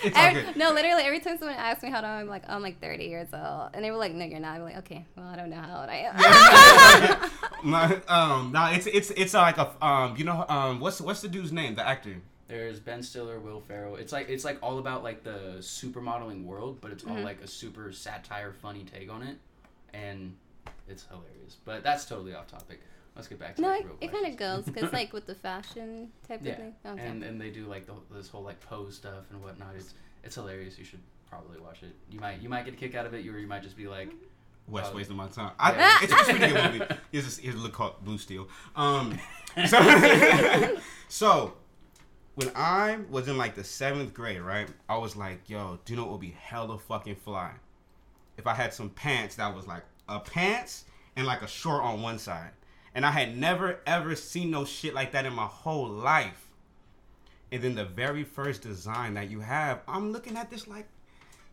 It's 0.07 0.17
Every- 0.17 0.43
okay. 0.43 0.53
no, 0.59 0.73
literally 0.73 1.03
every 1.03 1.21
time 1.21 1.39
someone 1.39 1.57
asks 1.57 1.83
me 1.83 1.91
how 1.91 1.97
old 1.97 2.05
I'm 2.07 2.29
like, 2.29 2.45
I'm 2.49 2.63
like 2.63 2.81
30 2.81 3.05
years 3.05 3.29
old, 3.33 3.71
and 3.75 3.85
they 3.85 3.91
were 3.91 3.97
like, 3.97 4.13
No, 4.13 4.25
you're 4.25 4.41
not. 4.41 4.57
I'm 4.57 4.63
like, 4.63 4.77
Okay, 4.79 5.05
well, 5.17 5.27
I 5.27 5.37
don't 5.37 5.51
know 5.51 5.57
how 5.57 5.81
old 5.81 5.89
I 5.91 6.07
am. 6.11 7.31
My, 7.71 8.01
um, 8.09 8.53
no, 8.53 8.67
it's 8.73 8.87
it's 8.87 9.11
it's 9.11 9.35
like 9.35 9.59
a 9.59 9.73
um, 9.85 10.17
you 10.17 10.25
know, 10.25 10.45
um, 10.49 10.81
what's 10.81 11.01
what's 11.01 11.21
the 11.23 11.29
dude's 11.29 11.53
name? 11.53 11.75
The 11.75 11.87
actor. 11.87 12.17
There's 12.49 12.79
Ben 12.79 13.03
Stiller, 13.03 13.41
Will 13.41 13.61
Ferrell. 13.61 13.97
It's 13.97 14.13
like 14.13 14.29
it's 14.29 14.45
like 14.45 14.59
all 14.63 14.79
about 14.79 15.03
like 15.03 15.25
the 15.25 15.57
supermodeling 15.59 16.45
world, 16.45 16.79
but 16.81 16.93
it's 16.93 17.03
all 17.05 17.17
Mhm. 17.17 17.25
like 17.25 17.41
a 17.43 17.49
super 17.49 17.91
satire, 17.93 18.53
funny 18.53 18.85
take 18.85 19.11
on 19.11 19.23
it, 19.23 19.39
and 19.93 20.35
it's 20.89 21.07
hilarious. 21.07 21.57
But 21.65 21.83
that's 21.83 22.05
totally 22.05 22.35
off 22.35 22.47
topic. 22.47 22.81
Let's 23.15 23.29
get 23.29 23.39
back 23.39 23.57
to 23.57 23.63
no, 23.63 23.69
like, 23.69 23.81
it, 23.81 23.87
real 23.87 23.97
it 24.01 24.13
kind 24.13 24.27
of 24.27 24.37
goes 24.37 24.65
because 24.65 24.93
like 24.93 25.13
with 25.13 25.27
the 25.27 25.35
fashion 25.35 26.11
type 26.29 26.41
yeah, 26.43 26.53
of 26.53 26.59
thing. 26.59 26.75
Okay. 26.85 27.03
and 27.07 27.23
and 27.23 27.41
they 27.41 27.51
do 27.51 27.67
like 27.67 27.87
the, 27.87 27.95
this 28.15 28.29
whole 28.29 28.43
like 28.43 28.61
pose 28.61 28.97
stuff 28.97 29.25
and 29.31 29.43
whatnot. 29.43 29.75
It's 29.77 29.95
it's 30.23 30.35
hilarious. 30.35 30.79
You 30.79 30.85
should 30.85 31.01
probably 31.31 31.59
watch 31.59 31.83
it. 31.83 31.95
You 32.11 32.21
might 32.21 32.41
you 32.41 32.49
might 32.49 32.65
get 32.65 32.75
a 32.75 32.77
kick 32.77 32.95
out 32.95 33.07
of 33.07 33.15
it, 33.15 33.27
or 33.27 33.39
you 33.39 33.47
might 33.47 33.63
just 33.63 33.77
be 33.77 33.89
like, 33.89 34.11
West 34.69 34.91
Oh. 34.93 34.97
wasting 34.97 35.17
my 35.17 35.29
time. 35.29 35.53
I, 35.59 35.73
Yeah. 35.73 35.99
it's, 36.03 36.13
it's 36.13 36.29
a 36.29 36.35
pretty 36.35 36.53
good 36.53 36.73
movie. 36.73 36.95
It's 37.13 37.25
just, 37.25 37.45
it's 37.45 37.57
look 37.57 37.73
called 37.73 38.05
Blue 38.05 38.19
Steel. 38.19 38.49
Um, 38.75 39.19
so, 39.67 40.77
so 41.09 41.55
when 42.35 42.51
I 42.55 42.99
was 43.09 43.29
in 43.29 43.39
like 43.39 43.55
the 43.55 43.65
seventh 43.65 44.13
grade, 44.13 44.41
right? 44.41 44.69
I 44.89 44.99
was 44.99 45.17
like, 45.17 45.49
yo, 45.49 45.79
do 45.85 45.93
you 45.93 45.97
know 45.97 46.05
what 46.05 46.13
would 46.13 46.21
be 46.21 46.37
hella 46.39 46.79
fucking 46.79 47.17
fly? 47.17 47.53
If 48.37 48.47
I 48.47 48.55
had 48.55 48.75
some 48.75 48.91
pants 48.91 49.37
that 49.37 49.55
was 49.55 49.67
like 49.67 49.83
a 50.09 50.21
pants 50.21 50.85
and 51.17 51.27
like 51.27 51.43
a 51.43 51.49
short 51.49 51.83
on 51.83 52.03
one 52.03 52.19
side. 52.19 52.51
And 52.95 53.05
I 53.05 53.11
had 53.11 53.37
never 53.37 53.81
ever 53.87 54.15
seen 54.15 54.51
no 54.51 54.65
shit 54.65 54.95
like 54.95 55.13
that 55.13 55.27
in 55.27 55.35
my 55.35 55.47
whole 55.47 55.89
life. 55.89 56.49
And 57.53 57.63
then 57.63 57.75
the 57.75 57.85
very 57.85 58.25
first 58.25 58.63
design 58.63 59.15
that 59.15 59.31
you 59.31 59.41
have, 59.41 59.81
I'm 59.87 60.13
looking 60.13 60.37
at 60.37 60.51
this 60.51 60.67
like, 60.67 60.87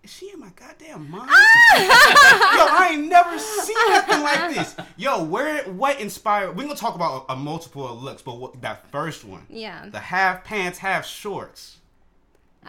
is 0.04 0.12
she 0.12 0.32
in 0.34 0.40
my 0.40 0.50
goddamn 0.56 1.10
mind? 1.10 1.30
Ah! 1.32 1.78
Yo, 2.58 2.76
I 2.76 2.90
ain't 2.94 3.08
never 3.08 3.40
seen 3.40 3.78
nothing 3.88 4.22
like 4.22 4.54
this. 4.54 4.76
Yo, 4.98 5.24
where 5.24 5.64
what 5.64 6.00
inspired? 6.02 6.58
We're 6.58 6.64
gonna 6.64 6.76
talk 6.76 6.96
about 6.96 7.26
a, 7.30 7.34
a 7.34 7.36
multiple 7.38 7.88
of 7.88 8.04
looks, 8.04 8.22
but 8.22 8.38
what, 8.38 8.62
that 8.62 8.92
first 8.92 9.24
one, 9.24 9.46
yeah. 9.50 9.88
the 9.90 10.00
half 10.00 10.44
pants, 10.44 10.80
half 10.80 11.06
shorts. 11.06 11.78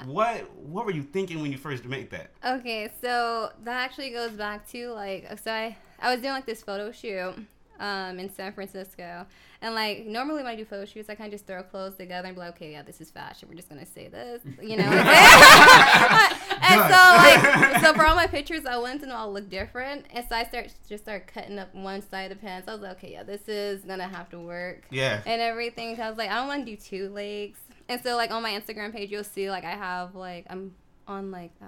What 0.06 0.50
what 0.56 0.84
were 0.86 0.92
you 0.92 1.02
thinking 1.02 1.40
when 1.42 1.50
you 1.52 1.58
first 1.58 1.84
made 1.84 2.10
that? 2.10 2.30
Okay, 2.44 2.90
so 3.00 3.50
that 3.64 3.76
actually 3.84 4.10
goes 4.10 4.32
back 4.32 4.68
to 4.70 4.88
like 4.92 5.38
so 5.42 5.52
I 5.52 5.76
I 6.00 6.10
was 6.12 6.20
doing 6.20 6.34
like 6.34 6.46
this 6.46 6.62
photo 6.62 6.90
shoot 6.92 7.34
um 7.80 8.18
in 8.20 8.30
San 8.32 8.52
Francisco. 8.52 9.26
And 9.60 9.74
like 9.74 10.04
normally 10.06 10.42
when 10.42 10.46
I 10.52 10.56
do 10.56 10.64
photo 10.64 10.84
shoots 10.84 11.08
I 11.08 11.14
kinda 11.14 11.30
just 11.30 11.46
throw 11.46 11.62
clothes 11.62 11.94
together 11.96 12.28
and 12.28 12.36
be 12.36 12.40
like, 12.40 12.50
Okay, 12.54 12.72
yeah, 12.72 12.82
this 12.82 13.00
is 13.00 13.10
fashion, 13.10 13.48
we're 13.48 13.54
just 13.56 13.68
gonna 13.68 13.86
say 13.86 14.08
this 14.08 14.42
you 14.62 14.76
know. 14.76 14.84
and 14.84 16.80
so 16.92 17.00
like 17.16 17.80
so 17.82 17.94
for 17.94 18.04
all 18.06 18.14
my 18.14 18.26
pictures 18.30 18.64
I 18.66 18.76
wanted 18.78 19.00
to 19.02 19.06
know 19.06 19.16
I'll 19.16 19.32
look 19.32 19.48
different. 19.48 20.06
And 20.12 20.24
so 20.28 20.36
I 20.36 20.44
start 20.44 20.72
just 20.88 21.04
start 21.04 21.26
cutting 21.26 21.58
up 21.58 21.74
one 21.74 22.02
side 22.02 22.30
of 22.30 22.38
the 22.38 22.46
pants. 22.46 22.68
I 22.68 22.72
was 22.72 22.82
like, 22.82 22.92
Okay, 22.98 23.12
yeah, 23.12 23.22
this 23.22 23.48
is 23.48 23.84
gonna 23.84 24.06
have 24.08 24.28
to 24.30 24.38
work 24.38 24.82
Yeah. 24.90 25.20
and 25.26 25.40
everything. 25.40 25.96
'cause 25.96 26.04
I 26.04 26.08
was 26.10 26.18
like, 26.18 26.30
I 26.30 26.34
don't 26.34 26.46
want 26.48 26.66
to 26.66 26.70
do 26.72 26.76
two 26.80 27.08
legs. 27.10 27.58
And 27.88 28.02
so 28.02 28.16
like 28.16 28.30
on 28.30 28.42
my 28.42 28.50
Instagram 28.52 28.92
page, 28.92 29.10
you'll 29.10 29.24
see 29.24 29.50
like 29.50 29.64
I 29.64 29.72
have 29.72 30.14
like 30.14 30.46
I'm 30.48 30.74
on 31.06 31.30
like 31.30 31.52
uh, 31.60 31.66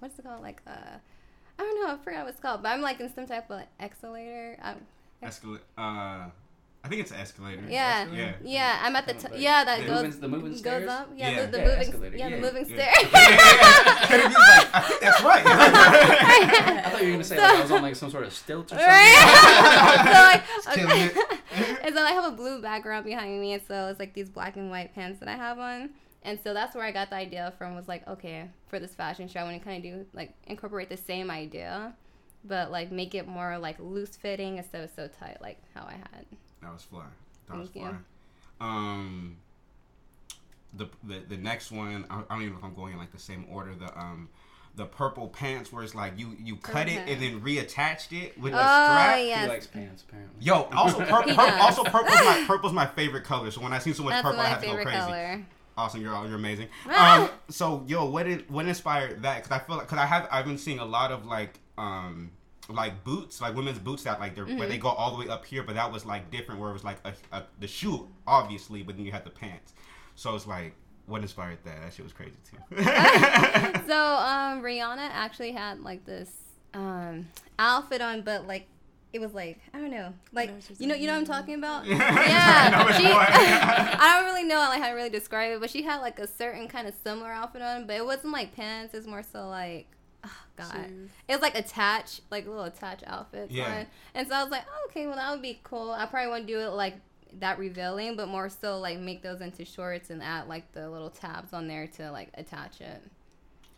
what's 0.00 0.18
it 0.18 0.22
called? 0.22 0.42
Like 0.42 0.60
uh, 0.66 0.70
I 1.58 1.62
don't 1.62 1.82
know, 1.82 1.94
I 1.94 1.96
forgot 2.04 2.24
what 2.24 2.30
it's 2.34 2.40
called, 2.40 2.62
but 2.62 2.68
I'm 2.70 2.82
like 2.82 3.00
in 3.00 3.12
some 3.14 3.26
type 3.26 3.44
of 3.50 3.56
like, 3.58 3.68
escalator. 3.80 4.58
Um, 4.62 4.76
Escalator. 5.22 5.62
Uh, 5.78 6.26
I 6.84 6.88
think 6.88 7.00
it's 7.00 7.10
an 7.10 7.18
escalator. 7.18 7.62
yeah, 7.68 8.06
Yeah. 8.12 8.32
yeah, 8.44 8.78
I'm 8.82 8.94
at 8.94 9.06
the 9.08 9.14
Kind 9.14 9.24
t- 9.26 9.32
like 9.32 9.40
yeah 9.40 9.64
that 9.64 9.80
the 9.80 9.86
goes 9.86 10.02
moving- 10.04 10.20
the 10.20 10.28
moving 10.28 10.62
goes 10.62 10.86
up. 10.88 11.08
Yeah, 11.16 11.30
Yeah. 11.30 11.46
the, 11.46 11.50
the 11.52 11.58
Yeah, 11.58 11.64
moving 11.64 11.80
escalator, 11.88 12.16
yeah, 12.16 12.28
yeah. 12.28 12.36
the 12.36 12.42
moving 12.42 12.66
Yeah. 12.68 12.74
stair. 12.74 12.92
Kennedy 14.06 14.28
was 14.28 14.36
like, 14.36 14.74
I 14.74 14.80
think 14.82 15.00
that's 15.00 15.22
right. 15.22 15.42
I 15.46 16.90
thought 16.90 17.00
you 17.02 17.06
were 17.08 17.12
gonna 17.12 17.24
say 17.24 17.38
like 17.40 17.54
I 17.56 17.60
was 17.62 17.70
on 17.72 17.82
like 17.82 17.96
some 17.96 18.10
sort 18.10 18.24
of 18.26 18.32
stilt 18.32 18.66
or 18.66 18.78
something. 18.78 18.86
Right? 18.86 20.42
so 20.62 20.70
like, 20.70 20.78
okay. 20.78 21.10
And 21.86 21.94
so 21.94 22.02
I 22.02 22.10
have 22.10 22.24
a 22.24 22.36
blue 22.36 22.60
background 22.60 23.04
behind 23.04 23.40
me, 23.40 23.52
and 23.52 23.62
so 23.66 23.86
it's 23.86 24.00
like 24.00 24.12
these 24.12 24.28
black 24.28 24.56
and 24.56 24.70
white 24.70 24.92
pants 24.92 25.20
that 25.20 25.28
I 25.28 25.36
have 25.36 25.60
on. 25.60 25.90
And 26.24 26.36
so 26.42 26.52
that's 26.52 26.74
where 26.74 26.84
I 26.84 26.90
got 26.90 27.10
the 27.10 27.16
idea 27.16 27.52
from. 27.56 27.76
Was 27.76 27.86
like, 27.86 28.06
okay, 28.08 28.50
for 28.66 28.80
this 28.80 28.92
fashion 28.92 29.28
show, 29.28 29.38
I 29.38 29.44
want 29.44 29.58
to 29.58 29.64
kind 29.64 29.76
of 29.76 29.92
do 29.92 30.06
like 30.12 30.34
incorporate 30.48 30.88
the 30.88 30.96
same 30.96 31.30
idea, 31.30 31.94
but 32.44 32.72
like 32.72 32.90
make 32.90 33.14
it 33.14 33.28
more 33.28 33.56
like 33.58 33.78
loose 33.78 34.16
fitting 34.16 34.58
instead 34.58 34.82
of 34.82 34.90
so 34.96 35.06
tight, 35.06 35.40
like 35.40 35.62
how 35.74 35.84
I 35.84 35.92
had. 35.92 36.26
That 36.60 36.72
was 36.72 36.82
fly. 36.82 37.04
That 37.48 37.58
was 37.58 37.70
Thank 37.70 37.84
fly. 37.84 37.92
you. 37.92 38.66
Um, 38.66 39.36
the, 40.74 40.88
the 41.04 41.22
the 41.28 41.36
next 41.36 41.70
one, 41.70 42.04
I, 42.10 42.22
I 42.28 42.34
don't 42.34 42.42
even 42.42 42.54
know 42.54 42.58
if 42.58 42.64
I'm 42.64 42.74
going 42.74 42.94
in 42.94 42.98
like 42.98 43.12
the 43.12 43.20
same 43.20 43.46
order. 43.48 43.76
The 43.76 43.96
um, 43.96 44.28
the 44.76 44.84
purple 44.86 45.28
pants 45.28 45.72
where 45.72 45.82
it's 45.82 45.94
like 45.94 46.18
you 46.18 46.36
you 46.38 46.56
cut 46.56 46.88
it 46.88 46.98
Okay. 47.00 47.12
and 47.14 47.22
then 47.22 47.40
reattached 47.40 48.12
it 48.12 48.38
with 48.38 48.52
a 48.52 48.56
Oh 48.56 48.60
strap. 48.60 49.16
He 49.18 49.28
yes, 49.28 49.48
likes 49.48 49.66
pants 49.66 50.04
apparently. 50.08 50.36
Yo, 50.44 50.62
also 50.72 50.98
purple. 51.04 51.30
He 51.30 51.34
Pur- 51.36 51.46
does. 51.46 51.60
also 51.60 51.84
purple's 51.84 52.14
my 52.24 52.44
purple's 52.46 52.72
my 52.72 52.86
favorite 52.86 53.24
color. 53.24 53.50
So 53.50 53.60
when 53.62 53.72
I 53.72 53.78
see 53.78 53.92
so 53.92 54.02
much 54.04 54.12
that's 54.12 54.22
purple, 54.22 54.40
I 54.40 54.46
have 54.48 54.60
to 54.60 54.66
go 54.66 54.74
crazy. 54.74 54.90
color. 54.98 55.46
Awesome, 55.78 56.00
you're 56.00 56.12
you're 56.26 56.36
amazing. 56.36 56.68
Um, 56.90 57.28
so 57.48 57.84
yo, 57.86 58.04
what 58.06 58.24
did 58.26 58.48
what 58.50 58.66
inspired 58.66 59.22
that? 59.22 59.42
Because 59.42 59.50
I 59.52 59.58
feel 59.64 59.76
like 59.76 59.86
because 59.86 59.98
I 59.98 60.06
have 60.06 60.28
I've 60.30 60.44
been 60.46 60.58
seeing 60.58 60.78
a 60.78 60.84
lot 60.84 61.10
of 61.12 61.26
like 61.26 61.58
um 61.78 62.30
like 62.68 63.04
boots 63.04 63.40
like 63.40 63.54
women's 63.54 63.78
boots 63.78 64.02
that 64.02 64.18
like 64.20 64.34
they're 64.34 64.44
where 64.44 64.54
Mm-hmm. 64.56 64.68
they 64.70 64.78
go 64.78 64.88
all 64.88 65.16
the 65.16 65.24
way 65.24 65.28
up 65.30 65.44
here, 65.44 65.62
but 65.62 65.74
that 65.76 65.90
was 65.92 66.04
like 66.04 66.30
different 66.30 66.60
where 66.60 66.70
it 66.70 66.72
was 66.74 66.84
like 66.84 66.98
a, 67.04 67.12
a 67.32 67.44
the 67.60 67.66
shoe 67.66 68.08
obviously, 68.26 68.82
but 68.82 68.96
then 68.96 69.06
you 69.06 69.12
had 69.12 69.24
the 69.24 69.30
pants. 69.30 69.72
So 70.16 70.34
it's 70.34 70.46
like 70.46 70.74
what 71.06 71.22
inspired 71.22 71.58
that? 71.64 71.82
That 71.82 71.92
shit 71.92 72.04
was 72.04 72.12
crazy 72.12 72.36
too. 72.50 72.58
So 73.86 73.94
um, 73.94 74.62
Rihanna 74.62 75.08
actually 75.12 75.52
had 75.52 75.80
like 75.80 76.04
this 76.04 76.30
um 76.74 77.28
outfit 77.58 78.00
on, 78.00 78.22
but 78.22 78.46
like 78.46 78.66
it 79.12 79.20
was 79.20 79.32
like 79.32 79.60
I 79.72 79.78
don't 79.78 79.90
know, 79.90 80.12
like 80.32 80.50
know 80.50 80.56
you're 80.78 80.88
know, 80.88 80.94
you 80.94 81.06
know 81.06 81.12
what 81.14 81.20
I'm 81.20 81.24
talking 81.26 81.54
about? 81.54 81.86
Yeah, 81.86 82.96
she. 82.96 83.06
I 83.06 84.16
don't 84.16 84.24
really 84.24 84.46
know 84.46 84.56
like 84.56 84.80
how 84.82 84.88
to 84.88 84.94
really 84.94 85.10
describe 85.10 85.52
it, 85.52 85.60
but 85.60 85.70
she 85.70 85.82
had 85.82 86.00
like 86.00 86.18
a 86.18 86.26
certain 86.26 86.68
kind 86.68 86.86
of 86.86 86.94
similar 87.02 87.30
outfit 87.30 87.62
on, 87.62 87.86
but 87.86 87.96
it 87.96 88.04
wasn't 88.04 88.32
like 88.32 88.54
pants. 88.54 88.94
It's 88.94 89.06
more 89.06 89.22
so 89.22 89.48
like. 89.48 89.86
Oh 90.24 90.30
God! 90.56 90.72
Shoes. 90.88 91.10
It 91.28 91.32
was 91.34 91.42
like 91.42 91.56
attached, 91.56 92.22
like 92.32 92.46
little 92.48 92.64
attached 92.64 93.04
outfits. 93.06 93.52
Yeah. 93.52 93.72
on. 93.72 93.86
And 94.14 94.26
so 94.26 94.34
I 94.34 94.42
was 94.42 94.50
like, 94.50 94.64
oh, 94.68 94.86
okay, 94.90 95.06
well 95.06 95.14
that 95.14 95.30
would 95.30 95.42
be 95.42 95.60
cool. 95.62 95.92
I 95.92 96.06
probably 96.06 96.30
want 96.30 96.48
to 96.48 96.52
do 96.52 96.58
it 96.58 96.70
like 96.70 96.96
that 97.40 97.58
revealing, 97.58 98.16
but 98.16 98.28
more 98.28 98.48
so 98.48 98.78
like 98.78 98.98
make 98.98 99.22
those 99.22 99.40
into 99.40 99.64
shorts 99.64 100.10
and 100.10 100.22
add 100.22 100.48
like 100.48 100.72
the 100.72 100.88
little 100.88 101.10
tabs 101.10 101.52
on 101.52 101.68
there 101.68 101.86
to 101.86 102.10
like 102.10 102.30
attach 102.34 102.80
it. 102.80 103.02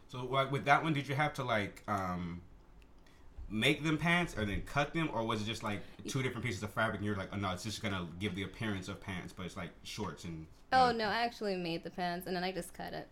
So 0.09 0.25
like 0.25 0.51
with 0.51 0.65
that 0.65 0.83
one, 0.83 0.93
did 0.93 1.09
you 1.09 1.15
have 1.15 1.35
to 1.35 1.45
like 1.45 1.83
um 1.89 2.41
make 3.51 3.83
them 3.83 3.97
pants 3.99 4.37
or 4.37 4.45
then 4.45 4.63
cut 4.67 4.93
them, 4.93 5.11
or 5.13 5.25
was 5.25 5.43
it 5.43 5.45
just 5.45 5.63
like 5.63 5.81
two 6.07 6.23
different 6.23 6.45
pieces 6.45 6.63
of 6.63 6.71
fabric? 6.71 6.97
and 6.97 7.07
You're 7.07 7.17
like, 7.17 7.31
oh 7.33 7.37
no, 7.37 7.51
it's 7.53 7.65
just 7.65 7.83
gonna 7.83 8.07
give 8.19 8.35
the 8.35 8.43
appearance 8.43 8.89
of 8.89 9.01
pants, 9.01 9.33
but 9.37 9.47
it's 9.47 9.57
like 9.57 9.71
shorts 9.83 10.25
and 10.25 10.47
Oh 10.73 10.93
no, 10.93 11.07
I 11.07 11.25
actually 11.25 11.57
made 11.57 11.83
the 11.83 11.91
pants 11.91 12.27
and 12.27 12.37
then 12.37 12.45
I 12.45 12.53
just 12.53 12.75
cut 12.75 12.93
it. 12.93 13.09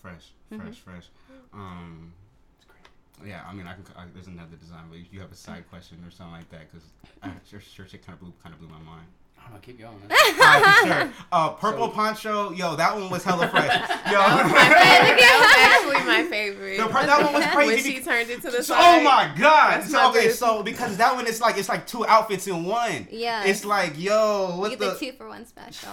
fresh, 0.00 0.32
fresh, 0.48 0.78
fresh. 0.78 1.04
Um, 1.52 2.12
yeah, 3.24 3.42
I 3.48 3.54
mean, 3.54 3.66
I 3.66 3.74
can. 3.74 3.84
I, 3.96 4.04
there's 4.12 4.26
another 4.26 4.56
design, 4.56 4.84
but 4.90 4.98
you 5.12 5.20
have 5.20 5.32
a 5.32 5.36
side 5.36 5.64
question 5.70 5.98
or 6.06 6.10
something 6.10 6.34
like 6.34 6.50
that 6.50 6.70
because 6.70 6.86
sure, 7.48 7.60
sure, 7.60 7.86
shit 7.86 8.04
kind 8.04 8.14
of 8.14 8.20
blew, 8.20 8.32
kind 8.42 8.54
of 8.54 8.60
blew 8.60 8.68
my 8.68 8.78
mind. 8.78 9.06
I 9.46 9.48
don't 9.48 9.54
know. 9.54 9.60
Keep 9.62 9.78
going. 9.80 9.92
Man. 10.08 10.10
Alright, 10.40 10.64
for 10.64 10.86
sure. 10.86 11.12
Uh, 11.32 11.48
purple 11.50 11.86
So- 11.86 11.92
poncho, 11.92 12.52
yo, 12.52 12.76
that 12.76 12.94
one 12.96 13.10
was 13.10 13.22
hella 13.24 13.48
fresh. 13.52 13.72
Yo, 14.06 14.12
that 14.12 15.84
was 15.84 15.94
actually 15.94 16.06
my 16.06 16.24
favorite. 16.28 16.76
The 16.78 16.86
that 16.88 17.22
one 17.22 17.32
was 17.34 17.46
crazy 17.52 17.68
When 17.74 17.78
she 17.82 17.90
because- 17.90 18.04
turned 18.04 18.30
it 18.30 18.42
to 18.42 18.50
the 18.50 18.62
So- 18.62 18.74
side. 18.74 19.00
oh 19.00 19.02
my 19.04 19.32
god! 19.38 19.80
That's 19.82 19.90
So, 19.90 19.98
my 19.98 20.06
okay, 20.10 20.18
favorite. 20.20 20.34
so 20.36 20.62
because 20.62 20.96
that 20.96 21.14
one 21.14 21.26
is 21.26 21.40
like 21.40 21.56
it's 21.58 21.68
like 21.68 21.86
two 21.86 22.06
outfits 22.06 22.46
in 22.46 22.64
one. 22.64 23.06
Yeah. 23.10 23.44
It's 23.44 23.64
like 23.64 23.92
yo, 23.98 24.52
You 24.54 24.60
what 24.60 24.70
get 24.70 24.78
the? 24.80 24.90
the 24.90 24.98
two 24.98 25.12
for 25.12 25.28
one 25.28 25.46
special. 25.46 25.88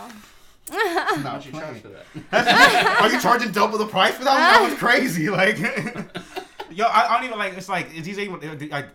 How 0.72 1.16
Not 1.18 1.24
much 1.24 1.46
you 1.46 1.52
charge 1.52 1.82
for 1.82 1.90
that? 2.32 3.02
Are 3.02 3.10
you 3.12 3.20
charging 3.20 3.52
double 3.52 3.78
the 3.78 3.86
price 3.86 4.16
for 4.16 4.24
that 4.24 4.32
one? 4.32 4.40
That 4.64 4.70
was 4.70 4.80
crazy. 4.80 5.30
Like, 5.30 5.60
yo, 6.72 6.86
I, 6.86 7.08
I 7.10 7.18
don't 7.18 7.26
even 7.26 7.38
like. 7.38 7.54
It's 7.58 7.68
like 7.70 7.94
is 7.96 8.06
these 8.06 8.18
able 8.18 8.40
like. 8.72 8.88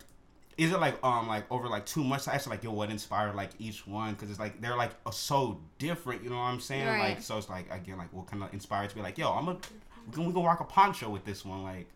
Is 0.58 0.72
it 0.72 0.80
like 0.80 1.02
um 1.04 1.28
like 1.28 1.50
over 1.50 1.68
like 1.68 1.86
two 1.86 2.02
months? 2.02 2.26
I 2.26 2.34
asked 2.34 2.48
like 2.48 2.64
yo, 2.64 2.72
what 2.72 2.90
inspired 2.90 3.36
like 3.36 3.50
each 3.58 3.86
one? 3.86 4.12
Because 4.14 4.28
it's 4.28 4.40
like 4.40 4.60
they're 4.60 4.76
like 4.76 4.90
uh, 5.06 5.10
so 5.12 5.60
different. 5.78 6.24
You 6.24 6.30
know 6.30 6.36
what 6.36 6.42
I'm 6.42 6.60
saying? 6.60 6.86
Right. 6.86 7.10
Like 7.10 7.22
so 7.22 7.38
it's 7.38 7.48
like 7.48 7.72
again 7.72 7.96
like 7.96 8.12
what 8.12 8.26
kind 8.26 8.42
of 8.42 8.52
inspired 8.52 8.90
to 8.90 8.96
be 8.96 9.00
like 9.00 9.16
yo, 9.16 9.30
I'm 9.30 9.48
a 9.48 9.52
we 9.52 10.12
gonna, 10.12 10.28
we 10.28 10.34
gonna 10.34 10.46
rock 10.46 10.60
a 10.60 10.64
poncho 10.64 11.08
with 11.08 11.24
this 11.24 11.44
one. 11.44 11.62
Like 11.62 11.86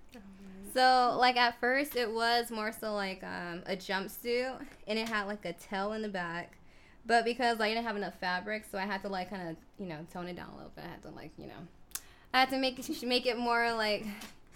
So 0.72 1.16
like 1.18 1.37
at 1.37 1.59
first 1.61 1.96
it 1.96 2.11
was 2.11 2.51
more 2.51 2.72
so 2.72 2.94
like 2.94 3.22
um, 3.25 3.62
a 3.66 3.77
jumpsuit 3.77 4.64
and 4.87 4.98
it 4.98 5.09
had 5.09 5.25
like 5.25 5.44
a 5.44 5.53
tail 5.55 5.92
in 5.92 6.03
the 6.03 6.09
back. 6.09 6.57
But 7.05 7.25
because 7.25 7.59
like, 7.59 7.72
I 7.72 7.75
didn't 7.75 7.87
have 7.87 7.96
enough 7.96 8.14
fabric, 8.20 8.64
so 8.70 8.79
I 8.79 8.83
had 8.87 9.03
to 9.03 9.09
like 9.09 9.29
kind 9.29 9.48
of 9.48 9.57
you 9.79 9.87
know 9.87 10.07
tone 10.12 10.29
it 10.29 10.37
down 10.37 10.51
a 10.51 10.57
little 10.57 10.72
bit. 10.75 10.85
I 10.85 10.88
had 10.88 11.03
to 11.03 11.11
like 11.11 11.33
you 11.37 11.48
know, 11.48 12.01
I 12.33 12.40
had 12.40 12.51
to 12.51 12.59
make 12.59 12.79
it 12.79 13.03
make 13.03 13.27
it 13.27 13.37
more 13.37 13.72
like 13.72 14.07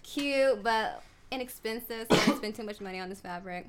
cute 0.05 0.63
but 0.63 1.03
inexpensive, 1.33 2.07
so 2.09 2.17
I 2.17 2.25
didn't 2.25 2.37
spend 2.37 2.55
too 2.55 2.63
much 2.63 2.81
money 2.81 3.01
on 3.01 3.09
this 3.09 3.21
fabric. 3.21 3.69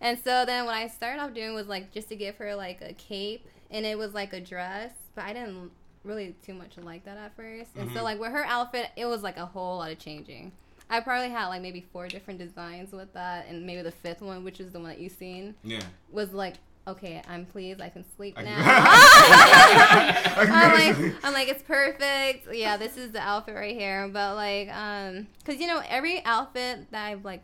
And 0.00 0.18
so 0.22 0.44
then 0.44 0.64
what 0.66 0.74
I 0.74 0.88
started 0.88 1.20
off 1.22 1.32
doing 1.34 1.54
was 1.54 1.66
like 1.66 1.92
just 1.92 2.08
to 2.10 2.16
give 2.16 2.36
her 2.36 2.54
like 2.54 2.80
a 2.82 2.92
cape, 2.94 3.46
and 3.70 3.84
it 3.86 3.96
was 3.98 4.12
like 4.14 4.32
a 4.32 4.40
dress, 4.40 4.92
but 5.14 5.24
I 5.24 5.32
didn't 5.32 5.70
really 6.04 6.36
too 6.44 6.54
much 6.54 6.76
like 6.80 7.04
that 7.04 7.16
at 7.18 7.36
1st 7.36 7.66
And 7.76 7.90
so 7.92 8.02
like 8.04 8.20
with 8.20 8.30
her 8.30 8.44
outfit, 8.44 8.90
it 8.96 9.06
was 9.06 9.22
like 9.22 9.36
a 9.38 9.46
whole 9.46 9.78
lot 9.78 9.90
of 9.90 9.98
changing. 9.98 10.52
I 10.88 11.00
probably 11.00 11.30
had 11.30 11.46
like 11.48 11.62
maybe 11.62 11.84
four 11.92 12.06
different 12.06 12.38
designs 12.38 12.92
with 12.92 13.12
that, 13.14 13.46
and 13.48 13.66
maybe 13.66 13.82
the 13.82 13.90
fifth 13.90 14.22
one, 14.22 14.44
which 14.44 14.60
is 14.60 14.70
the 14.72 14.78
one 14.78 14.88
that 14.90 15.00
you've 15.00 15.12
seen, 15.12 15.54
Yeah. 15.64 15.80
was 16.12 16.32
like, 16.32 16.54
okay, 16.86 17.20
I'm 17.28 17.44
pleased, 17.46 17.80
I 17.80 17.88
can 17.88 18.04
sleep 18.16 18.34
I 18.38 18.42
now. 18.44 18.54
can- 18.54 18.66
I 20.36 20.44
can 20.44 20.52
I'm 20.52 21.02
like. 21.02 21.14
I'm 21.24 21.32
like, 21.32 21.48
it's 21.48 21.62
perfect. 21.64 22.54
Yeah, 22.54 22.76
this 22.76 22.96
is 22.96 23.10
the 23.10 23.18
outfit 23.20 23.56
right 23.56 23.74
here. 23.76 24.06
But 24.06 24.36
like, 24.36 24.68
um, 24.68 25.26
cause 25.44 25.56
you 25.56 25.66
know, 25.66 25.82
every 25.88 26.24
outfit 26.24 26.90
that 26.92 27.04
I've 27.06 27.24
like 27.24 27.42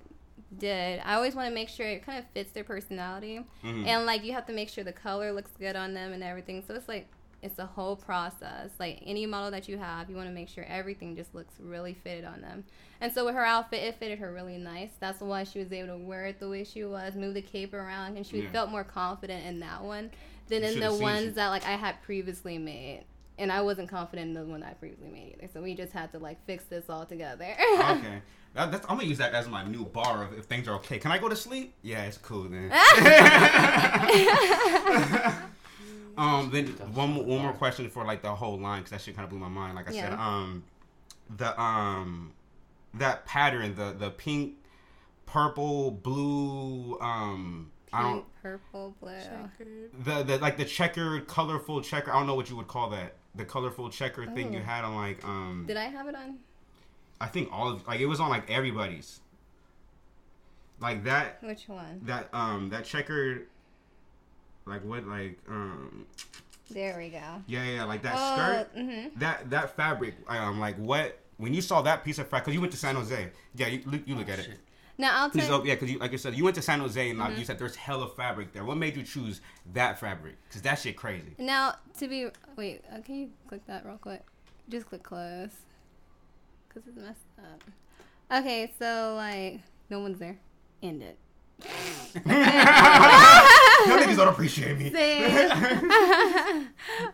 did, 0.59 1.01
I 1.05 1.15
always 1.15 1.35
want 1.35 1.49
to 1.49 1.55
make 1.55 1.69
sure 1.69 1.87
it 1.87 2.05
kind 2.05 2.19
of 2.19 2.25
fits 2.35 2.53
their 2.53 2.65
personality, 2.65 3.45
Mhm. 3.65 3.87
and 3.87 4.07
like 4.07 4.25
you 4.25 4.33
have 4.33 4.47
to 4.47 4.53
make 4.53 4.69
sure 4.69 4.85
the 4.85 4.93
color 4.93 5.33
looks 5.33 5.51
good 5.59 5.77
on 5.77 5.95
them 5.95 6.13
and 6.13 6.23
everything. 6.23 6.63
So 6.67 6.75
it's 6.75 6.89
like. 6.89 7.09
It's 7.45 7.59
a 7.59 7.67
whole 7.67 7.97
process. 7.97 8.71
Like 8.79 9.03
any 9.05 9.27
model 9.27 9.51
that 9.51 9.67
you 9.69 9.77
have, 9.77 10.09
you 10.09 10.15
want 10.15 10.29
to 10.29 10.33
make 10.33 10.49
sure 10.49 10.63
everything 10.69 11.17
just 11.17 11.35
looks 11.35 11.53
really 11.59 11.93
fitted 11.93 12.25
on 12.25 12.41
them. 12.41 12.63
And 13.01 13.13
so 13.13 13.25
with 13.25 13.35
her 13.35 13.45
outfit, 13.45 13.83
it 13.83 13.97
fitted 13.97 14.21
her 14.21 14.33
really 14.33 14.59
nice. 14.59 14.91
That's 15.01 15.21
why 15.21 15.43
she 15.43 15.59
was 15.59 15.73
able 15.73 15.99
to 15.99 16.05
wear 16.05 16.27
it 16.27 16.39
the 16.39 16.49
way 16.49 16.63
she 16.63 16.85
was, 16.85 17.17
move 17.17 17.35
the 17.35 17.43
cape 17.43 17.75
around, 17.75 18.17
and 18.17 18.25
she 18.25 18.43
Yeah. 18.43 18.53
felt 18.53 18.71
more 18.71 18.85
confident 18.85 19.45
in 19.45 19.59
that 19.59 19.83
one 19.83 20.13
than 20.47 20.63
You 20.63 20.69
in 20.69 20.79
the 20.79 20.95
ones 20.95 21.35
that 21.35 21.49
like 21.49 21.67
I 21.67 21.73
had 21.73 22.01
previously 22.03 22.59
made. 22.59 23.03
And 23.39 23.51
I 23.51 23.61
wasn't 23.63 23.89
confident 23.89 24.29
in 24.29 24.35
the 24.35 24.45
one 24.49 24.61
that 24.61 24.69
I 24.71 24.75
previously 24.75 25.09
made 25.09 25.35
either. 25.37 25.49
So 25.53 25.61
we 25.63 25.75
just 25.75 25.93
had 25.93 26.13
to 26.13 26.21
like 26.21 26.39
fix 26.47 26.63
this 26.67 26.89
all 26.89 27.07
together. 27.07 27.57
okay. 27.77 28.23
That, 28.55 28.71
that's, 28.71 28.85
I'm 28.89 28.97
gonna 28.97 29.09
use 29.09 29.19
that 29.19 29.33
as 29.33 29.49
my 29.49 29.65
new 29.65 29.85
bar 29.87 30.25
of 30.25 30.39
if 30.39 30.45
things 30.45 30.69
are 30.69 30.75
okay. 30.77 30.99
Can 30.99 31.11
I 31.11 31.19
go 31.19 31.29
to 31.29 31.37
sleep? 31.37 31.73
Yeah, 31.83 32.05
it's 32.05 32.19
cool 32.19 32.45
then. 32.45 32.71
um, 36.19 36.51
then 36.53 36.67
one 36.95 37.13
more, 37.13 37.25
one 37.25 37.41
more 37.43 37.53
question 37.55 37.89
for 37.89 38.05
like 38.05 38.23
the 38.23 38.35
whole 38.35 38.59
line 38.59 38.81
because 38.81 38.91
that 38.91 39.01
shit 39.01 39.17
kind 39.17 39.25
of 39.25 39.31
blew 39.31 39.39
my 39.39 39.49
mind. 39.49 39.75
Like 39.75 39.89
I 39.89 39.93
said, 39.93 40.13
um, 40.13 40.63
the 41.37 41.59
um, 41.61 42.33
that 42.95 43.25
pattern, 43.25 43.75
the 43.75 43.95
the 43.99 44.11
pink, 44.11 44.55
purple, 45.25 45.91
blue, 45.91 46.99
um, 47.01 47.71
I 47.93 48.03
don't 48.03 48.25
purple, 48.43 48.95
blue. 49.01 49.13
Checkered. 49.19 49.91
the 50.05 50.23
the 50.25 50.39
like 50.39 50.59
the 50.59 50.67
checkered, 50.67 51.27
colorful 51.27 51.81
checker. 51.81 52.13
I 52.13 52.19
don't 52.19 52.27
know 52.27 52.35
what 52.35 52.51
you 52.51 52.57
would 52.57 52.69
call 52.69 52.91
that. 52.91 53.15
The 53.35 53.47
colorful 53.47 53.89
checker 53.89 54.27
thing 54.27 54.53
you 54.53 54.59
Oh. 54.59 54.63
had 54.63 54.85
on 54.85 54.95
like 54.95 55.25
um, 55.25 55.65
Did 55.67 55.79
I 55.79 55.85
have 55.85 56.07
it 56.07 56.15
on? 56.15 56.37
I 57.23 57.27
think 57.29 57.49
all 57.53 57.69
of 57.71 57.87
like 57.87 58.01
it 58.01 58.07
was 58.07 58.19
on 58.21 58.29
like 58.31 58.51
everybody's. 58.51 59.21
Like 60.81 61.05
that 61.05 61.41
Which 61.43 61.69
one? 61.69 62.01
that 62.07 62.29
um 62.33 62.69
that 62.71 62.85
checkered 62.85 63.47
like 64.67 64.83
what 64.85 65.07
like 65.07 65.39
um 65.49 66.07
There 66.71 66.99
we 66.99 67.09
go. 67.11 67.21
yeah 67.47 67.65
yeah 67.65 67.85
like 67.85 68.03
that 68.03 68.15
oh, 68.17 68.35
skirt 68.35 68.77
mm-hmm. 68.77 69.19
that 69.21 69.49
that 69.51 69.77
fabric 69.77 70.15
um 70.27 70.59
like 70.59 70.75
what 70.77 71.19
when 71.37 71.55
you 71.55 71.61
saw 71.63 71.83
that 71.83 72.03
piece 72.03 72.19
of 72.19 72.25
fabric 72.27 72.45
because 72.45 72.55
you 72.55 72.61
went 72.61 72.73
to 72.73 72.79
San 72.79 72.97
Jose 72.97 73.29
yeah 73.55 73.69
you, 73.69 73.83
look- 73.87 74.03
you 74.09 74.17
look 74.17 74.29
Oh, 74.29 74.33
at 74.33 74.41
it. 74.41 74.59
Now 74.99 75.23
I'll 75.23 75.31
Please, 75.31 75.47
tell 75.47 75.61
oh, 75.61 75.65
yeah, 75.65 75.75
because 75.77 75.95
like 75.97 76.13
I 76.13 76.17
said, 76.17 76.35
you 76.35 76.45
went 76.45 76.55
to 76.57 76.63
San 76.63 76.79
Jose 76.81 77.09
and 77.11 77.19
like, 77.19 77.31
Mm-hmm. 77.31 77.39
you 77.39 77.45
said 77.47 77.59
there's 77.59 77.75
hella 77.77 78.09
fabric 78.09 78.53
there. 78.53 78.63
What 78.65 78.77
made 78.77 78.95
you 78.97 79.03
choose 79.05 79.41
that 79.73 79.99
fabric? 79.99 80.35
Because 80.49 80.63
that 80.63 80.75
shit 80.81 80.97
crazy. 80.97 81.35
Now 81.39 81.77
to 81.99 82.09
be 82.09 82.27
wait, 82.57 82.83
uh, 82.93 83.01
can 83.01 83.15
you 83.15 83.31
click 83.49 83.65
that 83.69 83.87
real 83.87 83.99
quick? 83.99 84.23
Just 84.69 84.87
click 84.87 85.03
close, 85.05 85.51
cause 86.73 86.83
it's 86.87 86.97
messed 86.97 87.19
up. 87.39 87.63
Okay, 88.41 88.73
so 88.79 89.15
like 89.17 89.61
no 89.91 90.01
one's 90.01 90.19
there. 90.19 90.39
End 90.83 91.03
it. 91.03 91.19
Y'all 93.87 93.99
niggas 93.99 94.17
don't 94.17 94.29
appreciate 94.29 94.79
me. 94.79 94.91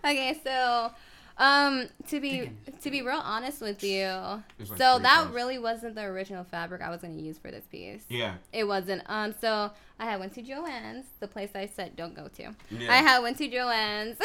Okay, 0.04 0.40
so 0.44 0.90
um 1.38 1.88
to 2.09 2.20
be 2.20 2.51
to 2.83 2.90
be 2.90 3.03
real 3.03 3.20
honest 3.22 3.61
with 3.61 3.83
you, 3.85 4.07
like, 4.07 4.42
so 4.77 4.98
that 4.98 5.03
colors. 5.22 5.35
really 5.35 5.59
wasn't 5.59 5.94
the 5.94 6.03
original 6.03 6.44
fabric 6.44 6.83
I 6.83 6.90
was 6.90 7.01
gonna 7.01 7.14
use 7.14 7.38
for 7.38 7.51
this 7.51 7.64
piece. 7.66 8.03
Yeah. 8.09 8.35
It 8.53 8.64
wasn't. 8.64 9.03
Um, 9.07 9.35
so 9.40 9.70
I 10.01 10.05
had 10.05 10.18
went 10.20 10.33
to 10.35 10.42
Joann's, 10.42 11.07
the 11.20 11.29
place 11.29 11.51
I 11.55 11.66
said 11.66 11.96
don't 11.96 12.14
go 12.14 12.29
to. 12.29 12.55
Yeah. 12.70 12.92
I 12.92 12.96
had 12.96 13.20
went 13.22 13.38
to 13.38 13.48
Joann's. 13.48 14.16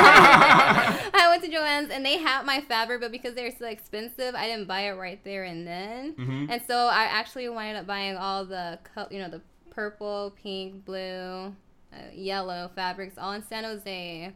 I 0.00 1.26
went 1.30 1.42
to 1.44 1.50
Joann's 1.50 1.90
and 1.90 2.04
they 2.04 2.18
had 2.18 2.44
my 2.44 2.60
fabric, 2.60 3.00
but 3.00 3.12
because 3.12 3.34
they're 3.34 3.54
so 3.56 3.66
expensive, 3.66 4.34
I 4.34 4.46
didn't 4.46 4.66
buy 4.66 4.82
it 4.82 4.92
right 4.92 5.22
there 5.24 5.44
and 5.44 5.66
then. 5.66 6.14
Mhm. 6.14 6.46
And 6.50 6.62
so 6.66 6.74
I 6.76 7.04
actually 7.04 7.48
wound 7.48 7.76
up 7.76 7.86
buying 7.86 8.16
all 8.16 8.44
the, 8.44 8.78
co- 8.94 9.08
you 9.10 9.18
know, 9.18 9.28
the 9.28 9.40
purple, 9.70 10.34
pink, 10.42 10.84
blue, 10.84 11.54
uh, 11.92 11.96
yellow 12.12 12.70
fabrics 12.74 13.16
all 13.18 13.32
in 13.32 13.42
San 13.42 13.64
Jose. 13.64 14.32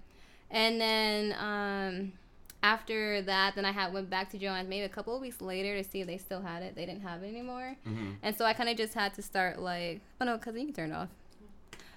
And 0.52 0.80
then 0.80 1.34
um, 1.40 2.12
after 2.62 3.22
that, 3.22 3.54
then 3.56 3.64
I 3.64 3.72
had 3.72 3.92
went 3.92 4.08
back 4.10 4.30
to 4.30 4.38
Joann's 4.38 4.68
maybe 4.68 4.84
a 4.84 4.88
couple 4.88 5.14
of 5.16 5.20
weeks 5.20 5.40
later 5.40 5.76
to 5.76 5.82
see 5.88 6.02
if 6.02 6.06
they 6.06 6.18
still 6.18 6.42
had 6.42 6.62
it. 6.62 6.76
They 6.76 6.86
didn't 6.86 7.02
have 7.02 7.22
it 7.24 7.28
anymore. 7.28 7.74
Mhm. 7.86 8.16
And 8.22 8.36
so 8.36 8.44
I 8.44 8.52
kind 8.52 8.68
of 8.68 8.76
just 8.76 8.94
had 8.94 9.14
to 9.14 9.22
start 9.22 9.58
like, 9.58 10.00
oh 10.20 10.24
no, 10.26 10.36
because 10.36 10.54
you 10.54 10.66
can 10.66 10.74
turn 10.74 10.92
it 10.92 10.94
off. 10.94 11.08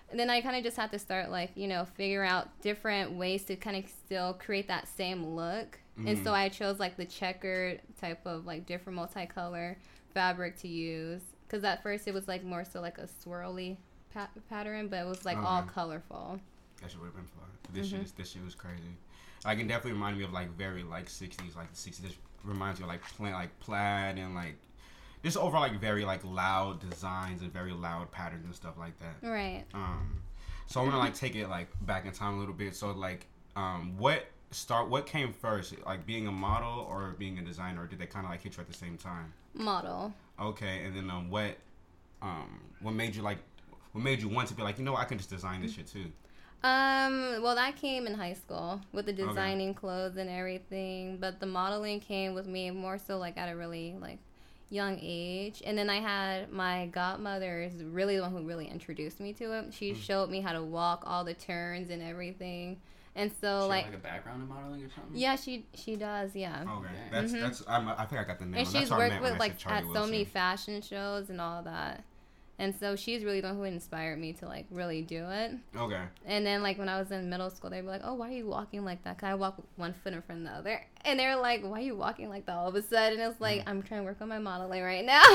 And 0.09 0.19
then 0.19 0.29
I 0.29 0.39
kind 0.41 0.55
of 0.55 0.63
just 0.63 0.77
had 0.77 0.91
to 0.91 0.99
start 0.99 1.29
like, 1.29 1.51
you 1.55 1.67
know, 1.67 1.83
figure 1.83 2.23
out 2.23 2.47
different 2.61 3.11
ways 3.11 3.43
to 3.45 3.55
kind 3.55 3.75
of 3.75 3.89
still 3.89 4.33
create 4.33 4.67
that 4.69 4.87
same 4.87 5.25
look. 5.35 5.79
And 5.97 6.21
so 6.25 6.33
I 6.33 6.49
chose 6.49 6.77
like 6.79 6.97
the 6.97 7.05
checkered 7.05 7.79
type 8.01 8.19
of 8.25 8.45
like 8.45 8.65
different 8.65 8.99
multicolor 8.99 9.75
fabric 10.13 10.57
to 10.59 10.67
use. 10.67 11.21
Because 11.47 11.63
at 11.63 11.83
first 11.83 12.07
it 12.07 12.13
was 12.13 12.27
like 12.27 12.43
more 12.43 12.65
so 12.65 12.81
like 12.81 12.97
a 12.97 13.07
swirly 13.07 13.77
pa- 14.13 14.29
pattern, 14.49 14.87
but 14.89 14.97
it 14.97 15.05
was 15.05 15.23
like 15.25 15.37
all 15.37 15.61
colorful. 15.63 16.39
That 16.85 16.91
shit 16.91 16.99
would 17.01 17.07
have 17.07 17.15
been. 17.15 17.25
This 17.73 17.87
Mm-hmm. 17.91 18.03
shit, 18.03 18.15
this 18.17 18.31
shit 18.31 18.45
was 18.45 18.53
crazy. 18.53 18.83
Like 19.43 19.57
it 19.59 19.67
definitely 19.67 19.93
reminded 19.93 20.19
me 20.19 20.23
of 20.25 20.31
like 20.33 20.55
very 20.55 20.83
like 20.83 21.07
'60s, 21.07 21.55
like 21.55 21.71
the 21.71 21.75
'60s. 21.75 21.97
This 22.01 22.13
reminds 22.43 22.79
me 22.79 22.83
of 22.83 22.89
like 22.89 23.01
pla- 23.01 23.31
like 23.31 23.59
plaid 23.59 24.19
and 24.19 24.35
like 24.35 24.55
just 25.23 25.35
overall 25.35 25.61
like 25.61 25.79
very 25.81 26.05
like 26.05 26.23
loud 26.23 26.87
designs 26.87 27.41
and 27.41 27.51
very 27.51 27.71
loud 27.73 28.11
patterns 28.11 28.45
and 28.45 28.53
stuff 28.53 28.77
like 28.77 28.93
that. 28.99 29.27
Right. 29.27 29.63
Um, 29.73 30.21
so 30.67 30.79
I'm 30.79 30.85
gonna 30.85 30.99
like 30.99 31.15
take 31.15 31.35
it 31.35 31.47
like 31.49 31.67
back 31.87 32.05
in 32.05 32.11
time 32.11 32.35
a 32.35 32.39
little 32.39 32.53
bit. 32.53 32.75
So 32.75 32.91
like, 32.91 33.25
um, 33.55 33.97
what 33.97 34.27
start? 34.51 34.87
What 34.87 35.07
came 35.07 35.33
first? 35.33 35.73
Like 35.87 36.05
being 36.05 36.27
a 36.27 36.31
model 36.31 36.85
or 36.87 37.15
being 37.17 37.39
a 37.39 37.41
designer? 37.41 37.83
Or 37.83 37.87
did 37.87 37.97
they 37.97 38.05
kind 38.05 38.25
of 38.27 38.31
like 38.31 38.43
hit 38.43 38.57
you 38.57 38.61
at 38.61 38.67
the 38.67 38.73
same 38.77 38.95
time? 38.97 39.33
Model. 39.55 40.13
Okay, 40.39 40.83
and 40.85 40.95
then 40.95 41.09
um, 41.09 41.31
what, 41.31 41.55
um, 42.21 42.59
what 42.81 42.93
made 42.93 43.15
you 43.15 43.21
like, 43.23 43.39
what 43.93 44.03
made 44.03 44.21
you 44.21 44.27
want 44.29 44.49
to 44.49 44.53
be 44.53 44.61
like, 44.61 44.77
you 44.77 44.83
know, 44.85 44.95
I 44.95 45.05
can 45.05 45.17
just 45.17 45.31
design 45.31 45.61
this 45.63 45.73
shit 45.73 45.87
too. 45.87 46.11
Um, 46.65 47.43
well, 47.43 47.53
that 47.53 47.75
came 47.75 48.07
in 48.07 48.15
high 48.15 48.33
school 48.33 48.81
with 48.91 49.05
the 49.05 49.13
designing 49.13 49.75
clothes 49.75 50.17
and 50.17 50.27
everything, 50.27 51.17
but 51.17 51.39
the 51.39 51.45
modeling 51.45 51.99
came 51.99 52.33
with 52.33 52.47
me 52.47 52.71
more 52.71 52.97
so 52.97 53.19
like 53.19 53.37
at 53.37 53.51
a 53.51 53.55
really 53.55 53.95
like 54.01 54.17
young 54.71 54.97
age. 54.99 55.61
And 55.63 55.77
then 55.77 55.91
I 55.91 55.97
had 55.97 56.51
my 56.51 56.87
godmother 56.87 57.61
is 57.61 57.83
really 57.83 58.15
the 58.15 58.23
one 58.23 58.31
who 58.31 58.41
really 58.41 58.67
introduced 58.67 59.19
me 59.19 59.31
to 59.33 59.59
it. 59.59 59.73
She 59.75 59.93
showed 59.93 60.31
me 60.31 60.41
how 60.41 60.53
to 60.53 60.63
walk 60.63 61.03
all 61.05 61.23
the 61.23 61.35
turns 61.35 61.91
and 61.91 62.01
everything. 62.01 62.77
And 63.15 63.31
so 63.39 63.61
She 63.61 63.67
like 63.69 63.83
had, 63.85 63.93
like 63.93 63.99
a 63.99 64.03
background 64.03 64.41
in 64.41 64.49
modeling 64.49 64.83
or 64.83 64.89
something. 64.89 65.15
yeah, 65.15 65.35
she 65.35 65.67
she 65.75 65.95
does, 65.95 66.35
yeah. 66.35 66.61
Okay, 66.63 66.71
Okay. 66.71 66.87
that's 67.11 67.31
that's. 67.31 67.63
I'm, 67.67 67.87
I 67.89 68.05
think 68.05 68.21
I 68.21 68.23
got 68.23 68.39
the 68.39 68.45
name. 68.45 68.55
And 68.55 68.65
That's 68.65 68.71
she's 68.75 68.89
what 68.89 68.99
worked 68.99 69.21
with 69.21 69.37
like 69.39 69.51
said 69.51 69.59
Charlie 69.59 69.87
at 69.87 69.93
so 69.93 70.05
many 70.07 70.25
fashion 70.25 70.81
shows 70.81 71.29
and 71.29 71.39
all 71.39 71.61
that. 71.61 72.03
And 72.57 72.73
so 72.79 72.95
she's 72.95 73.25
really 73.25 73.41
the 73.41 73.47
one 73.49 73.57
who 73.57 73.63
inspired 73.63 74.17
me 74.17 74.31
to 74.33 74.45
like 74.47 74.65
really 74.71 75.01
do 75.01 75.25
it. 75.29 75.51
Okay. 75.75 76.01
And 76.25 76.45
then, 76.45 76.63
like, 76.63 76.77
when 76.79 76.87
I 76.87 76.97
was 76.97 77.11
in 77.11 77.29
middle 77.29 77.49
school, 77.49 77.69
they'd 77.69 77.81
be 77.81 77.87
like, 77.87 77.99
oh, 78.05 78.13
why 78.13 78.29
are 78.29 78.31
you 78.31 78.47
walking 78.47 78.85
like 78.85 79.03
that? 79.03 79.17
Cause 79.17 79.27
I 79.27 79.35
walk 79.35 79.61
one 79.75 79.93
foot 79.93 80.13
in 80.13 80.21
front 80.21 80.41
of 80.47 80.47
the 80.47 80.53
other. 80.57 80.81
And 81.03 81.19
they're 81.19 81.35
like, 81.35 81.63
why 81.63 81.79
are 81.79 81.81
you 81.81 81.95
walking 81.97 82.29
like 82.29 82.45
that 82.45 82.53
all 82.55 82.69
of 82.69 82.75
a 82.75 82.81
sudden? 82.81 83.19
It's 83.19 83.41
like, 83.41 83.61
Mm. 83.65 83.67
I'm 83.67 83.83
trying 83.83 83.99
to 84.01 84.05
work 84.05 84.21
on 84.21 84.29
my 84.29 84.39
modeling 84.39 84.83
right 84.83 85.03
now. 85.05 85.21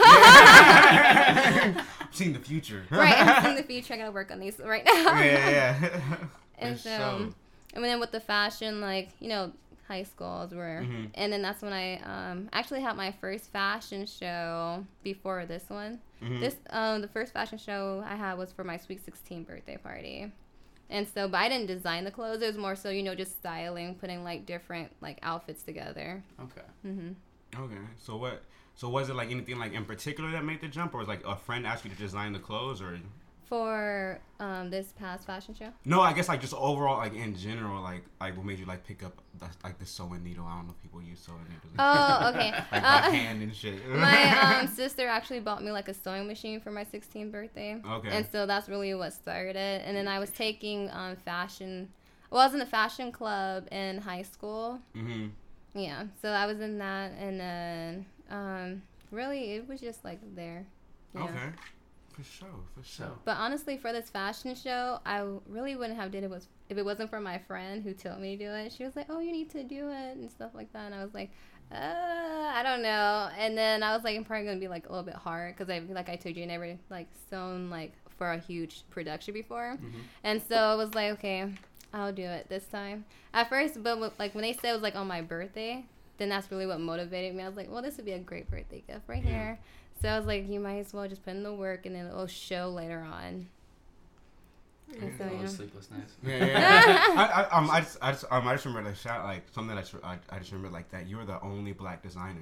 I'm 0.80 1.84
seeing 2.10 2.32
the 2.32 2.38
future. 2.38 2.84
right. 2.90 3.14
I'm 3.20 3.50
in 3.50 3.56
the 3.56 3.62
future. 3.68 3.94
I 3.94 3.96
gotta 3.98 4.12
work 4.12 4.30
on 4.30 4.38
these 4.40 4.58
right 4.58 4.84
now. 4.84 5.20
yeah, 5.20 5.50
yeah. 5.50 6.16
And 6.58 6.78
so, 6.78 6.88
sure. 6.90 7.28
and 7.74 7.84
then 7.84 8.00
with 8.00 8.12
the 8.12 8.20
fashion, 8.20 8.80
like, 8.80 9.10
you 9.20 9.28
know, 9.28 9.52
high 9.88 10.02
schools 10.04 10.52
were, 10.52 10.82
Mhm. 10.84 11.10
and 11.14 11.32
then 11.32 11.42
that's 11.42 11.62
when 11.62 11.72
I 11.72 11.96
um, 12.00 12.48
actually 12.52 12.80
had 12.80 12.96
my 12.96 13.12
first 13.20 13.50
fashion 13.52 14.06
show 14.06 14.84
before 15.02 15.46
this 15.46 15.64
one. 15.68 16.00
Mhm. 16.22 16.40
This 16.40 16.56
um, 16.70 17.00
the 17.00 17.08
first 17.08 17.32
fashion 17.32 17.58
show 17.58 18.04
I 18.06 18.16
had 18.16 18.34
was 18.34 18.52
for 18.52 18.64
my 18.64 18.76
sweet 18.76 19.04
16 19.04 19.44
birthday 19.44 19.76
party. 19.76 20.32
And 20.90 21.06
so, 21.06 21.28
but 21.28 21.38
I 21.38 21.48
didn't 21.48 21.66
design 21.66 22.04
the 22.04 22.10
clothes. 22.10 22.42
It 22.42 22.46
was 22.46 22.58
more 22.58 22.74
so, 22.74 22.90
you 22.90 23.02
know, 23.02 23.14
just 23.14 23.36
styling, 23.36 23.94
putting 23.94 24.24
like 24.24 24.44
different 24.44 24.90
like 25.00 25.18
outfits 25.22 25.62
together. 25.62 26.22
Okay. 26.40 26.66
Mm-hmm. 26.86 27.62
Okay. 27.62 27.80
So 27.96 28.16
what? 28.16 28.42
So 28.74 28.88
was 28.88 29.08
it 29.08 29.14
like 29.14 29.30
anything 29.30 29.58
like 29.58 29.72
in 29.72 29.84
particular 29.84 30.30
that 30.32 30.44
made 30.44 30.60
the 30.60 30.68
jump, 30.68 30.94
or 30.94 30.98
was 30.98 31.08
like 31.08 31.24
a 31.24 31.36
friend 31.36 31.66
asked 31.66 31.84
you 31.84 31.90
to 31.90 31.96
design 31.96 32.32
the 32.32 32.38
clothes, 32.38 32.82
or? 32.82 32.98
For 33.50 34.20
um, 34.38 34.70
this 34.70 34.92
past 34.96 35.26
fashion 35.26 35.56
show. 35.56 35.70
No, 35.84 36.00
I 36.00 36.12
guess 36.12 36.28
like 36.28 36.40
just 36.40 36.54
overall, 36.54 36.98
like 36.98 37.14
in 37.14 37.34
general, 37.36 37.82
like 37.82 38.04
like 38.20 38.36
what 38.36 38.46
made 38.46 38.60
you 38.60 38.64
like 38.64 38.86
pick 38.86 39.02
up 39.02 39.20
the, 39.40 39.46
like 39.64 39.76
the 39.80 39.86
sewing 39.86 40.22
needle? 40.22 40.44
I 40.46 40.54
don't 40.54 40.66
know 40.68 40.74
if 40.76 40.80
people 40.80 41.02
use 41.02 41.18
sewing 41.18 41.40
needles. 41.48 41.74
Oh, 41.76 42.30
okay. 42.32 42.52
like 42.72 42.84
Uh, 42.84 43.10
hand 43.10 43.42
and 43.42 43.52
shit. 43.52 43.84
my 43.88 44.60
um, 44.60 44.66
sister 44.80 45.08
actually 45.08 45.40
bought 45.40 45.64
me 45.64 45.72
like 45.72 45.88
a 45.88 45.94
sewing 45.94 46.28
machine 46.28 46.60
for 46.60 46.70
my 46.70 46.84
16th 46.84 47.32
birthday. 47.32 47.82
Okay. 47.84 48.10
And 48.10 48.24
so 48.30 48.46
that's 48.46 48.68
really 48.68 48.94
what 48.94 49.12
started 49.12 49.56
it. 49.56 49.82
And 49.84 49.96
then 49.96 50.06
I 50.06 50.20
was 50.20 50.30
taking 50.30 50.88
um, 50.92 51.16
fashion. 51.16 51.88
Well, 52.30 52.42
I 52.42 52.46
was 52.46 52.54
in 52.54 52.60
a 52.60 52.66
fashion 52.66 53.10
club 53.10 53.66
in 53.72 53.98
high 53.98 54.22
school. 54.22 54.78
hmm 54.94 55.26
Yeah. 55.74 56.04
So 56.22 56.28
I 56.28 56.46
was 56.46 56.60
in 56.60 56.78
that, 56.78 57.10
and 57.18 57.40
then 57.40 58.06
um, 58.30 58.82
really 59.10 59.54
it 59.54 59.68
was 59.68 59.80
just 59.80 60.04
like 60.04 60.20
there. 60.36 60.66
Yeah. 61.16 61.24
Okay. 61.24 61.48
For 62.22 62.30
sure. 62.30 62.48
For 62.76 62.82
sure. 62.84 63.12
But 63.24 63.36
honestly, 63.38 63.76
for 63.76 63.92
this 63.92 64.10
fashion 64.10 64.54
show, 64.54 65.00
I 65.06 65.24
really 65.48 65.76
wouldn't 65.76 65.98
have 65.98 66.10
did 66.10 66.24
it 66.24 66.30
was 66.30 66.48
if 66.68 66.78
it 66.78 66.84
wasn't 66.84 67.10
for 67.10 67.20
my 67.20 67.38
friend 67.38 67.82
who 67.82 67.92
told 67.92 68.20
me 68.20 68.36
to 68.36 68.44
do 68.44 68.50
it. 68.50 68.72
She 68.72 68.84
was 68.84 68.94
like, 68.96 69.06
"Oh, 69.08 69.20
you 69.20 69.32
need 69.32 69.50
to 69.50 69.64
do 69.64 69.88
it" 69.88 70.16
and 70.16 70.30
stuff 70.30 70.50
like 70.54 70.72
that, 70.72 70.86
and 70.86 70.94
I 70.94 71.02
was 71.02 71.14
like, 71.14 71.30
"Uh, 71.72 71.76
I 72.54 72.62
don't 72.62 72.82
know." 72.82 73.30
And 73.38 73.56
then 73.56 73.82
I 73.82 73.94
was 73.94 74.04
like, 74.04 74.16
"I'm 74.16 74.24
probably 74.24 74.46
gonna 74.46 74.60
be 74.60 74.68
like 74.68 74.86
a 74.86 74.90
little 74.90 75.04
bit 75.04 75.14
hard 75.14 75.56
because 75.56 75.70
I 75.70 75.80
like 75.80 76.08
I 76.08 76.16
told 76.16 76.36
you, 76.36 76.42
I 76.42 76.46
never 76.46 76.76
like 76.90 77.08
sewn 77.30 77.70
like 77.70 77.92
for 78.18 78.32
a 78.32 78.38
huge 78.38 78.82
production 78.90 79.32
before, 79.34 79.78
and 80.24 80.42
so 80.42 80.56
I 80.56 80.74
was 80.74 80.94
like, 80.94 81.12
okay, 81.12 81.50
I'll 81.94 82.12
do 82.12 82.24
it 82.24 82.48
this 82.48 82.66
time. 82.66 83.04
At 83.32 83.48
first, 83.48 83.82
but 83.82 84.18
like 84.18 84.34
when 84.34 84.42
they 84.42 84.52
said 84.52 84.70
it 84.70 84.74
was 84.74 84.82
like 84.82 84.94
on 84.96 85.06
my 85.06 85.22
birthday, 85.22 85.84
then 86.18 86.28
that's 86.28 86.50
really 86.50 86.66
what 86.66 86.80
motivated 86.80 87.34
me. 87.34 87.42
I 87.42 87.48
was 87.48 87.56
like, 87.56 87.70
well, 87.70 87.82
this 87.82 87.96
would 87.96 88.04
be 88.04 88.12
a 88.12 88.18
great 88.18 88.50
birthday 88.50 88.82
gift 88.86 89.08
right 89.08 89.22
here. 89.22 89.58
So 90.00 90.08
I 90.08 90.16
was 90.16 90.26
like, 90.26 90.48
you 90.48 90.60
might 90.60 90.78
as 90.78 90.94
well 90.94 91.06
just 91.06 91.22
put 91.24 91.34
in 91.34 91.42
the 91.42 91.52
work 91.52 91.84
and 91.84 91.94
then 91.94 92.06
it'll 92.06 92.26
show 92.26 92.70
later 92.70 93.00
on. 93.00 93.48
And 94.98 95.14
so, 95.16 95.24
yeah. 95.24 95.46
sleepless 95.46 95.88
nights. 95.90 96.14
Yeah, 96.24 96.36
yeah, 96.36 96.46
yeah. 96.46 97.04
I, 97.16 97.42
I, 97.42 97.58
um, 97.58 97.70
I 97.70 97.80
just, 97.80 97.98
I 98.02 98.12
just, 98.12 98.24
um, 98.30 98.48
I 98.48 98.54
just 98.54 98.64
remember 98.64 98.90
the 98.90 98.96
shot, 98.96 99.24
like 99.24 99.42
something 99.52 99.76
that 99.76 99.92
I, 100.02 100.18
I 100.30 100.38
just 100.38 100.50
remember 100.50 100.72
like 100.72 100.90
that. 100.90 101.06
You 101.06 101.18
were 101.18 101.24
the 101.24 101.40
only 101.42 101.72
black 101.72 102.02
designer. 102.02 102.40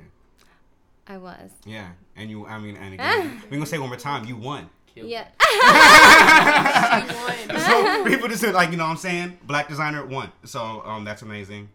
I 1.07 1.19
was. 1.19 1.51
Yeah, 1.65 1.89
and 2.17 2.31
you, 2.31 2.47
I 2.47 2.59
mean, 2.59 2.77
and 2.77 2.95
again, 2.95 3.43
we're 3.45 3.57
gonna 3.57 3.67
say 3.67 3.79
one 3.79 3.89
more 3.89 3.99
time, 3.99 4.25
you 4.25 4.37
won. 4.37 4.71
Killed 4.95 5.09
Yeah. 5.09 5.27
So 7.67 8.05
people 8.05 8.29
just 8.29 8.41
said 8.41 8.55
like, 8.55 8.71
you 8.71 8.77
know, 8.77 8.85
what 8.85 8.91
I'm 8.91 8.97
saying, 8.97 9.39
black 9.43 9.69
designer 9.69 10.07
won. 10.07 10.31
So 10.45 10.83
um, 10.85 11.05
that's 11.05 11.23
amazing. 11.23 11.69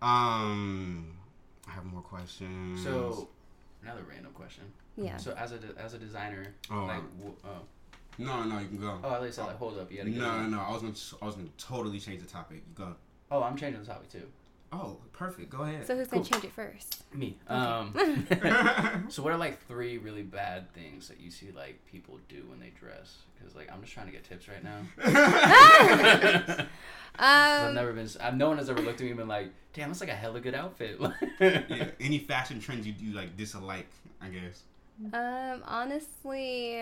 Um, 0.00 1.12
I 1.68 1.72
have 1.72 1.84
more 1.84 2.02
questions. 2.02 2.82
So, 2.82 3.28
another 3.84 4.02
random 4.08 4.32
question. 4.32 4.64
yeah. 4.96 5.16
So, 5.16 5.32
as 5.32 5.52
a 5.52 5.58
de- 5.58 5.78
as 5.80 5.94
a 5.94 5.98
designer, 5.98 6.54
Oh. 6.70 6.84
like, 6.86 7.02
w- 7.18 7.36
oh, 7.44 7.60
no, 8.18 8.44
no, 8.44 8.58
you 8.58 8.68
can 8.68 8.78
go. 8.80 8.98
oh, 9.02 9.14
at 9.14 9.22
least 9.22 9.38
I 9.38 9.46
like 9.46 9.56
hold 9.58 9.78
up. 9.78 9.90
You 9.90 9.98
gotta 9.98 10.10
no, 10.10 10.14
get 10.16 10.50
no, 10.50 10.56
no. 10.56 10.60
I 10.60 10.72
was 10.72 10.82
gonna, 10.82 11.20
I 11.22 11.26
was 11.26 11.34
gonna 11.36 11.48
totally 11.58 12.00
change 12.00 12.22
the 12.22 12.28
topic. 12.28 12.62
You 12.68 12.74
go. 12.84 12.94
Oh, 13.30 13.42
I'm 13.42 13.56
changing 13.56 13.80
the 13.82 13.86
topic 13.86 14.08
too. 14.10 14.26
Oh, 14.76 14.96
perfect. 15.12 15.50
Go 15.50 15.62
ahead. 15.62 15.86
So 15.86 15.94
who's 15.96 16.08
gonna 16.08 16.24
change 16.24 16.44
it 16.44 16.52
first? 16.52 17.04
Me. 17.14 17.36
Um. 17.48 17.94
so, 19.08 19.22
what 19.22 19.32
are 19.32 19.36
like 19.38 19.64
three 19.68 19.98
really 19.98 20.22
bad 20.22 20.72
things 20.72 21.06
that 21.08 21.20
you 21.20 21.30
see 21.30 21.50
like 21.52 21.78
people 21.90 22.18
do 22.28 22.42
when 22.48 22.58
they 22.58 22.70
dress? 22.78 23.18
Because 23.38 23.54
like 23.54 23.70
I'm 23.72 23.80
just 23.82 23.92
trying 23.92 24.06
to 24.06 24.12
get 24.12 24.24
tips 24.24 24.48
right 24.48 24.64
now. 24.64 24.80
'Cause 26.56 26.66
I've 27.16 27.68
Um, 27.68 27.74
never 27.74 27.92
been. 27.92 28.08
I've, 28.20 28.36
no 28.36 28.48
one 28.48 28.58
has 28.58 28.68
ever 28.68 28.80
looked 28.80 29.00
at 29.00 29.04
me 29.04 29.10
and 29.10 29.18
been 29.18 29.28
like, 29.28 29.50
"Damn, 29.72 29.88
that's 29.90 30.00
like 30.00 30.10
a 30.10 30.14
hella 30.14 30.40
good 30.40 30.54
outfit." 30.54 30.98
yeah, 31.40 31.88
any 32.00 32.18
fashion 32.18 32.58
trends 32.60 32.86
you 32.86 32.92
do 32.92 33.12
like 33.12 33.36
dislike, 33.36 33.86
I 34.20 34.28
guess. 34.30 34.62
um, 35.12 35.62
honestly, 35.66 36.80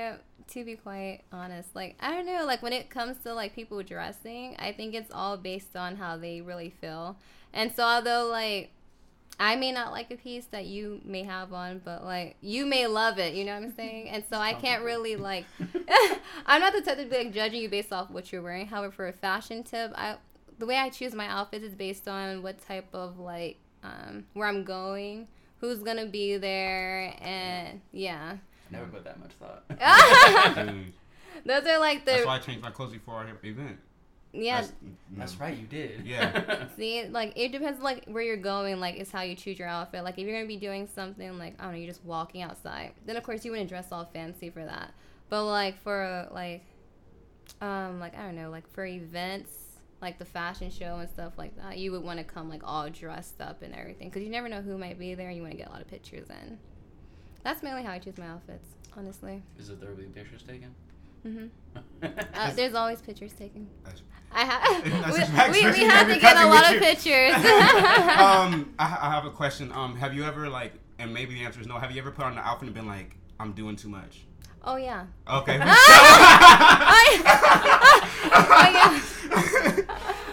to 0.49 0.65
be 0.65 0.77
quite 0.77 1.21
honest, 1.33 1.75
like 1.75 1.97
I 2.01 2.11
don't 2.13 2.27
know, 2.27 2.45
like 2.47 2.63
when 2.63 2.73
it 2.73 2.89
comes 2.91 3.19
to 3.25 3.35
like 3.35 3.55
people 3.55 3.83
dressing, 3.83 4.57
I 4.59 4.73
think 4.73 4.95
it's 4.95 5.11
all 5.13 5.37
based 5.37 5.77
on 5.77 5.97
how 5.97 6.17
they 6.17 6.41
really 6.41 6.71
feel. 6.71 7.17
And 7.53 7.73
so 7.75 7.83
although 7.83 8.27
like 8.31 8.71
I 9.39 9.57
may 9.57 9.73
not 9.73 9.93
like 9.93 10.11
a 10.11 10.17
piece 10.17 10.47
that 10.47 10.67
you 10.67 11.01
may 11.05 11.25
have 11.25 11.53
on, 11.53 11.81
but 11.85 12.05
like 12.05 12.37
you 12.41 12.67
may 12.67 12.87
love 12.87 13.19
it, 13.19 13.35
you 13.35 13.45
know 13.45 13.55
what 13.55 13.65
I'm 13.65 13.75
saying? 13.75 14.09
And 14.09 14.25
so 14.29 14.39
I 14.39 14.55
can't 14.55 14.85
really 14.85 15.17
like 15.31 15.45
I'm 16.47 16.61
not 16.61 16.73
the 16.73 16.81
type 16.81 16.99
to 16.99 17.07
be 17.07 17.17
like 17.17 17.33
judging 17.33 17.63
you 17.63 17.69
based 17.69 17.93
off 17.93 18.11
what 18.11 18.33
you're 18.33 18.43
wearing. 18.43 18.67
However, 18.67 18.93
for 18.93 19.09
a 19.09 19.13
fashion 19.13 19.63
tip, 19.63 19.93
I 19.95 20.17
the 20.59 20.67
way 20.67 20.77
I 20.77 20.91
choose 20.91 21.15
my 21.15 21.27
outfits 21.27 21.65
is 21.65 21.75
based 21.75 22.07
on 22.07 22.43
what 22.43 22.61
type 22.61 22.89
of 22.93 23.19
like 23.19 23.59
um 23.83 24.25
where 24.35 24.47
I'm 24.47 24.65
going, 24.65 25.29
who's 25.59 25.83
gonna 25.83 26.07
be 26.07 26.37
there, 26.37 27.15
and 27.21 27.81
yeah. 27.93 28.37
never 28.71 28.87
put 28.87 29.05
that 29.05 29.19
much 29.19 29.33
thought. 29.41 29.69
Dude, 30.67 30.93
Those 31.45 31.67
are 31.67 31.79
like 31.79 32.05
the. 32.05 32.13
that's 32.13 32.27
why 32.27 32.37
I 32.37 32.39
changed 32.39 32.63
my 32.63 32.71
clothes 32.71 32.93
before 32.93 33.15
our 33.15 33.27
event. 33.43 33.79
Yeah. 34.33 34.61
That's, 34.61 34.73
That's 35.17 35.37
right, 35.41 35.57
you 35.57 35.67
did. 35.67 36.07
Yeah. 36.07 36.67
See, 36.77 37.07
like 37.09 37.33
it 37.37 37.53
depends, 37.53 37.81
like 37.81 38.05
where 38.07 38.23
you're 38.23 38.37
going. 38.37 38.81
Like 38.81 38.97
it's 38.97 39.11
how 39.11 39.23
you 39.23 39.35
choose 39.35 39.59
your 39.59 39.69
outfit. 39.69 40.05
Like 40.05 40.19
if 40.19 40.27
you're 40.27 40.37
gonna 40.37 40.47
be 40.47 40.57
doing 40.57 40.87
something 40.87 41.39
like 41.39 41.55
I 41.59 41.65
don't 41.65 41.73
know, 41.73 41.79
you're 41.79 41.89
just 41.89 42.05
walking 42.05 42.43
outside. 42.43 42.93
Then 43.07 43.17
of 43.17 43.23
course 43.23 43.45
you 43.45 43.51
wouldn't 43.51 43.69
dress 43.69 43.89
all 43.93 44.05
fancy 44.13 44.51
for 44.51 44.65
that. 44.65 44.93
But 45.29 45.45
like 45.47 45.81
for 45.83 46.29
like, 46.33 46.65
um, 47.61 48.01
like 48.01 48.17
I 48.17 48.23
don't 48.23 48.37
know, 48.37 48.51
like 48.51 48.69
for 48.73 48.85
events, 48.85 49.51
like 50.01 50.19
the 50.19 50.25
fashion 50.25 50.71
show 50.71 50.97
and 50.97 51.09
stuff 51.09 51.35
like 51.39 51.57
that, 51.57 51.79
you 51.79 51.93
would 51.93 52.03
want 52.03 52.19
to 52.19 52.25
come 52.25 52.49
like 52.49 52.63
all 52.65 52.89
dressed 52.91 53.41
up 53.41 53.63
and 53.63 53.75
everything 53.75 54.09
because 54.09 54.23
you 54.23 54.31
never 54.31 54.49
know 54.49 54.61
who 54.63 54.77
might 54.79 54.99
be 54.99 55.15
there. 55.15 55.29
and 55.29 55.37
You 55.37 55.43
want 55.43 55.53
to 55.53 55.59
get 55.59 55.69
a 55.69 55.71
lot 55.71 55.81
of 55.81 55.89
pictures 55.89 56.29
in. 56.29 56.59
That's 57.45 57.63
mainly 57.63 57.83
how 57.83 57.93
I 57.93 57.99
choose 57.99 58.19
my 58.19 58.27
outfits, 58.27 58.67
honestly. 58.97 59.43
Is 59.59 59.69
it 59.69 59.81
there 59.81 59.91
will 59.91 59.97
be 59.97 60.05
pictures 60.05 60.43
taken? 60.43 60.75
Hmm 61.23 61.47
Uh, 62.03 62.53
there's 62.55 62.75
always 62.75 63.01
pictures 63.01 63.33
taken. 63.33 63.69
That's- 63.85 64.03
I 64.35 64.45
have. 64.45 64.85
That's 65.03 65.13
we, 65.53 65.63
just 65.63 65.77
we, 65.77 65.83
we 65.83 65.89
have 65.89 66.09
to 66.09 66.19
get 66.19 66.37
a 66.37 66.47
lot 66.47 66.73
of 66.75 66.81
pictures. 66.81 67.35
um, 67.37 68.75
I, 68.79 68.99
I 69.03 69.11
have 69.11 69.27
a 69.27 69.31
question. 69.31 69.71
Um, 69.73 69.95
have 69.97 70.15
you 70.15 70.25
ever 70.25 70.49
like, 70.49 70.73
and 70.99 71.13
maybe 71.13 71.35
the 71.35 71.45
answer 71.45 71.61
is 71.61 71.67
no. 71.67 71.79
Have 71.79 71.91
you 71.93 72.01
ever 72.01 72.11
put 72.11 72.25
on 72.25 72.33
an 72.33 72.39
outfit 72.39 72.67
and 72.69 72.75
been 72.75 72.87
like, 72.87 73.15
I'm 73.39 73.53
doing 73.53 73.77
too 73.77 73.89
much? 73.91 74.23
oh 74.65 74.77
yeah. 74.77 75.07
Okay. 75.29 75.59
Oh 78.35 78.71
yeah. 78.73 79.01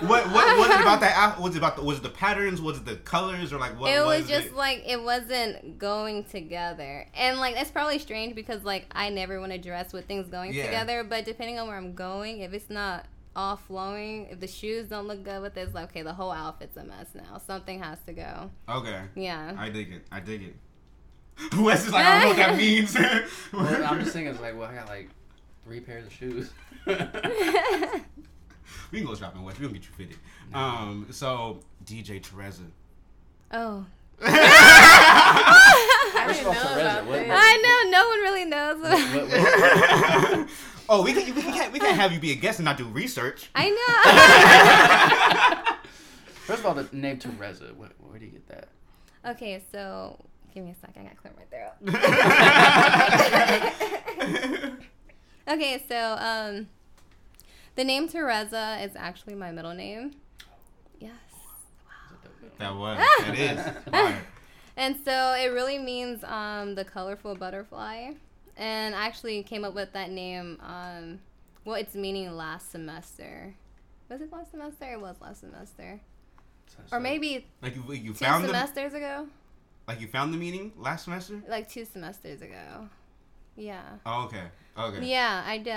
What 0.09 0.25
what 0.31 0.57
was 0.57 0.69
it 0.69 0.81
about 0.81 0.99
that? 1.01 1.39
Was 1.39 1.55
it 1.55 1.59
about 1.59 1.75
the 1.75 1.83
was 1.83 1.97
it 1.97 2.03
the 2.03 2.09
patterns? 2.09 2.61
Was 2.61 2.77
it 2.77 2.85
the 2.85 2.95
colors 2.97 3.53
or 3.53 3.59
like 3.59 3.79
what? 3.79 3.91
it 3.91 3.99
was 4.03 4.21
was 4.21 4.29
just 4.29 4.47
it? 4.47 4.55
like 4.55 4.83
it 4.87 5.01
wasn't 5.01 5.77
going 5.77 6.23
together, 6.25 7.05
and 7.13 7.39
like 7.39 7.55
that's 7.55 7.71
probably 7.71 7.99
strange 7.99 8.35
because 8.35 8.63
like 8.63 8.85
I 8.91 9.09
never 9.09 9.39
want 9.39 9.51
to 9.51 9.57
dress 9.57 9.93
with 9.93 10.05
things 10.05 10.27
going 10.27 10.53
Yeah. 10.53 10.65
together. 10.65 11.03
But 11.03 11.25
depending 11.25 11.59
on 11.59 11.67
where 11.67 11.77
I'm 11.77 11.93
going, 11.93 12.39
if 12.41 12.53
it's 12.53 12.69
not 12.69 13.05
all 13.35 13.55
flowing, 13.57 14.27
if 14.31 14.39
the 14.39 14.47
shoes 14.47 14.87
don't 14.87 15.07
look 15.07 15.23
good 15.23 15.41
with 15.41 15.55
it, 15.55 15.61
it's 15.61 15.73
like 15.73 15.89
okay, 15.91 16.01
the 16.01 16.13
whole 16.13 16.31
outfit's 16.31 16.75
a 16.77 16.83
mess 16.83 17.07
now. 17.13 17.37
Something 17.45 17.79
has 17.81 17.99
to 18.07 18.13
go. 18.13 18.49
okay. 18.67 19.01
Yeah. 19.15 19.53
I 19.57 19.69
dig 19.69 19.91
it. 19.93 20.05
I 20.11 20.19
dig 20.19 20.43
it. 20.43 20.55
Wes 21.57 21.85
is 21.87 21.93
like, 21.93 22.05
I 22.05 22.11
don't 22.11 22.21
know 22.21 22.27
what 22.29 22.37
that 22.37 22.57
means. 22.57 22.97
Well, 23.53 23.85
I'm 23.85 23.99
just 24.01 24.11
thinking, 24.11 24.31
it's 24.33 24.41
like, 24.41 24.57
well, 24.57 24.67
I 24.69 24.75
got 24.75 24.87
like 24.89 25.09
three 25.63 25.79
pairs 25.79 26.05
of 26.05 26.11
shoes. 26.13 26.49
We 28.91 28.99
can 28.99 29.07
go 29.07 29.15
shopping, 29.15 29.43
Wes. 29.43 29.57
We 29.59 29.65
gonna 29.67 29.77
get 29.79 29.87
you 29.87 29.93
fitted. 29.93 30.17
Um, 30.53 31.07
so 31.11 31.59
DJ 31.85 32.21
Teresa. 32.21 32.63
oh. 33.51 33.85
I 34.21 36.25
didn't 36.27 36.43
know 36.43 36.51
about 36.51 37.05
what- 37.05 37.19
this. 37.19 37.31
I 37.31 37.57
know 37.63 37.89
no 37.91 38.07
one 38.09 38.19
really 38.19 38.43
knows. 38.45 38.81
What- 38.81 39.29
what- 39.29 40.49
oh, 40.89 41.01
we 41.03 41.13
can 41.13 41.33
we 41.35 41.41
can't 41.41 41.71
we 41.71 41.79
can't 41.79 41.95
have 41.95 42.11
you 42.11 42.19
be 42.19 42.31
a 42.33 42.35
guest 42.35 42.59
and 42.59 42.65
not 42.65 42.75
do 42.77 42.83
research. 42.85 43.49
I 43.55 43.69
know. 43.69 43.77
First 46.45 46.59
of 46.59 46.65
all, 46.65 46.73
the 46.73 46.89
name 46.91 47.17
Teresa. 47.19 47.65
Where, 47.77 47.89
where 47.99 48.19
do 48.19 48.25
you 48.25 48.31
get 48.31 48.45
that? 48.49 48.67
okay, 49.25 49.61
so 49.71 50.17
give 50.53 50.65
me 50.65 50.71
a 50.71 50.75
sec. 50.81 50.91
I 50.97 51.03
got 51.03 51.11
to 51.11 51.15
clear 51.15 51.33
my 51.37 51.45
throat. 54.67 54.73
Okay, 55.47 55.81
so 55.87 56.15
um, 56.19 56.67
the 57.75 57.83
name 57.83 58.07
Teresa 58.09 58.79
is 58.81 58.91
actually 58.95 59.35
my 59.35 59.51
middle 59.51 59.73
name. 59.73 60.11
Yes. 60.99 61.11
that 62.57 62.75
was 62.75 62.97
that 63.19 63.37
is. 63.37 63.59
Fire. 63.91 64.21
And 64.77 64.95
so 65.03 65.33
it 65.33 65.47
really 65.47 65.77
means 65.77 66.23
um, 66.23 66.75
the 66.75 66.85
colorful 66.85 67.35
butterfly. 67.35 68.11
And 68.57 68.95
I 68.95 69.05
actually 69.05 69.43
came 69.43 69.63
up 69.63 69.73
with 69.73 69.93
that 69.93 70.09
name, 70.11 70.57
um, 70.61 71.19
well, 71.65 71.75
its 71.75 71.95
meaning 71.95 72.31
last 72.35 72.71
semester. 72.71 73.53
Was 74.09 74.21
it 74.21 74.31
last 74.31 74.51
semester? 74.51 74.91
It 74.93 74.99
was 75.01 75.15
last 75.21 75.41
semester. 75.41 75.99
So- 76.67 76.97
Or 76.97 76.99
maybe 76.99 77.45
Like 77.61 77.75
you, 77.75 77.83
you 77.93 78.09
two 78.09 78.25
found 78.25 78.43
the 78.43 78.47
semesters 78.49 78.93
ago? 78.93 79.27
like 79.87 79.99
you 80.01 80.07
found 80.07 80.33
the 80.33 80.37
meaning 80.37 80.71
last 80.77 81.05
semester. 81.05 81.41
Like 81.47 81.69
two 81.69 81.83
semesters 81.85 82.41
ago. 82.41 82.87
Yeah. 83.55 83.81
Oh, 84.05 84.25
okay. 84.25 84.43
Okay. 84.79 85.05
Yeah, 85.05 85.43
I 85.45 85.57
did. 85.57 85.75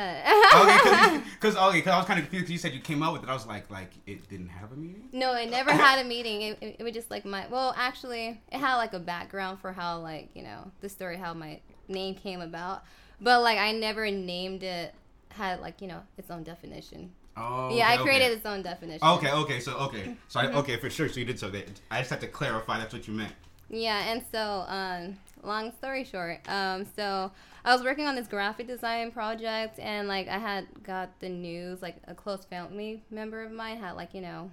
Okay, 0.54 1.22
because 1.34 1.56
okay, 1.56 1.78
because 1.80 1.92
I 1.92 1.98
was 1.98 2.06
kind 2.06 2.18
of 2.20 2.24
confused. 2.26 2.44
'cause 2.46 2.50
You 2.50 2.58
said 2.58 2.72
you 2.72 2.80
came 2.80 3.02
up 3.02 3.12
with 3.12 3.24
it. 3.24 3.28
I 3.28 3.34
was 3.34 3.46
like, 3.46 3.70
like 3.70 3.90
it 4.06 4.28
didn't 4.28 4.48
have 4.48 4.70
a 4.72 4.76
meaning. 4.76 5.08
No, 5.12 5.34
it 5.34 5.50
never 5.50 5.72
had 5.72 5.98
a 6.04 6.04
meeting. 6.08 6.42
It, 6.42 6.58
it, 6.60 6.76
it 6.80 6.82
was 6.84 6.92
just 6.92 7.10
like 7.10 7.24
my 7.24 7.46
well, 7.50 7.74
actually, 7.76 8.40
it 8.52 8.58
had 8.58 8.76
like 8.76 8.92
a 8.92 8.98
background 9.00 9.58
for 9.60 9.72
how 9.72 9.98
like 10.00 10.28
you 10.34 10.42
know 10.42 10.70
the 10.80 10.88
story 10.88 11.16
how 11.16 11.34
my 11.34 11.60
name 11.88 12.14
came 12.14 12.40
about, 12.40 12.84
but 13.20 13.42
like 13.42 13.58
I 13.58 13.72
never 13.72 14.10
named 14.10 14.62
it 14.62 14.94
had 15.30 15.60
like 15.60 15.80
you 15.80 15.88
know 15.88 16.02
its 16.18 16.30
own 16.30 16.42
definition. 16.44 17.10
Oh, 17.36 17.74
yeah, 17.74 17.88
I 17.88 17.96
created 17.96 18.26
Okay. 18.26 18.34
its 18.34 18.44
own 18.46 18.62
definition. 18.62 19.08
Okay, 19.08 19.32
okay, 19.32 19.58
so 19.60 19.72
okay, 19.78 20.14
so 20.28 20.40
Mm-hmm. 20.40 20.54
I, 20.56 20.58
okay 20.60 20.76
for 20.76 20.90
sure. 20.90 21.08
So 21.08 21.18
you 21.18 21.26
did 21.26 21.38
so 21.38 21.48
that 21.50 21.66
I 21.90 21.98
just 22.00 22.10
have 22.10 22.20
to 22.20 22.28
clarify. 22.28 22.78
That's 22.78 22.92
what 22.92 23.08
you 23.08 23.14
meant. 23.14 23.32
Yeah, 23.70 24.00
and 24.12 24.22
so 24.30 24.64
um, 24.68 25.16
long 25.42 25.72
story 25.72 26.04
short, 26.04 26.40
um, 26.48 26.86
so 26.96 27.30
I 27.64 27.72
was 27.72 27.82
working 27.82 28.06
on 28.06 28.16
this 28.16 28.26
graphic 28.28 28.66
design 28.66 29.10
project, 29.10 29.78
and 29.78 30.08
like 30.08 30.28
I 30.28 30.38
had 30.38 30.66
got 30.82 31.18
the 31.20 31.28
news, 31.28 31.82
like 31.82 31.96
a 32.06 32.14
close 32.14 32.44
family 32.44 33.02
member 33.10 33.42
of 33.42 33.52
mine 33.52 33.78
had 33.78 33.92
like 33.92 34.14
you 34.14 34.20
know 34.20 34.50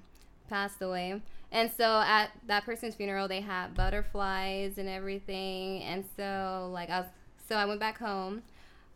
passed 0.50 0.82
away, 0.82 1.22
and 1.52 1.72
so 1.76 2.02
at 2.06 2.32
that 2.48 2.66
person's 2.66 2.96
funeral 2.96 3.28
they 3.28 3.42
had 3.42 3.74
butterflies 3.76 4.78
and 4.78 4.90
everything, 4.90 5.84
and 5.84 6.04
so 6.18 6.70
like 6.74 6.90
I 6.90 7.02
was, 7.02 7.10
so 7.48 7.56
I 7.56 7.66
went 7.66 7.80
back 7.80 7.98
home. 7.98 8.42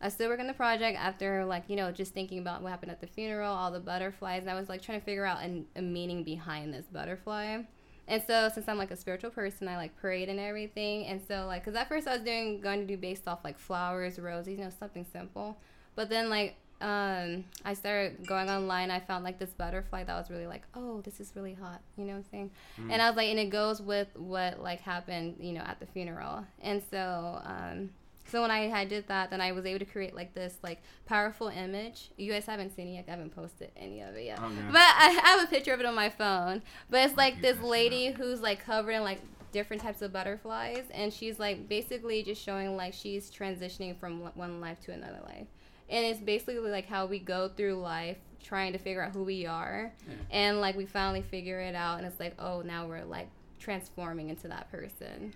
I 0.00 0.08
still 0.10 0.28
working 0.28 0.46
the 0.46 0.52
project 0.52 0.98
after 0.98 1.44
like 1.44 1.64
you 1.68 1.76
know 1.76 1.90
just 1.90 2.12
thinking 2.12 2.38
about 2.38 2.62
what 2.62 2.70
happened 2.70 2.92
at 2.92 3.00
the 3.00 3.06
funeral, 3.06 3.52
all 3.52 3.70
the 3.70 3.80
butterflies, 3.80 4.42
and 4.42 4.50
I 4.50 4.54
was 4.54 4.68
like 4.68 4.82
trying 4.82 5.00
to 5.00 5.04
figure 5.04 5.24
out 5.24 5.42
an, 5.42 5.66
a 5.76 5.82
meaning 5.82 6.24
behind 6.24 6.74
this 6.74 6.86
butterfly. 6.92 7.62
And 8.06 8.22
so 8.26 8.50
since 8.52 8.68
I'm 8.68 8.78
like 8.78 8.90
a 8.90 8.96
spiritual 8.96 9.30
person, 9.30 9.68
I 9.68 9.76
like 9.76 9.96
prayed 9.96 10.28
and 10.28 10.38
everything. 10.38 11.06
And 11.06 11.20
so 11.26 11.46
like, 11.46 11.64
cause 11.64 11.74
at 11.74 11.88
first 11.88 12.06
I 12.06 12.14
was 12.14 12.22
doing 12.22 12.60
going 12.60 12.80
to 12.80 12.86
do 12.86 12.96
based 12.96 13.26
off 13.26 13.44
like 13.44 13.58
flowers, 13.58 14.18
roses, 14.18 14.52
you 14.52 14.58
know, 14.58 14.70
something 14.78 15.06
simple. 15.12 15.56
But 15.94 16.10
then 16.10 16.28
like 16.28 16.56
um, 16.80 17.44
I 17.64 17.72
started 17.72 18.26
going 18.26 18.50
online. 18.50 18.90
I 18.90 19.00
found 19.00 19.24
like 19.24 19.38
this 19.38 19.50
butterfly 19.50 20.04
that 20.04 20.14
was 20.14 20.28
really 20.28 20.46
like, 20.46 20.62
oh, 20.74 21.00
this 21.00 21.18
is 21.18 21.32
really 21.34 21.54
hot. 21.54 21.80
You 21.96 22.04
know 22.04 22.12
what 22.12 22.18
I'm 22.18 22.24
saying? 22.30 22.50
And 22.90 23.00
I 23.00 23.08
was 23.08 23.16
like, 23.16 23.30
and 23.30 23.38
it 23.38 23.50
goes 23.50 23.80
with 23.80 24.08
what 24.16 24.60
like 24.60 24.80
happened, 24.80 25.36
you 25.40 25.52
know, 25.52 25.62
at 25.62 25.80
the 25.80 25.86
funeral. 25.86 26.44
And 26.60 26.82
so 26.90 27.40
um, 27.44 27.90
so 28.34 28.42
when 28.42 28.50
I 28.50 28.62
had 28.66 28.88
did 28.88 29.06
that, 29.06 29.30
then 29.30 29.40
I 29.40 29.52
was 29.52 29.64
able 29.64 29.78
to 29.78 29.84
create 29.84 30.12
like 30.12 30.34
this 30.34 30.56
like 30.62 30.82
powerful 31.06 31.46
image. 31.48 32.10
You 32.16 32.32
guys 32.32 32.46
haven't 32.46 32.74
seen 32.74 32.88
it 32.88 32.94
yet. 32.94 33.04
I 33.06 33.12
haven't 33.12 33.32
posted 33.32 33.70
any 33.76 34.00
of 34.00 34.16
it 34.16 34.24
yet. 34.24 34.40
Oh, 34.42 34.48
yeah. 34.50 34.70
But 34.72 34.80
I 34.80 35.20
have 35.24 35.44
a 35.44 35.46
picture 35.46 35.72
of 35.72 35.78
it 35.78 35.86
on 35.86 35.94
my 35.94 36.10
phone. 36.10 36.60
But 36.90 37.06
it's 37.08 37.16
like 37.16 37.40
this 37.40 37.60
lady 37.60 38.10
who's 38.10 38.40
like 38.40 38.64
covered 38.64 38.90
in 38.90 39.02
like 39.04 39.20
different 39.52 39.80
types 39.82 40.02
of 40.02 40.12
butterflies, 40.12 40.82
and 40.92 41.12
she's 41.12 41.38
like 41.38 41.68
basically 41.68 42.24
just 42.24 42.42
showing 42.42 42.76
like 42.76 42.92
she's 42.92 43.30
transitioning 43.30 43.96
from 43.96 44.22
one 44.34 44.60
life 44.60 44.80
to 44.80 44.92
another 44.92 45.20
life. 45.26 45.46
And 45.88 46.04
it's 46.04 46.18
basically 46.18 46.70
like 46.72 46.86
how 46.86 47.06
we 47.06 47.20
go 47.20 47.48
through 47.48 47.74
life 47.76 48.16
trying 48.42 48.72
to 48.72 48.78
figure 48.78 49.00
out 49.00 49.12
who 49.12 49.22
we 49.22 49.46
are, 49.46 49.92
Yeah. 50.08 50.14
and 50.32 50.60
like 50.60 50.76
we 50.76 50.86
finally 50.86 51.22
figure 51.22 51.60
it 51.60 51.76
out, 51.76 51.98
and 51.98 52.06
it's 52.08 52.18
like 52.18 52.34
oh 52.40 52.62
now 52.62 52.88
we're 52.88 53.04
like 53.04 53.28
transforming 53.60 54.28
into 54.28 54.48
that 54.48 54.70
person. 54.72 55.32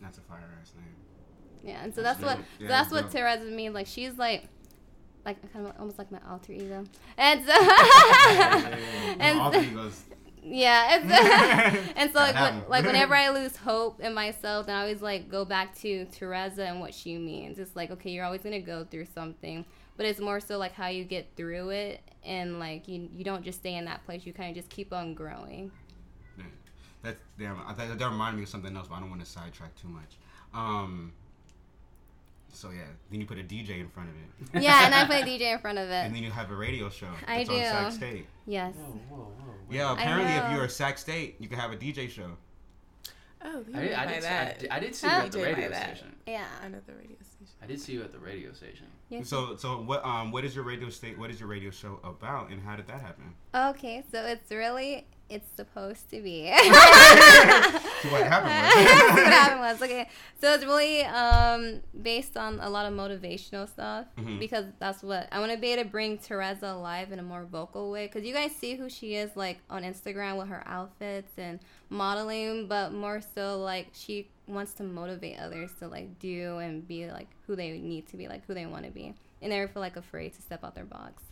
That's 0.00 0.18
a 0.18 0.22
fire 0.22 0.48
ass 0.60 0.72
name. 0.76 0.86
Yeah, 1.64 1.82
and 1.84 1.94
so 1.94 2.02
That's 2.02 2.20
that's, 2.20 2.38
what 2.38 2.38
so 2.38 2.44
Yeah, 2.64 2.68
that's 2.68 2.90
what. 2.90 3.10
Tereza 3.10 3.50
means. 3.54 3.74
Like 3.74 3.86
she's 3.86 4.18
like, 4.18 4.48
like 5.24 5.52
kind 5.52 5.66
of 5.66 5.72
almost 5.78 5.98
like 5.98 6.10
my 6.10 6.18
alter 6.28 6.52
ego, 6.52 6.84
and 7.16 7.44
so 7.46 7.52
and 9.20 9.54
so- 9.54 9.60
egos. 9.60 10.02
yeah, 10.42 10.98
and 11.96 12.12
so 12.12 12.18
like, 12.18 12.34
Gotta 12.34 12.36
have 12.36 12.54
when, 12.62 12.68
like 12.70 12.84
whenever 12.84 13.14
I 13.14 13.30
lose 13.30 13.56
hope 13.56 14.00
in 14.00 14.12
myself, 14.12 14.66
then 14.66 14.74
I 14.76 14.80
always 14.80 15.00
like 15.00 15.28
go 15.28 15.44
back 15.44 15.76
to 15.80 16.06
Tereza 16.06 16.68
and 16.68 16.80
what 16.80 16.94
she 16.94 17.16
means. 17.18 17.58
It's 17.60 17.76
like 17.76 17.90
okay, 17.92 18.10
you're 18.10 18.24
always 18.24 18.42
gonna 18.42 18.60
go 18.60 18.84
through 18.84 19.06
something, 19.14 19.64
but 19.96 20.04
it's 20.06 20.18
more 20.18 20.40
so 20.40 20.58
like 20.58 20.72
how 20.72 20.88
you 20.88 21.04
get 21.04 21.28
through 21.36 21.70
it, 21.70 22.00
and 22.24 22.58
like 22.58 22.88
you 22.88 23.08
you 23.12 23.22
don't 23.22 23.44
just 23.44 23.60
stay 23.60 23.76
in 23.76 23.84
that 23.84 24.04
place. 24.04 24.26
You 24.26 24.32
kind 24.32 24.50
of 24.50 24.56
just 24.56 24.68
keep 24.68 24.92
on 24.92 25.14
growing. 25.14 25.70
Yeah. 26.36 26.44
That's 27.04 27.20
damn. 27.38 27.60
I 27.64 27.72
that, 27.74 27.96
that 27.96 28.10
reminded 28.10 28.38
me 28.38 28.42
of 28.42 28.48
something 28.48 28.76
else, 28.76 28.88
but 28.88 28.96
I 28.96 29.00
don't 29.00 29.10
want 29.10 29.24
to 29.24 29.30
sidetrack 29.30 29.76
too 29.76 29.88
much. 29.88 30.16
Um. 30.52 31.12
So 32.54 32.70
yeah, 32.70 32.82
then 33.10 33.20
you 33.20 33.26
put 33.26 33.38
a 33.38 33.42
DJ 33.42 33.80
in 33.80 33.88
front 33.88 34.10
of 34.10 34.14
it, 34.54 34.62
Yeah, 34.62 34.84
and 34.86 34.94
I 34.94 35.06
play 35.06 35.22
DJ 35.38 35.52
in 35.54 35.58
front 35.58 35.78
of 35.78 35.88
it. 35.88 35.92
and 36.04 36.14
then 36.14 36.22
you 36.22 36.30
have 36.30 36.50
a 36.50 36.54
radio 36.54 36.88
show. 36.90 37.08
I 37.26 37.44
that's 37.44 37.50
on 37.50 37.90
Sac. 37.90 37.92
State. 37.92 38.26
Yes. 38.46 38.74
Whoa, 38.76 38.84
whoa, 39.08 39.16
whoa. 39.16 39.54
Yeah, 39.70 39.92
apparently 39.92 40.32
if 40.32 40.52
you're 40.52 40.64
a 40.64 40.68
Sac 40.68 40.98
State, 40.98 41.36
you 41.40 41.48
can 41.48 41.58
have 41.58 41.72
a 41.72 41.76
DJ 41.76 42.10
show. 42.10 42.32
Oh, 43.44 43.64
you 43.68 43.74
I 43.76 43.80
did, 43.80 43.92
I, 43.94 44.06
did, 44.06 44.22
see, 44.22 44.28
I, 44.28 44.30
that. 44.30 44.58
did, 44.60 44.70
I 44.70 44.78
did 44.80 44.94
see 44.94 45.06
Huh? 45.08 45.16
you 45.16 45.22
at 45.26 45.32
the 45.32 45.38
DJ 45.38 45.42
by 45.42 45.48
radio 45.48 45.68
that. 45.70 45.96
station. 45.96 46.16
Yeah. 46.26 46.44
the 46.62 46.92
radio 46.92 47.16
station. 47.22 47.54
I 47.62 47.66
did 47.66 47.80
see 47.80 47.92
you 47.92 48.02
at 48.02 48.12
the 48.12 48.18
radio 48.18 48.52
station. 48.52 48.86
Yes. 49.08 49.28
So 49.28 49.56
so 49.56 49.80
what 49.82 50.04
um 50.04 50.30
what 50.30 50.44
is 50.44 50.54
your 50.54 50.64
radio 50.64 50.88
state? 50.90 51.18
What 51.18 51.30
is 51.30 51.40
your 51.40 51.48
radio 51.48 51.70
show 51.70 51.98
about, 52.04 52.50
and 52.50 52.62
how 52.62 52.76
did 52.76 52.86
that 52.86 53.00
happen? 53.00 53.34
Okay, 53.54 54.04
so 54.12 54.24
it's 54.24 54.50
really 54.50 55.06
it's 55.32 55.48
supposed 55.56 56.08
to 56.10 56.20
be. 56.22 56.52
What 58.10 58.24
happened 58.24 58.50
was. 58.52 59.14
what 59.24 59.32
happened 59.32 59.60
was 59.60 59.80
okay. 59.82 60.08
So 60.40 60.52
it's 60.54 60.64
really 60.64 61.02
um 61.04 61.80
based 62.02 62.36
on 62.36 62.58
a 62.60 62.68
lot 62.68 62.84
of 62.86 62.92
motivational 62.98 63.68
stuff 63.68 64.06
Mhm. 64.18 64.40
because 64.40 64.64
that's 64.80 65.02
what 65.04 65.28
I 65.30 65.38
want 65.38 65.52
to 65.52 65.58
be 65.58 65.68
able 65.68 65.84
to 65.84 65.88
bring 65.88 66.18
Tereza 66.18 66.74
alive 66.74 67.12
in 67.12 67.20
a 67.20 67.22
more 67.22 67.44
vocal 67.44 67.90
way. 67.92 68.06
Because 68.06 68.24
you 68.24 68.34
guys 68.34 68.50
see 68.56 68.74
who 68.74 68.88
she 68.88 69.14
is 69.14 69.30
like 69.36 69.58
on 69.70 69.84
Instagram 69.84 70.36
with 70.36 70.48
her 70.48 70.64
outfits 70.66 71.32
and 71.38 71.60
modeling, 71.90 72.66
but 72.66 72.92
more 72.92 73.20
so 73.34 73.60
like 73.60 73.88
she 73.92 74.28
wants 74.48 74.72
to 74.74 74.82
motivate 74.82 75.38
others 75.38 75.70
to 75.78 75.86
like 75.86 76.18
do 76.18 76.58
and 76.58 76.86
be 76.88 77.08
like 77.08 77.28
who 77.46 77.54
they 77.54 77.70
need 77.78 78.08
to 78.08 78.16
be, 78.16 78.26
like 78.26 78.44
who 78.46 78.54
they 78.54 78.66
want 78.66 78.84
to 78.84 78.90
be, 78.90 79.14
and 79.40 79.50
never 79.50 79.68
feel 79.72 79.80
like 79.80 79.96
afraid 79.96 80.32
to 80.34 80.42
step 80.42 80.64
out 80.64 80.74
their 80.74 80.84
box. 80.84 81.22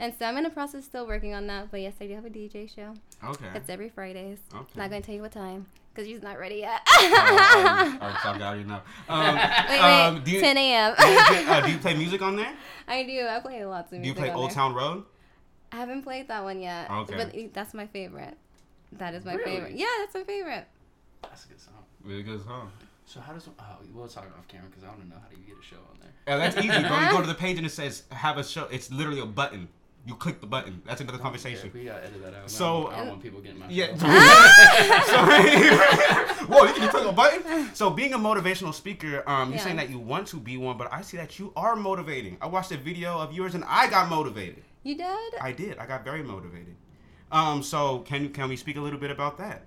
And 0.00 0.14
so 0.18 0.24
I'm 0.24 0.36
in 0.38 0.44
the 0.44 0.50
process 0.50 0.86
still 0.86 1.06
working 1.06 1.34
on 1.34 1.46
that, 1.48 1.70
but 1.70 1.82
yes, 1.82 1.92
I 2.00 2.06
do 2.06 2.14
have 2.14 2.24
a 2.24 2.30
DJ 2.30 2.74
show. 2.74 2.94
Okay. 3.22 3.44
It's 3.54 3.68
every 3.68 3.90
Fridays. 3.90 4.38
Okay. 4.52 4.64
Not 4.74 4.88
gonna 4.88 5.02
tell 5.02 5.14
you 5.14 5.20
what 5.20 5.30
time 5.30 5.66
because 5.92 6.08
she's 6.08 6.22
not 6.22 6.38
ready 6.38 6.56
yet. 6.56 6.80
Oh, 6.88 7.10
oh, 7.12 7.98
oh, 8.00 8.20
sorry, 8.22 8.42
I 8.42 8.46
already 8.48 8.64
know. 8.64 8.80
Um, 9.10 9.36
wait, 9.36 9.68
wait, 9.68 9.80
um, 9.80 10.22
do 10.24 10.30
you, 10.30 10.40
10 10.40 10.56
a.m. 10.56 10.94
uh, 10.96 11.60
do 11.60 11.70
you 11.70 11.78
play 11.84 11.94
music 11.94 12.22
on 12.22 12.36
there? 12.36 12.54
I 12.88 13.02
do. 13.02 13.26
I 13.28 13.40
play 13.40 13.62
lots 13.66 13.92
of 13.92 13.98
music. 13.98 14.02
Do 14.02 14.08
you 14.08 14.26
play 14.26 14.30
on 14.30 14.40
Old 14.40 14.50
there. 14.50 14.54
Town 14.54 14.74
Road? 14.74 15.04
I 15.70 15.76
haven't 15.76 16.02
played 16.02 16.28
that 16.28 16.44
one 16.44 16.62
yet. 16.62 16.90
Okay. 16.90 17.16
But 17.16 17.54
that's 17.54 17.74
my 17.74 17.86
favorite. 17.86 18.38
That 18.92 19.12
is 19.12 19.26
my 19.26 19.34
Really? 19.34 19.50
favorite. 19.50 19.72
Yeah, 19.74 19.86
that's 19.98 20.14
my 20.14 20.24
favorite. 20.24 20.66
That's 21.22 21.44
a 21.44 21.48
good 21.48 21.60
song. 21.60 21.84
Really 22.02 22.22
good 22.22 22.42
song. 22.42 22.72
So 23.04 23.20
how 23.20 23.32
does 23.32 23.48
oh 23.48 23.64
we'll 23.92 24.08
talk 24.08 24.24
off 24.38 24.48
camera 24.48 24.68
because 24.70 24.84
I 24.84 24.88
want 24.88 25.02
to 25.02 25.08
know 25.08 25.16
how 25.20 25.28
do 25.28 25.36
you 25.36 25.46
get 25.46 25.56
a 25.60 25.66
show 25.66 25.76
on 25.76 25.98
there. 26.00 26.10
Yeah, 26.26 26.36
that's 26.38 26.56
easy, 26.56 26.88
bro. 26.88 27.00
You 27.00 27.10
go 27.10 27.20
to 27.20 27.26
the 27.26 27.34
page 27.46 27.58
and 27.58 27.66
it 27.66 27.70
says 27.70 28.04
have 28.10 28.38
a 28.38 28.44
show. 28.44 28.66
It's 28.70 28.90
literally 28.90 29.20
a 29.20 29.26
button. 29.26 29.68
You 30.06 30.14
click 30.16 30.40
the 30.40 30.46
button. 30.46 30.80
That's 30.86 31.00
another 31.02 31.18
Yeah, 31.18 31.22
conversation. 31.22 31.70
we 31.74 31.84
gotta 31.84 32.04
edit 32.06 32.22
that 32.22 32.34
out. 32.34 32.50
So- 32.50 32.86
I 32.86 32.90
don't, 32.90 32.92
I 32.92 32.96
don't 32.98 33.08
want 33.08 33.22
people 33.22 33.40
getting 33.40 33.60
my 33.60 33.68
Yeah. 33.68 33.96
so, 34.00 34.06
whoa, 36.48 36.64
you 36.64 36.72
can 36.74 36.88
click 36.88 37.04
a 37.06 37.12
button. 37.12 37.74
So, 37.74 37.90
being 37.90 38.14
a 38.14 38.18
motivational 38.18 38.72
speaker, 38.74 39.22
um, 39.28 39.50
you're 39.50 39.58
Yeah. 39.58 39.64
saying 39.64 39.76
that 39.76 39.90
you 39.90 39.98
want 39.98 40.26
to 40.28 40.38
be 40.40 40.56
one, 40.56 40.78
but 40.78 40.92
I 40.92 41.02
see 41.02 41.16
that 41.18 41.38
you 41.38 41.52
are 41.54 41.76
motivating. 41.76 42.38
I 42.40 42.46
watched 42.46 42.72
a 42.72 42.76
video 42.78 43.18
of 43.18 43.32
yours 43.32 43.54
and 43.54 43.62
I 43.66 43.88
got 43.88 44.08
motivated. 44.08 44.64
You 44.82 44.96
did? 44.96 45.34
I 45.40 45.52
did. 45.52 45.78
I 45.78 45.86
got 45.86 46.04
very 46.04 46.22
motivated. 46.22 46.74
Um, 47.30 47.62
so 47.62 48.00
can 48.00 48.30
can 48.30 48.48
we 48.48 48.56
speak 48.56 48.76
a 48.76 48.80
little 48.80 48.98
bit 48.98 49.10
about 49.10 49.36
that? 49.38 49.64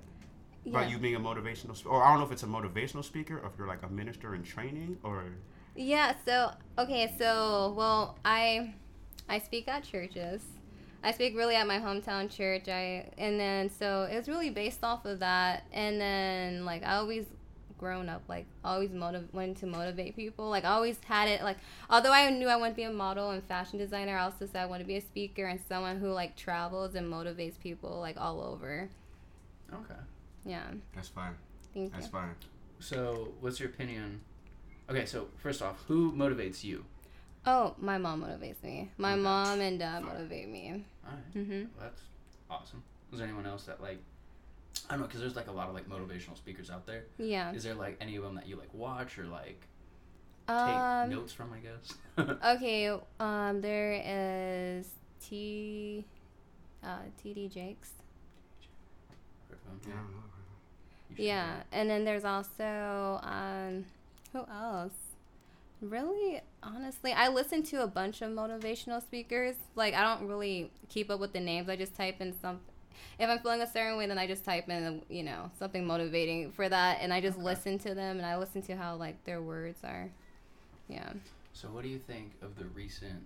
About 0.65 0.89
you 0.89 0.97
being 0.97 1.15
a 1.15 1.19
motivational, 1.19 1.75
sp- 1.77 1.87
or 1.91 2.03
I 2.03 2.09
don't 2.09 2.19
know 2.19 2.25
if 2.25 2.31
it's 2.31 2.43
a 2.43 2.47
motivational 2.47 3.03
speaker, 3.03 3.37
or 3.37 3.47
if 3.47 3.53
you're 3.57 3.67
like 3.67 3.83
a 3.83 3.89
minister 3.89 4.33
in 4.33 4.43
training, 4.43 4.97
or 5.03 5.25
Yeah, 5.75 6.15
so 6.25 6.51
okay, 6.77 7.13
so 7.19 7.73
well, 7.77 8.17
I 8.25 8.73
I 9.29 9.39
speak 9.39 9.67
at 9.67 9.83
churches. 9.83 10.43
I 11.03 11.11
speak 11.11 11.35
really 11.35 11.55
at 11.55 11.67
my 11.67 11.79
hometown 11.79 12.29
church. 12.29 12.67
I 12.67 13.09
and 13.17 13.39
then 13.39 13.69
so 13.69 14.07
it 14.09 14.17
was 14.17 14.27
really 14.29 14.49
based 14.49 14.83
off 14.83 15.05
of 15.05 15.19
that. 15.19 15.63
And 15.73 15.99
then 15.99 16.65
like 16.65 16.83
I 16.83 16.95
always 16.95 17.25
grown 17.77 18.07
up 18.07 18.21
like 18.29 18.45
always 18.63 18.91
motiv- 18.91 19.27
wanted 19.33 19.57
to 19.57 19.65
motivate 19.65 20.15
people. 20.15 20.49
Like 20.49 20.63
I 20.63 20.69
always 20.69 20.97
had 21.05 21.27
it 21.27 21.41
like 21.43 21.57
although 21.89 22.13
I 22.13 22.29
knew 22.29 22.47
I 22.47 22.55
wanted 22.55 22.71
to 22.71 22.75
be 22.77 22.83
a 22.83 22.91
model 22.91 23.31
and 23.31 23.43
fashion 23.43 23.77
designer, 23.77 24.17
I 24.17 24.23
also 24.23 24.45
said 24.45 24.55
I 24.63 24.65
want 24.65 24.81
to 24.81 24.87
be 24.87 24.95
a 24.95 25.01
speaker 25.01 25.45
and 25.45 25.59
someone 25.67 25.99
who 25.99 26.09
like 26.09 26.35
travels 26.37 26.95
and 26.95 27.11
motivates 27.11 27.59
people 27.59 27.99
like 27.99 28.15
all 28.17 28.41
over. 28.41 28.89
Okay. 29.73 29.99
Yeah. 30.45 30.63
that's 30.93 31.09
fine. 31.09 31.35
Thank 31.73 31.91
That's 31.93 32.05
you. 32.05 32.11
fine. 32.11 32.35
So 32.79 33.29
what's 33.39 33.59
your 33.59 33.69
opinion? 33.69 34.21
Okay, 34.89 35.05
so 35.05 35.27
first 35.37 35.61
off, 35.61 35.83
who 35.87 36.11
motivates 36.11 36.63
you? 36.63 36.85
Oh, 37.45 37.75
my 37.77 37.97
mom 37.97 38.23
motivates 38.23 38.63
me. 38.63 38.91
My 38.97 39.13
Okay. 39.13 39.21
mom 39.21 39.59
and 39.61 39.77
dad 39.79 40.03
motivate 40.03 40.47
me. 40.49 40.85
All 41.05 41.11
right. 41.13 41.33
Mhm. 41.35 41.67
That's 41.79 42.01
awesome. 42.49 42.83
Is 43.11 43.19
there 43.19 43.27
anyone 43.27 43.45
else 43.45 43.65
that 43.65 43.81
like? 43.81 43.99
I 44.89 44.93
don't 44.93 45.01
know, 45.01 45.07
because 45.07 45.21
there's 45.21 45.35
like 45.35 45.47
a 45.47 45.51
lot 45.51 45.67
of 45.69 45.73
like 45.75 45.87
motivational 45.89 46.35
speakers 46.37 46.69
out 46.69 46.85
there. 46.85 47.05
Yeah. 47.17 47.53
Is 47.53 47.63
there 47.63 47.73
like 47.75 47.97
any 48.01 48.15
of 48.15 48.23
them 48.23 48.35
that 48.35 48.47
you 48.47 48.55
like 48.55 48.73
watch 48.73 49.17
or 49.17 49.25
like 49.25 49.67
take 50.47 50.75
Um 50.77 51.09
notes 51.09 51.33
from? 51.33 51.53
I 51.53 51.59
guess. 51.59 52.37
Okay, 52.55 52.89
um, 53.19 53.61
there 53.61 54.01
is 54.05 54.87
T, 55.21 56.05
uh, 56.83 56.97
TD 57.23 57.51
Jakes. 57.51 57.91
Heard 59.49 59.57
of 59.57 59.65
them? 59.65 59.79
Yeah, 59.87 59.93
I 59.93 59.97
don't 59.97 60.11
know. 60.11 60.17
You 61.09 61.15
should 61.15 61.25
Yeah, 61.25 61.63
and 61.71 61.89
then 61.89 62.03
there's 62.03 62.25
also, 62.25 63.19
um, 63.23 63.85
who 64.33 64.45
else? 64.51 64.91
Really, 65.83 66.39
honestly, 66.63 67.11
I 67.11 67.27
listen 67.27 67.61
to 67.63 67.83
a 67.83 67.87
bunch 67.87 68.21
of 68.21 68.31
motivational 68.31 69.01
speakers. 69.01 69.55
Like, 69.75 69.93
I 69.93 70.01
don't 70.01 70.29
really 70.29 70.71
keep 70.87 71.09
up 71.11 71.19
with 71.19 71.33
the 71.33 71.41
names. 71.41 71.67
I 71.67 71.75
just 71.75 71.93
type 71.93 72.21
in 72.21 72.33
some. 72.39 72.61
If 73.19 73.29
I'm 73.29 73.39
feeling 73.39 73.61
a 73.61 73.67
certain 73.69 73.97
way, 73.97 74.07
then 74.07 74.17
I 74.17 74.25
just 74.25 74.45
type 74.45 74.69
in, 74.69 75.01
you 75.09 75.23
know, 75.23 75.51
something 75.59 75.85
motivating 75.85 76.51
for 76.53 76.69
that, 76.69 76.99
and 77.01 77.13
I 77.13 77.19
just 77.19 77.37
Okay. 77.37 77.45
listen 77.45 77.79
to 77.79 77.93
them, 77.93 78.17
and 78.17 78.25
I 78.25 78.37
listen 78.37 78.61
to 78.63 78.77
how 78.77 78.95
like 78.95 79.21
their 79.25 79.41
words 79.41 79.79
are. 79.83 80.09
Yeah. 80.87 81.11
So 81.51 81.67
what 81.67 81.83
do 81.83 81.89
you 81.89 81.99
think 81.99 82.31
of 82.41 82.55
the 82.55 82.65
recent 82.65 83.25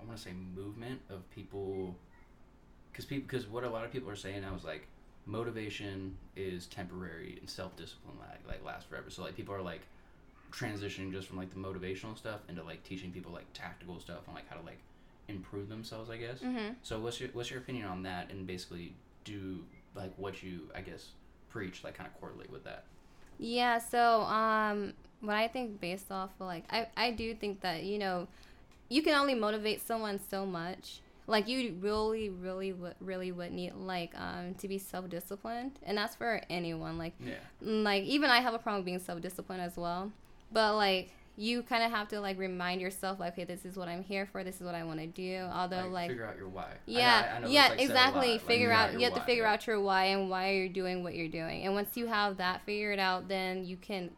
I 0.00 0.04
want 0.04 0.16
to 0.18 0.22
say 0.24 0.32
movement 0.32 1.00
of 1.10 1.28
people, 1.30 1.94
because 2.90 3.04
people 3.04 3.26
because 3.28 3.46
what 3.46 3.64
a 3.64 3.70
lot 3.70 3.84
of 3.84 3.92
people 3.92 4.10
are 4.10 4.16
saying 4.16 4.42
now 4.42 4.54
is 4.54 4.64
like 4.64 4.86
motivation 5.26 6.16
is 6.36 6.66
temporary 6.66 7.36
and 7.40 7.48
self 7.48 7.76
discipline 7.76 8.16
like 8.20 8.40
like 8.46 8.64
lasts 8.64 8.88
forever. 8.88 9.10
So 9.10 9.22
like 9.22 9.36
people 9.36 9.54
are 9.54 9.62
like 9.62 9.82
transitioning 10.52 11.12
just 11.12 11.28
from 11.28 11.38
like 11.38 11.50
the 11.50 11.56
motivational 11.56 12.16
stuff 12.16 12.40
into 12.48 12.62
like 12.62 12.82
teaching 12.84 13.10
people 13.10 13.32
like 13.32 13.50
tactical 13.54 13.98
stuff 14.00 14.28
on 14.28 14.34
like 14.34 14.48
how 14.48 14.56
to 14.56 14.64
like 14.64 14.78
improve 15.28 15.68
themselves. 15.68 16.10
I 16.10 16.16
guess. 16.18 16.38
Mm-hmm. 16.40 16.74
So 16.82 16.98
what's 17.00 17.20
your 17.20 17.30
what's 17.32 17.50
your 17.50 17.60
opinion 17.60 17.86
on 17.86 18.02
that? 18.04 18.30
And 18.30 18.46
basically 18.46 18.94
do 19.24 19.64
like 19.94 20.12
what 20.16 20.42
you 20.42 20.70
I 20.74 20.80
guess 20.80 21.08
preach 21.50 21.84
like 21.84 21.94
kind 21.94 22.08
of 22.08 22.18
correlate 22.20 22.50
with 22.50 22.64
that. 22.64 22.84
Yeah, 23.38 23.78
so 23.78 24.22
um 24.22 24.92
what 25.20 25.36
I 25.36 25.48
think 25.48 25.80
based 25.80 26.10
off 26.10 26.30
of 26.40 26.46
like 26.46 26.64
I 26.70 26.88
I 26.96 27.10
do 27.12 27.34
think 27.34 27.60
that, 27.62 27.82
you 27.84 27.98
know, 27.98 28.28
you 28.88 29.02
can 29.02 29.14
only 29.14 29.34
motivate 29.34 29.80
someone 29.86 30.20
so 30.30 30.44
much. 30.44 31.00
Like 31.26 31.46
you 31.48 31.76
really 31.80 32.28
really 32.30 32.72
would 32.72 32.94
really 33.00 33.30
would 33.32 33.52
need 33.52 33.74
like 33.74 34.12
um 34.18 34.54
to 34.56 34.68
be 34.68 34.76
self-disciplined 34.78 35.78
and 35.84 35.96
that's 35.96 36.16
for 36.16 36.40
anyone 36.50 36.98
like 36.98 37.14
Yeah. 37.24 37.34
like 37.60 38.02
even 38.04 38.28
I 38.28 38.40
have 38.40 38.54
a 38.54 38.58
problem 38.58 38.82
being 38.84 38.98
self-disciplined 38.98 39.62
as 39.62 39.76
well. 39.76 40.10
But 40.52 40.76
like 40.76 41.10
you 41.36 41.62
kind 41.62 41.82
of 41.82 41.90
have 41.90 42.08
to 42.08 42.20
like 42.20 42.38
remind 42.38 42.80
yourself 42.80 43.18
like 43.18 43.32
okay 43.32 43.44
this 43.44 43.64
is 43.64 43.74
what 43.76 43.88
I'm 43.88 44.02
here 44.02 44.26
for 44.26 44.44
this 44.44 44.56
is 44.56 44.62
what 44.62 44.74
I 44.74 44.84
want 44.84 45.00
to 45.00 45.06
do 45.06 45.48
although 45.50 45.88
like 45.88 46.10
figure 46.10 46.26
out 46.26 46.36
your 46.36 46.48
why. 46.48 46.66
Yeah, 46.84 47.30
I- 47.32 47.36
I 47.36 47.40
know 47.40 47.48
yeah, 47.48 47.68
like, 47.68 47.80
exactly. 47.80 48.32
like, 48.32 48.40
figure 48.42 48.68
figure 48.68 48.72
out. 48.72 48.92
You 48.92 49.04
have 49.06 49.14
to 49.14 49.20
figure 49.22 49.44
yeah. 49.44 49.52
out 49.52 49.66
your 49.66 49.80
why 49.80 50.04
and 50.06 50.28
why 50.28 50.52
you're 50.52 50.68
doing 50.68 51.02
what 51.02 51.14
you're 51.14 51.28
doing. 51.28 51.64
And 51.64 51.74
once 51.74 51.96
you 51.96 52.06
have 52.06 52.36
that 52.36 52.64
figured 52.66 52.98
out, 52.98 53.28
then 53.28 53.64
you 53.64 53.76
can 53.76 54.10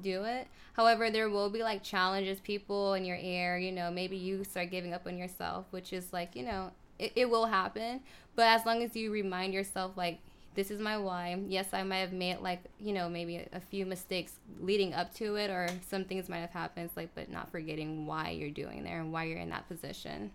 do 0.00 0.24
it. 0.24 0.48
However, 0.72 1.10
there 1.10 1.30
will 1.30 1.50
be 1.50 1.62
like 1.62 1.82
challenges, 1.82 2.40
people 2.40 2.94
in 2.94 3.04
your 3.04 3.18
ear. 3.18 3.58
You 3.58 3.70
know, 3.70 3.90
maybe 3.90 4.16
you 4.16 4.42
start 4.44 4.70
giving 4.70 4.92
up 4.92 5.06
on 5.06 5.18
yourself, 5.18 5.66
which 5.70 5.92
is 5.92 6.12
like 6.12 6.34
you 6.34 6.44
know, 6.44 6.72
it, 6.98 7.12
it 7.14 7.30
will 7.30 7.46
happen. 7.46 8.00
But 8.36 8.46
as 8.46 8.66
long 8.66 8.82
as 8.82 8.96
you 8.96 9.12
remind 9.12 9.54
yourself, 9.54 9.92
like 9.96 10.18
this 10.54 10.70
is 10.70 10.80
my 10.80 10.96
why. 10.96 11.40
Yes, 11.48 11.68
I 11.72 11.82
might 11.82 11.98
have 11.98 12.12
made 12.12 12.38
like 12.40 12.62
you 12.78 12.92
know 12.92 13.08
maybe 13.08 13.36
a, 13.36 13.48
a 13.54 13.60
few 13.60 13.86
mistakes 13.86 14.32
leading 14.60 14.94
up 14.94 15.14
to 15.14 15.36
it, 15.36 15.50
or 15.50 15.68
some 15.88 16.04
things 16.04 16.28
might 16.28 16.38
have 16.38 16.50
happened. 16.50 16.86
It's 16.86 16.96
like, 16.96 17.14
but 17.14 17.30
not 17.30 17.50
forgetting 17.50 18.06
why 18.06 18.30
you're 18.30 18.50
doing 18.50 18.84
there 18.84 19.00
and 19.00 19.12
why 19.12 19.24
you're 19.24 19.38
in 19.38 19.50
that 19.50 19.68
position. 19.68 20.30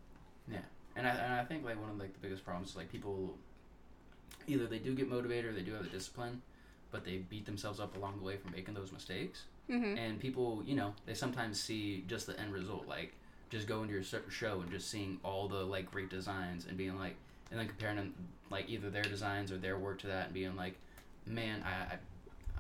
Yeah, 0.52 0.60
and 0.96 1.08
I, 1.08 1.12
and 1.12 1.34
I 1.34 1.44
think 1.46 1.66
like 1.66 1.80
one 1.80 1.90
of 1.90 1.98
like 1.98 2.14
the 2.14 2.20
biggest 2.20 2.46
problems 2.46 2.72
is 2.72 2.76
like 2.76 2.92
people 2.92 3.36
either 4.48 4.66
they 4.66 4.80
do 4.80 4.94
get 4.94 5.10
motivated 5.10 5.46
or 5.46 5.54
they 5.54 5.62
do 5.62 5.74
have 5.74 5.84
the 5.84 5.90
discipline, 5.90 6.42
but 6.92 7.06
they 7.06 7.18
beat 7.18 7.46
themselves 7.46 7.80
up 7.80 7.96
along 7.96 8.18
the 8.18 8.24
way 8.24 8.38
from 8.38 8.52
making 8.52 8.74
those 8.74 8.92
mistakes. 8.92 9.44
Mm-hmm. 9.70 9.98
And 9.98 10.20
people, 10.20 10.64
you 10.66 10.76
know, 10.76 10.94
they 11.06 11.14
sometimes 11.14 11.62
see 11.62 12.04
just 12.08 12.26
the 12.26 12.40
end 12.40 12.52
result, 12.52 12.88
like 12.88 13.14
just 13.50 13.68
going 13.68 13.88
to 13.88 13.94
your 13.94 14.04
show 14.30 14.62
and 14.62 14.72
just 14.72 14.90
seeing 14.90 15.20
all 15.24 15.48
the 15.48 15.64
like 15.64 15.92
great 15.92 16.10
designs 16.10 16.66
and 16.66 16.78
being 16.78 16.98
like, 16.98 17.16
and 17.52 17.60
then 17.60 17.68
comparing 17.68 17.98
them 17.98 18.14
like 18.50 18.70
either 18.70 18.90
their 18.90 19.04
designs 19.04 19.52
or 19.52 19.58
their 19.58 19.78
work 19.78 20.00
to 20.00 20.08
that 20.08 20.26
and 20.26 20.34
being 20.34 20.56
like, 20.56 20.76
man, 21.26 21.64
I, 21.66 21.96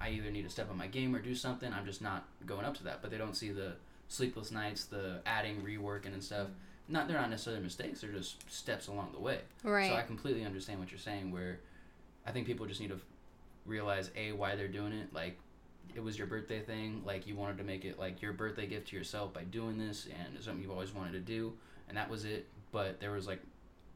I, 0.03 0.07
I 0.07 0.11
either 0.11 0.31
need 0.31 0.43
to 0.43 0.49
step 0.49 0.69
on 0.69 0.77
my 0.77 0.87
game 0.87 1.15
or 1.15 1.19
do 1.19 1.35
something. 1.35 1.71
I'm 1.73 1.85
just 1.85 2.01
not 2.01 2.25
going 2.45 2.65
up 2.65 2.75
to 2.77 2.83
that. 2.85 3.01
But 3.01 3.11
they 3.11 3.17
don't 3.17 3.35
see 3.35 3.51
the 3.51 3.73
sleepless 4.07 4.51
nights, 4.51 4.85
the 4.85 5.21
adding, 5.25 5.61
reworking 5.61 6.13
and 6.13 6.23
stuff. 6.23 6.47
Not 6.87 7.07
they're 7.07 7.19
not 7.19 7.29
necessarily 7.29 7.61
mistakes. 7.61 8.01
They're 8.01 8.11
just 8.11 8.51
steps 8.51 8.87
along 8.87 9.11
the 9.13 9.19
way. 9.19 9.39
Right. 9.63 9.89
So 9.89 9.95
I 9.95 10.01
completely 10.01 10.43
understand 10.43 10.79
what 10.79 10.91
you're 10.91 10.99
saying. 10.99 11.31
Where 11.31 11.59
I 12.25 12.31
think 12.31 12.47
people 12.47 12.65
just 12.65 12.81
need 12.81 12.89
to 12.89 12.99
realize 13.65 14.09
a 14.15 14.31
why 14.31 14.55
they're 14.55 14.67
doing 14.67 14.93
it. 14.93 15.13
Like 15.13 15.37
it 15.95 16.03
was 16.03 16.17
your 16.17 16.27
birthday 16.27 16.61
thing. 16.61 17.03
Like 17.05 17.27
you 17.27 17.35
wanted 17.35 17.59
to 17.59 17.63
make 17.63 17.85
it 17.85 17.99
like 17.99 18.21
your 18.21 18.33
birthday 18.33 18.65
gift 18.65 18.89
to 18.89 18.95
yourself 18.95 19.33
by 19.33 19.43
doing 19.43 19.77
this, 19.77 20.07
and 20.07 20.35
it's 20.35 20.45
something 20.45 20.63
you've 20.63 20.71
always 20.71 20.93
wanted 20.93 21.13
to 21.13 21.19
do, 21.19 21.53
and 21.87 21.97
that 21.97 22.09
was 22.09 22.25
it. 22.25 22.47
But 22.71 22.99
there 22.99 23.11
was 23.11 23.27
like 23.27 23.41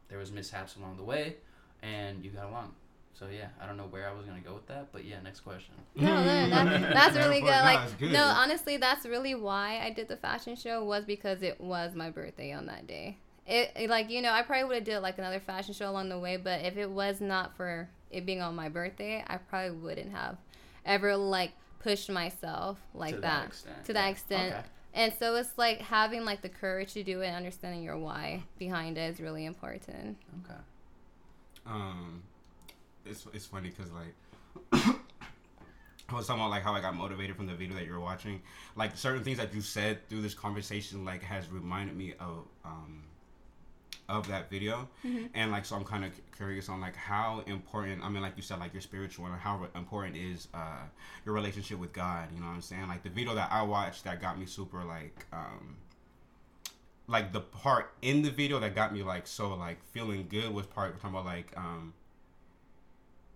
there 0.10 0.18
was 0.20 0.32
mishaps 0.32 0.76
along 0.76 0.98
the 0.98 1.04
way, 1.04 1.36
and 1.82 2.24
you 2.24 2.32
got 2.32 2.46
along. 2.46 2.74
So 3.14 3.28
yeah, 3.32 3.48
I 3.62 3.68
don't 3.68 3.78
know 3.78 3.86
where 3.86 4.10
I 4.10 4.14
was 4.14 4.26
gonna 4.26 4.40
go 4.42 4.54
with 4.56 4.68
that, 4.68 4.92
but 4.92 5.06
yeah, 5.06 5.18
next 5.24 5.42
question. 5.42 5.76
No, 5.96 6.16
no, 6.24 6.50
that, 6.50 6.82
that's 6.94 7.16
really 7.16 7.42
good. 7.42 7.50
Like, 7.50 7.98
good. 8.00 8.12
no, 8.12 8.24
honestly, 8.26 8.78
that's 8.78 9.06
really 9.06 9.36
why 9.36 9.80
I 9.84 9.92
did 9.92 10.08
the 10.08 10.18
fashion 10.18 10.56
show 10.56 10.84
was 10.84 11.06
because 11.06 11.44
it 11.44 11.62
was 11.62 11.94
my 11.96 12.10
birthday 12.10 12.52
on 12.52 12.66
that 12.66 12.88
day. 12.88 13.18
It, 13.46 13.72
it- 13.76 13.90
like 13.90 14.10
you 14.10 14.22
know, 14.22 14.32
I 14.32 14.42
probably 14.42 14.66
would 14.66 14.76
have 14.76 14.84
did 14.84 15.00
like 15.00 15.18
another 15.20 15.40
fashion 15.40 15.74
show 15.74 15.90
along 15.90 16.10
the 16.10 16.20
way, 16.20 16.38
but 16.38 16.62
if 16.66 16.76
it 16.78 16.90
was 16.90 17.22
not 17.22 17.56
for 17.56 17.88
it 18.10 18.26
being 18.26 18.42
on 18.42 18.56
my 18.56 18.70
birthday, 18.70 19.24
I 19.28 19.38
probably 19.38 19.78
wouldn't 19.78 20.12
have 20.12 20.38
ever 20.86 21.16
like 21.16 21.52
pushed 21.80 22.10
myself 22.10 22.80
like 22.94 23.16
To 23.16 23.22
that, 23.22 23.40
that 23.42 23.48
extent, 23.48 23.86
to 23.86 23.94
that 23.94 24.04
yeah. 24.06 24.10
extent. 24.10 24.54
Okay. 24.54 24.68
And 24.94 25.12
so 25.18 25.36
it's 25.36 25.58
like 25.58 25.80
having 25.82 26.24
like 26.26 26.42
the 26.42 26.50
courage 26.50 26.94
to 26.94 27.04
do 27.04 27.22
it, 27.22 27.28
and 27.28 27.36
understanding 27.36 27.82
your 27.84 27.98
why 27.98 28.44
behind 28.60 28.98
it 28.98 29.12
is 29.14 29.20
really 29.20 29.46
important. 29.46 30.18
Okay. 30.46 30.60
um, 31.66 32.22
it's 33.06 33.26
it's 33.34 33.46
funny 33.46 33.70
because 33.70 33.92
like 33.92 34.14
I 36.10 36.16
was 36.16 36.28
talking 36.28 36.42
about 36.42 36.52
like 36.52 36.64
how 36.64 36.74
I 36.74 36.82
got 36.82 36.96
motivated 36.96 37.36
from 37.36 37.48
the 37.48 37.56
video 37.56 37.76
that 37.76 37.86
you're 37.86 38.00
watching. 38.00 38.42
Like 38.76 38.96
certain 38.98 39.24
things 39.24 39.38
that 39.38 39.54
you 39.54 39.62
said 39.62 40.08
through 40.10 40.22
this 40.22 40.34
conversation 40.34 41.06
like 41.06 41.24
has 41.24 41.50
reminded 41.50 41.96
me 41.98 42.14
of 42.20 42.46
um 42.66 43.04
of 44.10 44.28
that 44.28 44.50
video. 44.50 44.88
And 45.34 45.52
like 45.52 45.66
so 45.66 45.76
i'm 45.76 45.84
kind 45.84 46.06
of 46.06 46.12
curious 46.38 46.70
on 46.70 46.80
like 46.80 46.96
how 46.96 47.42
important 47.48 48.04
i 48.04 48.10
mean 48.10 48.22
like 48.22 48.34
you 48.38 48.44
said 48.44 48.60
like 48.60 48.72
your 48.74 48.82
spiritual 48.82 49.26
and 49.26 49.36
how 49.36 49.66
important 49.76 50.16
is 50.16 50.48
uh 50.54 50.84
your 51.26 51.34
relationship 51.34 51.80
with 51.80 51.92
god 51.92 52.32
you 52.32 52.40
know 52.40 52.46
what 52.48 52.54
i'm 52.54 52.62
saying? 52.62 52.88
Like 52.88 53.02
the 53.04 53.10
video 53.10 53.34
that 53.34 53.52
i 53.52 53.64
watched 53.64 54.04
that 54.04 54.22
got 54.22 54.38
me 54.40 54.46
super 54.46 54.84
like 54.84 55.26
um 55.34 55.78
like 57.08 57.34
the 57.34 57.42
part 57.42 57.94
in 58.02 58.22
the 58.22 58.30
video 58.30 58.60
that 58.60 58.76
got 58.76 58.94
me 58.94 59.02
like 59.04 59.26
so 59.28 59.56
like 59.56 59.84
feeling 59.86 60.28
good 60.30 60.54
was 60.54 60.66
part 60.68 60.96
talking 61.02 61.10
about 61.10 61.26
like 61.26 61.52
um 61.58 61.94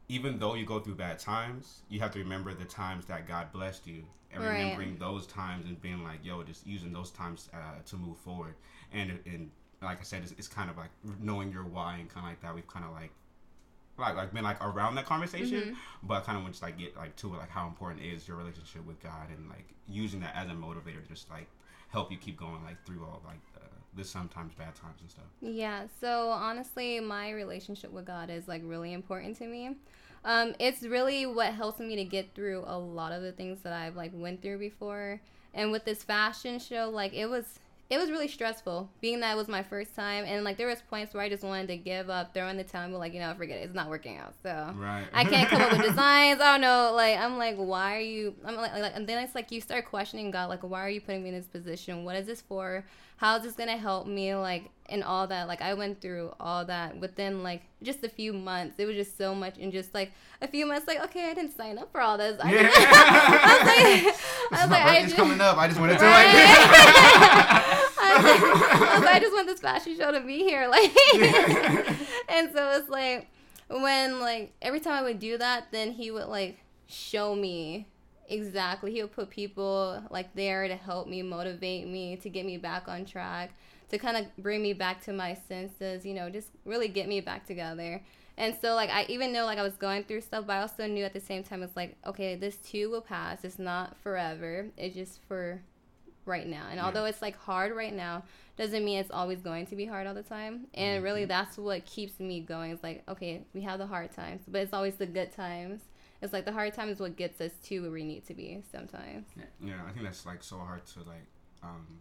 even 0.09 0.39
though 0.39 0.53
you 0.55 0.65
go 0.65 0.79
through 0.79 0.95
bad 0.95 1.19
times 1.19 1.81
you 1.89 1.99
have 1.99 2.11
to 2.11 2.19
remember 2.19 2.53
the 2.53 2.65
times 2.65 3.05
that 3.05 3.27
god 3.27 3.51
blessed 3.51 3.87
you 3.87 4.03
and 4.31 4.43
Right. 4.43 4.51
remembering 4.51 4.97
those 4.99 5.25
times 5.27 5.65
and 5.65 5.81
being 5.81 6.03
like 6.03 6.19
yo 6.23 6.43
just 6.43 6.65
using 6.67 6.91
those 6.93 7.11
times 7.11 7.49
uh, 7.53 7.81
to 7.85 7.95
move 7.95 8.17
forward. 8.17 8.55
And 8.91 9.19
and 9.25 9.49
like 9.81 9.99
i 9.99 10.03
said 10.03 10.21
it's, 10.23 10.33
it's 10.37 10.47
kind 10.47 10.69
of 10.69 10.77
like 10.77 10.89
knowing 11.21 11.51
your 11.51 11.63
why 11.63 11.97
and 11.97 12.09
kind 12.09 12.25
of 12.25 12.31
like 12.31 12.41
that 12.41 12.53
we've 12.53 12.67
kind 12.67 12.85
of 12.85 12.91
like 12.91 13.11
like 13.97 14.15
like 14.15 14.33
been 14.33 14.43
like 14.43 14.63
around 14.63 14.95
that 14.95 15.05
conversation 15.05 15.75
but 16.03 16.23
kind 16.23 16.37
of 16.37 16.43
want 16.43 16.53
to 16.53 16.63
like 16.63 16.77
get 16.77 16.95
like 16.95 17.15
to 17.15 17.33
it 17.33 17.37
like 17.37 17.49
how 17.49 17.67
important 17.67 18.03
is 18.03 18.27
your 18.27 18.37
relationship 18.37 18.85
with 18.85 19.01
god 19.01 19.29
and 19.35 19.49
like 19.49 19.67
using 19.87 20.19
that 20.19 20.35
as 20.35 20.47
a 20.47 20.51
motivator 20.51 21.01
to 21.01 21.07
just 21.09 21.29
like 21.29 21.47
help 21.89 22.11
you 22.11 22.17
keep 22.17 22.37
going 22.37 22.63
like 22.63 22.83
through 22.85 23.03
all 23.03 23.21
like 23.25 23.39
the, 23.53 24.01
the 24.01 24.03
sometimes 24.03 24.53
bad 24.55 24.75
times 24.75 24.99
and 25.01 25.09
stuff 25.09 25.25
Yeah, 25.41 25.83
so 25.99 26.29
honestly, 26.29 26.99
my 26.99 27.31
relationship 27.31 27.91
with 27.91 28.05
God 28.05 28.29
is 28.29 28.47
like 28.47 28.61
really 28.65 28.93
important 28.93 29.37
to 29.37 29.47
me. 29.47 29.77
Um, 30.25 30.53
it's 30.59 30.83
really 30.83 31.25
what 31.25 31.53
helps 31.53 31.79
me 31.79 31.95
to 31.95 32.03
get 32.03 32.35
through 32.35 32.63
a 32.67 32.77
lot 32.77 33.11
of 33.11 33.21
the 33.21 33.31
things 33.31 33.61
that 33.61 33.73
I've 33.73 33.95
like 33.95 34.11
went 34.13 34.41
through 34.41 34.59
before. 34.59 35.21
And 35.53 35.71
with 35.71 35.85
this 35.85 36.03
fashion 36.03 36.59
show, 36.59 36.89
like 36.93 37.13
it 37.13 37.27
was 37.27 37.59
it 37.89 37.97
was 37.97 38.09
really 38.11 38.27
stressful, 38.27 38.89
being 38.99 39.21
that 39.21 39.33
it 39.33 39.37
was 39.37 39.47
my 39.47 39.63
first 39.63 39.95
time 39.95 40.25
and 40.25 40.43
like 40.43 40.57
there 40.57 40.67
was 40.67 40.81
points 40.89 41.13
where 41.13 41.23
I 41.23 41.29
just 41.29 41.43
wanted 41.43 41.67
to 41.69 41.77
give 41.77 42.09
up, 42.09 42.33
throw 42.33 42.47
in 42.49 42.57
the 42.57 42.63
towel, 42.63 42.83
and 42.83 42.93
be 42.93 42.97
like, 42.97 43.13
you 43.13 43.19
know, 43.19 43.33
forget 43.37 43.57
it, 43.57 43.61
it's 43.61 43.73
not 43.73 43.89
working 43.89 44.17
out. 44.17 44.33
So 44.43 44.73
right 44.77 45.05
I 45.13 45.23
can't 45.23 45.49
come 45.49 45.61
up 45.61 45.71
with 45.71 45.81
designs. 45.89 46.41
I 46.41 46.51
don't 46.53 46.61
know. 46.61 46.91
Like 46.93 47.17
I'm 47.17 47.37
like, 47.37 47.55
why 47.55 47.95
are 47.95 48.01
you? 48.01 48.35
I'm 48.43 48.55
like, 48.55 48.73
like, 48.73 48.93
and 48.95 49.07
then 49.07 49.23
it's 49.23 49.35
like 49.35 49.51
you 49.51 49.61
start 49.61 49.85
questioning 49.85 50.31
God. 50.31 50.49
Like, 50.49 50.63
why 50.63 50.81
are 50.81 50.89
you 50.89 51.01
putting 51.01 51.23
me 51.23 51.29
in 51.29 51.35
this 51.35 51.47
position? 51.47 52.03
What 52.03 52.15
is 52.17 52.27
this 52.27 52.41
for? 52.41 52.85
How 53.17 53.37
is 53.37 53.43
this 53.43 53.53
gonna 53.53 53.77
help 53.77 54.07
me? 54.07 54.33
Like, 54.35 54.69
and 54.89 55.03
all 55.03 55.27
that. 55.27 55.47
Like, 55.47 55.61
I 55.61 55.73
went 55.73 56.01
through 56.01 56.33
all 56.39 56.63
that 56.65 56.97
within 56.99 57.43
like 57.43 57.63
just 57.83 58.03
a 58.03 58.09
few 58.09 58.31
months. 58.31 58.75
It 58.77 58.85
was 58.85 58.95
just 58.95 59.17
so 59.17 59.33
much, 59.35 59.57
and 59.57 59.71
just 59.71 59.93
like 59.93 60.11
a 60.41 60.47
few 60.47 60.65
months. 60.65 60.87
Like, 60.87 61.03
okay, 61.05 61.29
I 61.29 61.33
didn't 61.33 61.55
sign 61.57 61.77
up 61.77 61.91
for 61.91 61.99
all 62.01 62.17
this. 62.17 62.39
I, 62.41 62.53
Yeah. 62.53 62.69
I 62.73 63.57
was 63.57 63.65
like, 63.67 64.15
I 64.51 64.61
was 64.63 64.71
like, 64.71 64.85
I 64.85 65.03
just, 65.03 65.15
coming 65.15 65.41
up 65.41 65.57
i 65.57 65.67
just 65.67 65.79
wanted 65.79 65.97
to 65.99 66.05
Right. 66.05 66.25
like 66.25 66.35
I 67.99 68.13
was 68.15 68.23
like, 68.23 68.41
I 68.41 68.95
was 68.95 69.03
like, 69.03 69.15
I 69.15 69.19
just 69.19 69.33
want 69.33 69.47
this 69.47 69.59
fashion 69.59 69.97
show 69.97 70.11
to 70.11 70.21
be 70.21 70.39
here, 70.39 70.67
like. 70.67 70.91
and 72.29 72.51
so 72.53 72.71
it's 72.77 72.89
like 72.89 73.27
when 73.69 74.19
like 74.19 74.53
every 74.61 74.79
time 74.79 74.93
I 74.93 75.01
would 75.01 75.19
do 75.19 75.37
that, 75.37 75.71
then 75.71 75.91
he 75.91 76.11
would 76.11 76.27
like 76.27 76.59
show 76.87 77.35
me 77.35 77.87
exactly. 78.27 78.91
He 78.91 79.01
would 79.01 79.11
put 79.11 79.29
people 79.29 80.03
like 80.09 80.33
there 80.35 80.67
to 80.67 80.75
help 80.75 81.07
me, 81.07 81.21
motivate 81.21 81.87
me, 81.87 82.17
to 82.17 82.29
get 82.29 82.45
me 82.45 82.57
back 82.57 82.87
on 82.87 83.05
track, 83.05 83.51
to 83.89 83.97
kind 83.97 84.17
of 84.17 84.25
bring 84.37 84.61
me 84.61 84.73
back 84.73 85.01
to 85.05 85.13
my 85.13 85.37
senses. 85.47 86.05
You 86.05 86.13
know, 86.13 86.29
just 86.29 86.49
really 86.65 86.87
get 86.87 87.07
me 87.07 87.21
back 87.21 87.45
together. 87.45 88.01
And 88.37 88.55
so 88.61 88.75
like 88.75 88.89
I 88.89 89.05
even 89.09 89.33
know 89.33 89.45
like 89.45 89.57
I 89.57 89.63
was 89.63 89.75
going 89.77 90.03
through 90.03 90.21
stuff, 90.21 90.45
but 90.45 90.53
I 90.53 90.61
also 90.61 90.85
knew 90.85 91.03
at 91.03 91.13
the 91.13 91.19
same 91.19 91.43
time 91.43 91.63
it's 91.63 91.75
like 91.75 91.97
okay, 92.05 92.35
this 92.35 92.57
too 92.57 92.89
will 92.89 93.01
pass. 93.01 93.43
It's 93.43 93.59
not 93.59 93.97
forever. 94.01 94.67
It's 94.77 94.95
just 94.95 95.19
for 95.27 95.61
right 96.27 96.45
now. 96.45 96.67
And 96.69 96.79
although 96.79 97.05
it's 97.05 97.21
like 97.21 97.37
hard 97.37 97.75
right 97.75 97.93
now, 97.93 98.23
doesn't 98.57 98.83
mean 98.83 98.99
it's 98.99 99.11
always 99.11 99.39
going 99.39 99.65
to 99.67 99.75
be 99.75 99.85
hard 99.85 100.07
all 100.07 100.13
the 100.13 100.23
time. 100.23 100.67
And 100.73 101.03
really 101.03 101.21
mm-hmm. 101.21 101.29
that's 101.29 101.57
what 101.57 101.85
keeps 101.85 102.19
me 102.19 102.41
going. 102.41 102.71
It's 102.71 102.83
like, 102.83 103.03
okay, 103.07 103.43
we 103.53 103.61
have 103.61 103.79
the 103.79 103.87
hard 103.87 104.11
times, 104.11 104.41
but 104.47 104.61
it's 104.61 104.73
always 104.73 104.95
the 104.95 105.05
good 105.05 105.31
times. 105.31 105.81
It's 106.21 106.33
like 106.33 106.45
the 106.45 106.51
hard 106.51 106.73
times 106.73 106.93
is 106.93 106.99
what 106.99 107.15
gets 107.15 107.39
us 107.41 107.51
to 107.65 107.79
where 107.81 107.91
we 107.91 108.03
need 108.03 108.25
to 108.27 108.33
be 108.33 108.63
sometimes. 108.71 109.27
yeah 109.63 109.73
i 109.87 109.91
think 109.91 110.03
that's 110.03 110.25
like 110.25 110.41
so 110.43 110.57
hard 110.57 110.85
to 110.87 110.99
like 110.99 111.25
um 111.63 111.99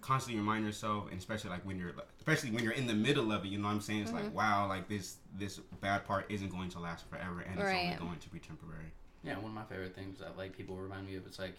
constantly 0.00 0.40
remind 0.40 0.64
yourself, 0.64 1.10
and 1.10 1.18
especially 1.18 1.50
like 1.50 1.64
when 1.66 1.78
you're, 1.78 1.92
especially 2.18 2.50
when 2.50 2.64
you're 2.64 2.72
in 2.72 2.86
the 2.86 2.94
middle 2.94 3.32
of 3.32 3.44
it, 3.44 3.48
you 3.48 3.58
know 3.58 3.68
what 3.68 3.74
I'm 3.74 3.80
saying? 3.82 4.00
It's 4.02 4.10
Mm-hmm. 4.12 4.24
like, 4.24 4.34
wow, 4.34 4.66
like 4.66 4.88
this 4.88 5.16
this 5.38 5.58
bad 5.82 6.06
part 6.06 6.24
isn't 6.30 6.48
going 6.48 6.70
to 6.70 6.78
last 6.78 7.06
forever, 7.10 7.40
and 7.40 7.60
it's 7.60 7.70
Right. 7.70 7.84
only 7.84 7.96
going 7.96 8.18
to 8.18 8.28
be 8.30 8.38
temporary. 8.38 8.92
Yeah, 9.22 9.36
one 9.36 9.46
of 9.46 9.52
my 9.54 9.64
favorite 9.64 9.94
things 9.94 10.18
that 10.20 10.38
like 10.38 10.56
people 10.56 10.76
remind 10.76 11.06
me 11.06 11.16
of 11.16 11.26
it's 11.26 11.38
like 11.38 11.54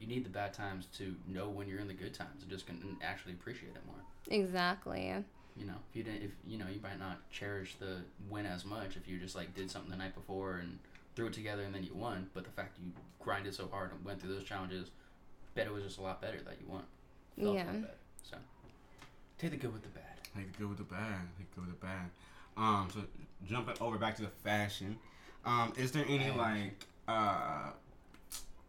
you 0.00 0.08
need 0.08 0.24
the 0.24 0.28
bad 0.30 0.52
times 0.52 0.86
to 0.98 1.14
know 1.28 1.48
when 1.48 1.68
you're 1.68 1.78
in 1.78 1.86
the 1.86 1.94
good 1.94 2.14
times 2.14 2.42
and 2.42 2.50
just 2.50 2.66
can 2.66 2.96
actually 3.00 3.34
appreciate 3.34 3.76
it 3.76 3.86
more. 3.86 3.94
Exactly. 4.28 5.14
You 5.56 5.66
know, 5.66 5.74
if 5.88 5.94
you 5.96 6.02
didn't, 6.02 6.22
if 6.22 6.32
you 6.48 6.58
know, 6.58 6.66
you 6.66 6.80
might 6.82 6.98
not 6.98 7.30
cherish 7.30 7.76
the 7.78 7.98
win 8.28 8.44
as 8.44 8.64
much 8.64 8.96
if 8.96 9.06
you 9.06 9.18
just 9.20 9.36
like 9.36 9.54
did 9.54 9.70
something 9.70 9.90
the 9.90 9.96
night 9.96 10.16
before 10.16 10.56
and 10.56 10.80
threw 11.14 11.26
it 11.26 11.32
together 11.32 11.62
and 11.62 11.74
then 11.74 11.82
you 11.84 11.94
won. 11.94 12.28
But 12.34 12.44
the 12.44 12.50
fact 12.50 12.78
you 12.82 12.90
grinded 13.20 13.54
so 13.54 13.68
hard 13.70 13.92
and 13.92 14.04
went 14.04 14.20
through 14.20 14.34
those 14.34 14.44
challenges, 14.44 14.90
bet 15.54 15.66
it 15.66 15.72
was 15.72 15.82
just 15.84 15.98
a 15.98 16.02
lot 16.02 16.20
better 16.20 16.38
that 16.44 16.56
you 16.60 16.66
won. 16.68 16.82
Felt 17.40 17.54
Yeah. 17.56 17.72
So 18.22 18.36
take 19.38 19.52
the 19.52 19.56
good 19.56 19.72
with 19.72 19.82
the 19.82 19.88
bad. 19.88 20.02
Take 20.36 20.52
the 20.52 20.58
good 20.58 20.68
with 20.68 20.78
the 20.78 20.84
bad. 20.84 21.20
Take 21.38 21.50
the 21.54 21.60
good 21.60 21.68
with 21.70 21.80
the 21.80 21.86
bad. 21.86 22.10
Um, 22.56 22.88
so 22.92 23.00
jumping 23.48 23.74
over 23.80 23.98
back 23.98 24.16
to 24.16 24.22
the 24.22 24.28
fashion, 24.28 24.98
um, 25.44 25.72
is 25.76 25.92
there 25.92 26.04
any 26.08 26.18
Fashion. 26.30 26.36
like 26.38 26.86
uh, 27.08 27.70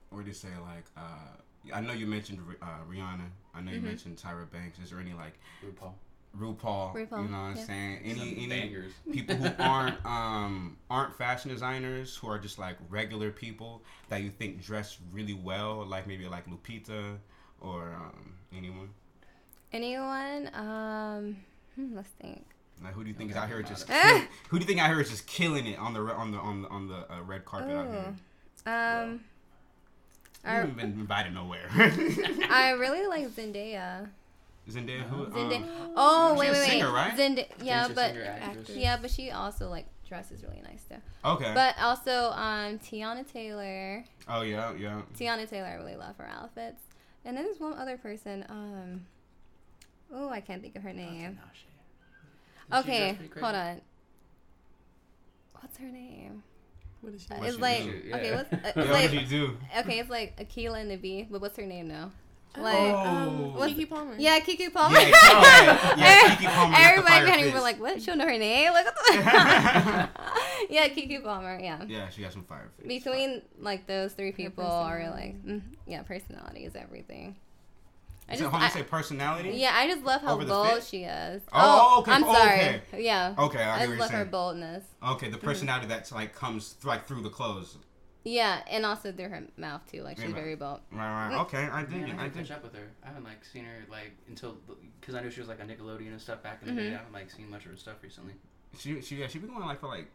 what 0.09 0.21
do 0.21 0.27
you 0.27 0.33
say 0.33 0.49
like 0.61 0.85
uh, 0.97 1.71
I 1.73 1.81
know 1.81 1.93
you 1.93 2.05
mentioned 2.07 2.39
uh, 2.61 2.65
Rihanna. 2.89 3.29
I 3.53 3.61
know 3.61 3.71
you 3.71 3.77
Mm-hmm. 3.77 3.85
mentioned 3.87 4.17
Tyra 4.17 4.49
Banks. 4.51 4.77
Is 4.79 4.89
there 4.91 4.99
any 4.99 5.13
like 5.13 5.33
RuPaul. 5.65 5.93
RuPaul? 6.39 6.93
RuPaul, 6.93 7.23
You 7.23 7.29
know 7.29 7.38
what 7.38 7.38
I'm 7.38 7.55
yeah. 7.55 7.63
saying? 7.63 7.99
Some 8.03 8.21
Any 8.21 8.38
any 8.38 8.47
bangers. 8.47 8.93
people 9.11 9.36
who 9.36 9.49
aren't 9.63 10.05
um 10.05 10.77
aren't 10.89 11.17
fashion 11.17 11.51
designers 11.51 12.15
who 12.15 12.27
are 12.29 12.38
just 12.39 12.57
like 12.59 12.77
regular 12.89 13.31
people 13.31 13.81
that 14.09 14.21
you 14.21 14.29
think 14.29 14.61
dress 14.63 14.97
really 15.11 15.33
well, 15.33 15.86
like 15.86 16.07
maybe 16.07 16.27
like 16.27 16.45
Lupita 16.47 17.17
or 17.61 17.93
um, 17.93 18.33
anyone. 18.55 18.89
Anyone? 19.73 20.49
Um, 20.53 21.38
hmm, 21.75 21.95
let's 21.95 22.09
think. 22.21 22.45
Like 22.83 22.93
who 22.93 23.03
do 23.03 23.09
you 23.09 23.15
think 23.15 23.31
is 23.31 23.38
out 23.38 23.47
here 23.47 23.61
just 23.63 23.88
kill, 23.88 24.21
who 24.49 24.57
do 24.59 24.63
you 24.63 24.67
think 24.67 24.81
out 24.81 24.89
here 24.89 24.99
is 24.99 25.09
just 25.09 25.27
killing 25.27 25.65
it 25.65 25.79
on 25.79 25.93
the 25.93 26.01
re- 26.01 26.13
on 26.13 26.31
the 26.31 26.38
on 26.38 26.61
the 26.61 26.67
on 26.69 26.88
the 26.88 27.11
uh, 27.11 27.21
red 27.23 27.45
carpet 27.45 27.71
out 27.71 27.88
here? 27.89 28.15
Um, 28.67 29.11
You 30.43 30.49
I, 30.51 30.53
haven't 30.55 30.75
been 30.77 30.91
invited 30.99 31.33
nowhere. 31.33 31.67
I 32.49 32.75
really 32.79 33.07
like 33.07 33.27
Zendaya. 33.29 34.09
Zendaya, 34.70 35.01
who? 35.03 35.26
Zendaya. 35.28 35.61
Um, 35.61 35.91
Oh 35.95 36.30
she's 36.32 36.39
wait, 36.39 36.51
wait, 36.51 36.59
wait. 36.59 36.70
singer, 36.70 36.91
right? 36.91 37.18
Zendaya. 37.18 37.47
Yeah, 37.61 37.84
she's 37.84 37.91
a 37.91 37.95
but 37.95 38.09
singer, 38.66 38.80
yeah, 38.80 38.97
but 39.01 39.11
she 39.11 39.32
also 39.32 39.70
like 39.70 39.86
dresses 40.07 40.43
really 40.43 40.61
nice 40.63 40.84
too. 40.89 40.95
okay. 41.24 41.51
But 41.53 41.76
also, 41.80 42.32
um, 42.32 42.80
Teyana 42.80 43.32
Taylor. 43.32 44.03
oh 44.28 44.41
yeah, 44.41 44.74
yeah. 44.78 45.01
Teyana 45.18 45.47
Taylor, 45.49 45.68
I 45.68 45.74
really 45.76 45.95
love 45.95 46.18
her 46.18 46.28
outfits. 46.28 46.82
And 47.26 47.36
then 47.38 47.43
there's 47.45 47.59
one 47.59 47.74
other 47.74 47.97
person. 47.97 48.45
Um, 48.49 49.05
oh, 50.13 50.30
I 50.30 50.41
can't 50.41 50.61
think 50.61 50.76
of 50.76 50.84
her 50.84 50.93
name. 50.93 51.39
Okay, 52.74 53.18
hold 53.39 53.55
on. 53.55 53.82
What's 55.59 55.78
her 55.78 55.88
name? 55.88 56.43
What 57.01 57.13
is 57.13 57.24
she? 57.24 57.34
Uh, 57.34 57.43
it's 57.43 57.55
she 57.55 57.61
like 57.61 57.84
do? 57.84 58.01
Okay, 58.13 58.36
what's 58.36 58.53
uh, 58.53 58.57
Yeah, 58.63 58.68
it's 58.68 58.76
what 58.78 58.89
like 58.89 59.11
did 59.11 59.22
you 59.22 59.28
do? 59.28 59.57
okay, 59.80 59.99
it's 59.99 60.09
like 60.09 60.38
Akeelah 60.39 60.82
and 60.82 60.89
the 60.91 60.95
Bee, 60.97 61.28
but 61.30 61.41
what's 61.41 61.57
her 61.57 61.66
name 61.66 61.88
now? 61.88 62.11
Like 62.58 62.76
Oh. 62.76 62.95
Um, 62.95 63.53
What's- 63.56 63.74
Keke 63.74 63.89
Palmer. 63.89 64.16
yeah, 64.18 64.39
Keke 64.39 64.72
Palmer. 64.74 64.97
Yeah, 64.99 65.03
Kiki- 65.12 66.01
yeah, 66.01 66.36
Keke 66.36 66.53
Palmer 66.53 66.72
got 66.72 66.78
the 66.78 66.86
Everybody 66.86 67.08
fire 67.16 67.26
behind 67.26 67.45
me 67.47 67.53
were 67.53 67.60
like, 67.62 67.80
"What? 67.80 68.01
She'll 68.01 68.16
know 68.16 68.26
her 68.28 68.38
name." 68.38 68.72
Like, 68.74 68.86
what 68.86 68.95
the- 68.95 69.14
yeah, 70.70 70.88
Keke 70.89 71.24
Palmer. 71.24 71.60
Yeah. 71.62 71.84
Yeah, 71.88 72.10
she 72.10 72.22
got 72.22 72.34
some 72.34 72.43
fire. 72.43 72.70
face. 72.78 72.88
Between 72.88 73.41
like 73.60 73.88
those 73.88 74.14
three 74.14 74.32
people 74.32 74.66
are 74.66 75.10
like, 75.10 75.36
personality. 75.43 75.47
mm, 75.47 75.62
yeah, 75.88 76.01
personality 76.03 76.66
is 76.66 76.76
everything. 76.76 77.36
I 78.28 78.32
just, 78.36 78.43
it 78.45 78.49
to 78.51 78.56
I- 78.58 78.70
say 78.70 78.82
personality? 78.84 79.51
yeah, 79.51 79.72
I 79.76 79.88
just 79.88 80.03
love 80.03 80.22
how 80.22 80.36
bold 80.39 80.68
fit? 80.74 80.84
she 80.84 81.03
is. 81.03 81.43
Oh, 81.53 81.99
okay. 81.99 82.12
I'm 82.12 82.24
Oh, 82.24 82.34
sorry. 82.34 82.60
okay. 82.60 82.82
Yeah. 83.03 83.36
Okay, 83.38 83.62
I, 83.62 83.76
I 83.76 83.78
just 83.80 83.89
you're 83.89 83.97
love 83.99 84.10
her 84.12 84.26
boldness. 84.26 84.84
Okay, 85.10 85.30
the 85.30 85.38
personality 85.38 85.86
that's 85.88 86.12
like 86.12 86.34
comes 86.34 86.74
th- 86.74 86.86
like 86.86 87.06
through 87.06 87.22
the 87.22 87.30
clothes. 87.30 87.78
Yeah, 88.26 88.61
and 88.71 88.86
also 88.86 89.11
through 89.11 89.30
her 89.30 89.43
mouth 89.55 89.82
too. 89.89 90.01
Like 90.01 90.17
she's 90.17 90.30
Yeah, 90.30 90.36
very 90.36 90.55
bold. 90.55 90.80
Right, 90.91 91.30
right. 91.30 91.39
Okay, 91.41 91.63
I 91.71 91.84
dig 91.84 92.01
Yeah, 92.01 92.07
it. 92.07 92.15
I 92.17 92.21
I 92.21 92.23
need 92.23 92.34
to 92.34 92.39
dig. 92.39 92.47
catch 92.47 92.57
up 92.57 92.63
with 92.63 92.73
her. 92.73 92.88
I 93.03 93.07
haven't 93.07 93.23
like 93.23 93.45
seen 93.45 93.65
her 93.65 93.86
like 93.89 94.11
until 94.28 94.57
because 94.99 95.13
I 95.15 95.21
knew 95.21 95.30
she 95.30 95.39
was 95.41 95.47
like 95.47 95.59
a 95.59 95.63
Nickelodeon 95.63 96.07
and 96.07 96.19
stuff 96.19 96.41
back 96.43 96.61
in 96.65 96.76
the 96.76 96.82
day. 96.82 96.88
I 96.89 96.97
haven't 96.97 97.13
like 97.13 97.30
seen 97.32 97.49
much 97.51 97.65
of 97.65 97.71
her 97.71 97.78
stuff 97.78 97.95
recently. 98.01 98.34
She, 98.80 98.99
she, 99.01 99.15
yeah, 99.17 99.28
she 99.28 99.38
been 99.39 99.49
going 99.51 99.65
like 99.65 99.80
for 99.80 99.88
like, 99.88 100.07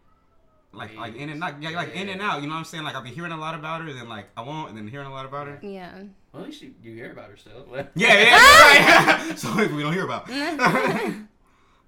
like, 0.73 0.91
Waves. 0.91 1.01
like 1.01 1.17
in 1.17 1.31
and 1.31 1.43
out, 1.43 1.63
yeah, 1.63 1.71
like 1.71 1.95
in 1.95 2.09
and 2.09 2.21
out. 2.21 2.43
You 2.43 2.49
know 2.49 2.55
what 2.55 2.59
I'm 2.59 2.65
saying? 2.65 2.85
Like 2.85 2.95
I'll 2.97 3.03
be 3.03 3.11
hearing 3.11 3.33
a 3.33 3.37
lot 3.39 3.55
about 3.55 3.81
her, 3.83 3.89
and 3.89 3.99
then 3.99 4.09
like 4.09 4.27
I 4.37 4.43
won't, 4.43 4.69
and 4.71 4.77
then 4.77 4.87
hearing 4.89 5.07
a 5.07 5.13
lot 5.13 5.25
about 5.25 5.47
her. 5.47 5.59
Yeah. 5.63 6.03
Well, 6.33 6.43
at 6.43 6.49
least 6.49 6.63
you, 6.63 6.75
you 6.83 6.95
hear 6.95 7.13
about 7.13 7.31
her 7.31 7.37
still. 7.37 7.65
Yeah, 7.73 7.85
yeah, 7.95 8.15
yeah, 8.23 9.29
right. 9.29 9.39
so 9.39 9.55
we 9.75 9.83
don't 9.83 9.93
hear 9.93 10.05
about. 10.05 10.29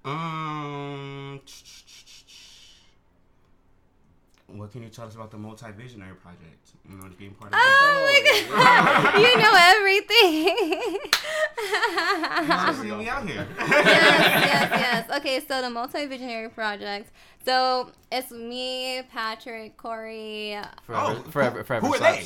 um, 0.05 1.41
what 4.47 4.71
can 4.71 4.83
you 4.83 4.89
tell 4.89 5.07
us 5.07 5.15
about 5.15 5.31
the 5.31 5.37
multi-visionary 5.37 6.15
project? 6.15 6.71
You 6.89 6.97
know, 6.97 7.03
just 7.07 7.17
being 7.17 7.31
part 7.33 7.53
of 7.53 7.59
oh 7.61 8.09
it. 8.13 8.49
Oh 8.49 8.51
my 8.51 8.63
god! 8.63 9.19
you 9.21 9.37
know 9.37 9.53
everything. 9.73 10.99
You 12.47 12.91
see 12.91 12.95
me 12.97 13.07
out 13.09 13.27
here. 13.27 13.47
yes, 13.57 13.85
yes, 14.45 14.69
yes. 15.09 15.17
Okay, 15.17 15.39
so 15.47 15.61
the 15.61 15.69
multi-visionary 15.69 16.49
project. 16.49 17.11
So 17.45 17.91
it's 18.11 18.31
me, 18.31 19.01
Patrick, 19.11 19.75
Corey. 19.75 20.57
Forever, 20.85 21.03
Oh, 21.03 21.15
forever, 21.29 21.57
who, 21.59 21.63
forever. 21.63 21.87
Who 21.87 21.93
are 21.95 21.99
they? 21.99 22.25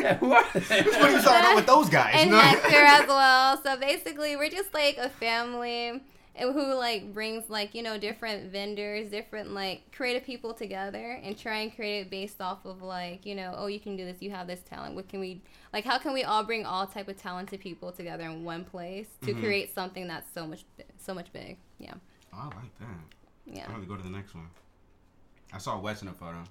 yeah, 0.00 0.14
who 0.18 0.32
are 0.32 0.44
they? 0.54 0.82
what 0.82 1.02
are 1.02 1.10
you 1.10 1.20
starting 1.20 1.46
out 1.50 1.56
with 1.56 1.66
those 1.66 1.88
guys? 1.88 2.14
and 2.16 2.30
you? 2.30 2.36
Hector 2.36 2.76
as 2.76 3.06
well. 3.06 3.62
So 3.62 3.76
basically, 3.76 4.34
we're 4.36 4.50
just 4.50 4.72
like 4.74 4.98
a 4.98 5.08
family 5.08 6.00
who 6.38 6.74
like 6.74 7.12
brings 7.12 7.48
like 7.48 7.74
you 7.74 7.82
know 7.82 7.98
different 7.98 8.50
vendors, 8.52 9.10
different 9.10 9.50
like 9.52 9.82
creative 9.92 10.24
people 10.24 10.52
together 10.54 11.18
and 11.22 11.36
try 11.38 11.58
and 11.58 11.74
create 11.74 12.00
it 12.02 12.10
based 12.10 12.40
off 12.40 12.64
of 12.64 12.82
like 12.82 13.24
you 13.26 13.34
know 13.34 13.54
oh 13.56 13.66
you 13.66 13.80
can 13.80 13.96
do 13.96 14.04
this, 14.04 14.20
you 14.20 14.30
have 14.30 14.46
this 14.46 14.60
talent. 14.60 14.94
What 14.94 15.08
can 15.08 15.20
we 15.20 15.40
like? 15.72 15.84
How 15.84 15.98
can 15.98 16.12
we 16.12 16.24
all 16.24 16.44
bring 16.44 16.64
all 16.66 16.86
type 16.86 17.08
of 17.08 17.16
talented 17.16 17.60
people 17.60 17.92
together 17.92 18.24
in 18.24 18.44
one 18.44 18.64
place 18.64 19.06
to 19.22 19.34
Mhm. 19.34 19.40
create 19.40 19.74
something 19.74 20.06
that's 20.08 20.30
so 20.32 20.46
much 20.46 20.64
so 20.98 21.14
much 21.14 21.32
big? 21.32 21.56
Yeah, 21.78 21.94
Oh, 22.32 22.38
I 22.38 22.44
like 22.46 22.78
that. 22.80 22.86
yeah. 23.46 23.64
I'm 23.66 23.72
gonna 23.74 23.86
go 23.86 23.96
to 23.96 24.02
the 24.02 24.10
next 24.10 24.34
one. 24.34 24.48
I 25.52 25.58
saw 25.58 25.78
Wes 25.78 26.02
in 26.02 26.08
a 26.08 26.12
photo. 26.12 26.42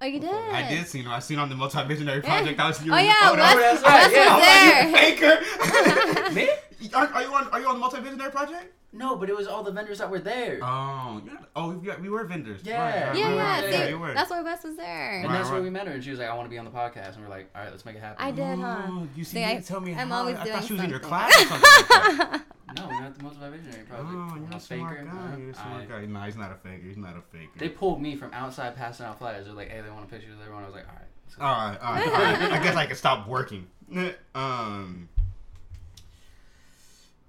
Oh, 0.00 0.06
you 0.06 0.18
did. 0.20 0.30
I 0.30 0.68
did 0.68 0.86
see 0.86 1.00
him. 1.00 1.10
I 1.10 1.18
seen 1.20 1.38
on 1.38 1.48
the 1.48 1.54
multi-visionary 1.54 2.20
project. 2.20 2.60
I 2.60 2.66
was 2.68 2.78
Oh 2.82 2.96
yeah, 2.98 3.28
photo. 3.30 3.42
Wes, 3.42 3.80
that's 3.80 3.82
right. 3.82 4.12
Wes 4.12 4.12
Yeah, 4.12 4.90
was 4.90 4.92
was 4.92 4.92
there. 4.92 4.92
like, 4.92 5.20
you 5.20 6.26
faker. 6.26 6.60
Me? 6.84 6.90
Are, 6.94 7.06
are 7.08 7.22
you 7.22 7.34
on? 7.34 7.48
Are 7.48 7.60
you 7.60 7.66
on 7.68 7.74
the 7.74 7.80
multi-visionary 7.80 8.30
project? 8.30 8.72
No, 8.92 9.16
but 9.16 9.28
it 9.28 9.36
was 9.36 9.48
all 9.48 9.64
the 9.64 9.72
vendors 9.72 9.98
that 9.98 10.08
were 10.08 10.20
there. 10.20 10.60
Oh, 10.62 11.20
you're 11.24 11.34
oh, 11.56 11.80
yeah, 11.82 11.98
we 12.00 12.08
were 12.08 12.22
vendors. 12.24 12.60
Yeah. 12.62 12.78
Right, 12.80 13.08
right, 13.08 13.18
Yeah, 13.18 13.24
right, 13.26 13.34
yeah. 13.34 13.52
right. 13.64 13.70
yeah, 13.72 13.86
See, 13.88 13.94
were. 13.94 14.14
that's 14.14 14.30
why 14.30 14.40
Wes 14.42 14.62
was 14.62 14.76
there. 14.76 15.10
and 15.20 15.24
Right, 15.28 15.32
that's 15.38 15.50
where 15.50 15.60
we 15.60 15.68
met 15.70 15.88
her, 15.88 15.94
and 15.94 16.04
she 16.04 16.10
was 16.10 16.20
like, 16.20 16.28
"I 16.28 16.34
want 16.34 16.46
to 16.46 16.50
be 16.50 16.58
on 16.58 16.64
the 16.64 16.70
podcast," 16.70 17.14
and 17.16 17.22
we're 17.24 17.28
like, 17.28 17.50
"All 17.56 17.62
right, 17.62 17.70
let's 17.72 17.84
make 17.84 17.96
it 17.96 18.00
happen." 18.00 18.24
I 18.24 18.30
did, 18.30 18.58
huh? 18.60 18.82
Oh, 18.86 19.08
you 19.16 19.24
see, 19.24 19.32
See, 19.32 19.40
you 19.40 19.46
I- 19.46 19.54
didn't 19.54 19.66
tell 19.66 19.80
me 19.80 19.94
I'm 19.96 20.10
how. 20.10 20.18
always 20.18 20.36
I 20.36 20.44
doing 20.44 20.56
thought 20.56 20.64
she 20.64 20.72
was 20.74 20.82
in 20.82 20.90
your 20.90 21.00
class 21.00 21.34
or 21.34 21.46
something 21.46 21.60
like 21.60 21.88
that. 21.88 22.42
No, 22.76 22.88
we're 22.88 23.02
at 23.04 23.14
the 23.16 23.22
multi-visionary 23.22 23.84
project. 23.84 24.08
Oh, 24.12 24.34
you're 24.36 24.52
a 24.52 24.56
a 24.56 24.58
faker. 24.58 25.04
guy. 25.08 25.36
You're 25.38 25.50
a 25.50 25.54
smart 25.54 25.82
I- 25.82 25.86
guy. 25.86 26.06
No, 26.06 26.20
he's 26.22 26.36
not 26.36 26.50
a 26.50 26.54
faker. 26.56 26.82
He's 26.84 26.96
not 26.96 27.16
a 27.16 27.20
faker. 27.36 27.50
They 27.56 27.68
pulled 27.68 28.02
me 28.02 28.16
from 28.16 28.32
outside 28.32 28.74
passing 28.74 29.06
out 29.06 29.18
flyers. 29.18 29.46
They're 29.46 29.54
like, 29.54 29.68
"Hey, 29.70 29.80
they 29.80 29.90
want 29.90 30.04
a 30.04 30.08
picture 30.08 30.32
of 30.32 30.40
everyone." 30.40 30.64
I 30.64 30.66
was 30.66 30.74
like, 30.74 30.86
"All 30.88 30.94
right." 30.94 31.04
All 31.40 31.68
right, 31.70 31.78
all 31.80 31.92
right, 31.94 32.06
all 32.06 32.12
right. 32.48 32.52
I 32.60 32.62
guess 32.64 32.74
I 32.76 32.86
can 32.86 32.96
stop 32.96 33.28
working. 33.28 33.66
Um, 34.34 35.08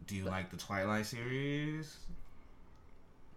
do 0.07 0.15
you 0.15 0.23
like 0.23 0.51
the 0.51 0.57
Twilight 0.57 1.05
series? 1.05 1.97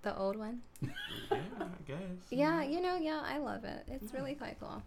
The 0.03 0.17
old 0.17 0.37
one. 0.37 0.61
Yeah, 0.81 0.91
I 1.31 1.67
guess. 1.87 1.99
Yeah, 2.31 2.63
you 2.63 2.81
know, 2.81 2.97
yeah, 2.97 3.23
I 3.25 3.39
love 3.39 3.65
it. 3.65 3.85
It's 3.89 4.13
really 4.15 4.35
quite 4.35 4.57
cool. 4.61 4.83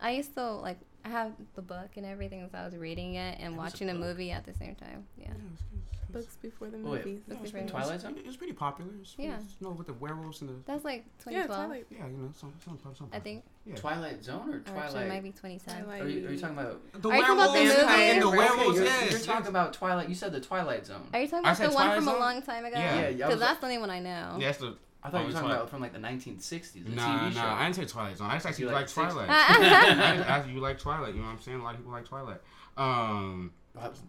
I 0.00 0.12
used 0.12 0.34
to 0.34 0.52
like 0.52 0.78
I 1.04 1.08
have 1.08 1.32
the 1.54 1.62
book 1.62 1.90
and 1.96 2.06
everything, 2.06 2.48
so 2.50 2.58
I 2.58 2.64
was 2.64 2.76
reading 2.76 3.14
it 3.14 3.38
and 3.40 3.54
It 3.54 3.56
a 3.56 3.58
watching 3.58 3.86
the 3.86 3.94
movie 3.94 4.30
at 4.30 4.44
the 4.44 4.54
same 4.54 4.74
time. 4.74 5.06
Yeah. 5.18 5.28
Yeah. 5.28 6.01
Books 6.12 6.36
before 6.42 6.68
the 6.68 6.76
Oh, 6.78 6.90
wait. 6.92 7.04
movies. 7.06 7.22
Yeah, 7.26 7.34
it's 7.42 7.50
Twilight 7.50 7.52
pretty- 7.52 7.68
Twilight 7.70 8.00
Zone? 8.00 8.16
It 8.18 8.26
was 8.26 8.36
pretty 8.36 8.52
popular. 8.52 8.90
It's, 9.00 9.14
Yeah. 9.18 9.36
it's, 9.36 9.56
you 9.60 9.66
know, 9.66 9.72
with 9.72 9.86
the 9.86 9.94
werewolves 9.94 10.40
and 10.42 10.50
the 10.50 10.54
That's 10.66 10.84
like 10.84 11.04
2012, 11.24 11.66
Twilight. 11.66 11.86
yeah, 11.90 12.06
you 12.06 12.16
know, 12.18 12.30
some 12.34 12.52
some 12.64 12.78
some. 12.94 13.08
I 13.12 13.18
think. 13.20 13.44
Yeah. 13.64 13.76
Twilight 13.76 14.22
Zone 14.24 14.48
or 14.48 14.52
Or 14.52 14.56
actually, 14.56 14.78
it 14.78 14.90
Twilight? 14.90 15.08
might 15.08 15.22
be 15.22 15.30
2010. 15.30 15.84
Are 15.88 16.08
you, 16.08 16.26
are 16.28 16.32
you 16.32 16.38
talking 16.38 16.58
about? 16.58 16.80
The 17.02 17.08
Are 17.08 17.14
you 17.16 17.20
talking 17.22 17.34
about 17.36 17.46
the 17.52 17.52
werewolves 17.60 17.82
movie? 17.82 18.02
and 18.02 18.22
the 18.22 18.26
Okay, 18.26 18.36
werewolves. 18.38 18.76
you're, 18.76 18.84
yes, 18.86 19.10
you're 19.10 19.20
talking 19.20 19.46
about 19.48 19.72
Twilight. 19.72 20.08
You 20.08 20.14
said 20.14 20.32
the 20.32 20.40
Twilight 20.40 20.86
Zone. 20.86 21.08
Are 21.14 21.20
you 21.20 21.26
talking 21.28 21.46
I 21.46 21.48
about 21.50 21.56
said 21.56 21.70
the 21.70 21.74
one 21.74 21.86
Twilight 21.86 21.98
from 22.04 22.08
a 22.08 22.18
long 22.18 22.42
time 22.42 22.64
ago? 22.64 22.76
Yeah. 22.78 22.94
Yeah, 22.94 23.00
yeah, 23.08 23.10
Because 23.16 23.30
was 23.34 23.40
that's 23.40 23.60
the 23.60 23.66
only 23.66 23.78
one 23.78 23.90
I 23.90 24.00
know. 24.00 24.36
Yeah, 24.38 24.46
that's 24.48 24.58
the. 24.58 24.76
I 25.04 25.10
thought 25.10 25.18
you 25.22 25.24
were 25.24 25.30
Oh, 25.30 25.32
talking 25.32 25.40
Twilight. 25.48 25.56
about 25.58 25.70
from 25.70 25.80
like 25.80 25.92
the 25.92 25.98
1960s. 25.98 26.84
The 26.84 26.90
Nah, 26.90 27.02
TV 27.28 27.32
show. 27.34 27.40
nah, 27.40 27.54
I 27.56 27.64
didn't 27.64 27.74
say 27.76 27.84
Twilight 27.86 28.16
Zone. 28.18 28.30
I 28.30 28.34
just 28.34 28.46
actually 28.46 28.64
You 28.66 28.70
like, 28.70 28.96
like 28.96 29.08
Twilight. 29.10 29.28
Ah, 29.30 30.44
I 30.44 30.48
you 30.48 30.60
like 30.60 30.78
Twilight. 30.78 31.14
You 31.14 31.20
know 31.20 31.26
what 31.26 31.32
I'm 31.34 31.40
saying? 31.40 31.58
A 31.60 31.62
lot 31.64 31.74
of 31.74 31.78
people 31.80 31.92
like 31.92 32.04
Twilight. 32.04 32.40
Um, 32.76 33.52
I 33.80 33.88
was- 33.88 34.00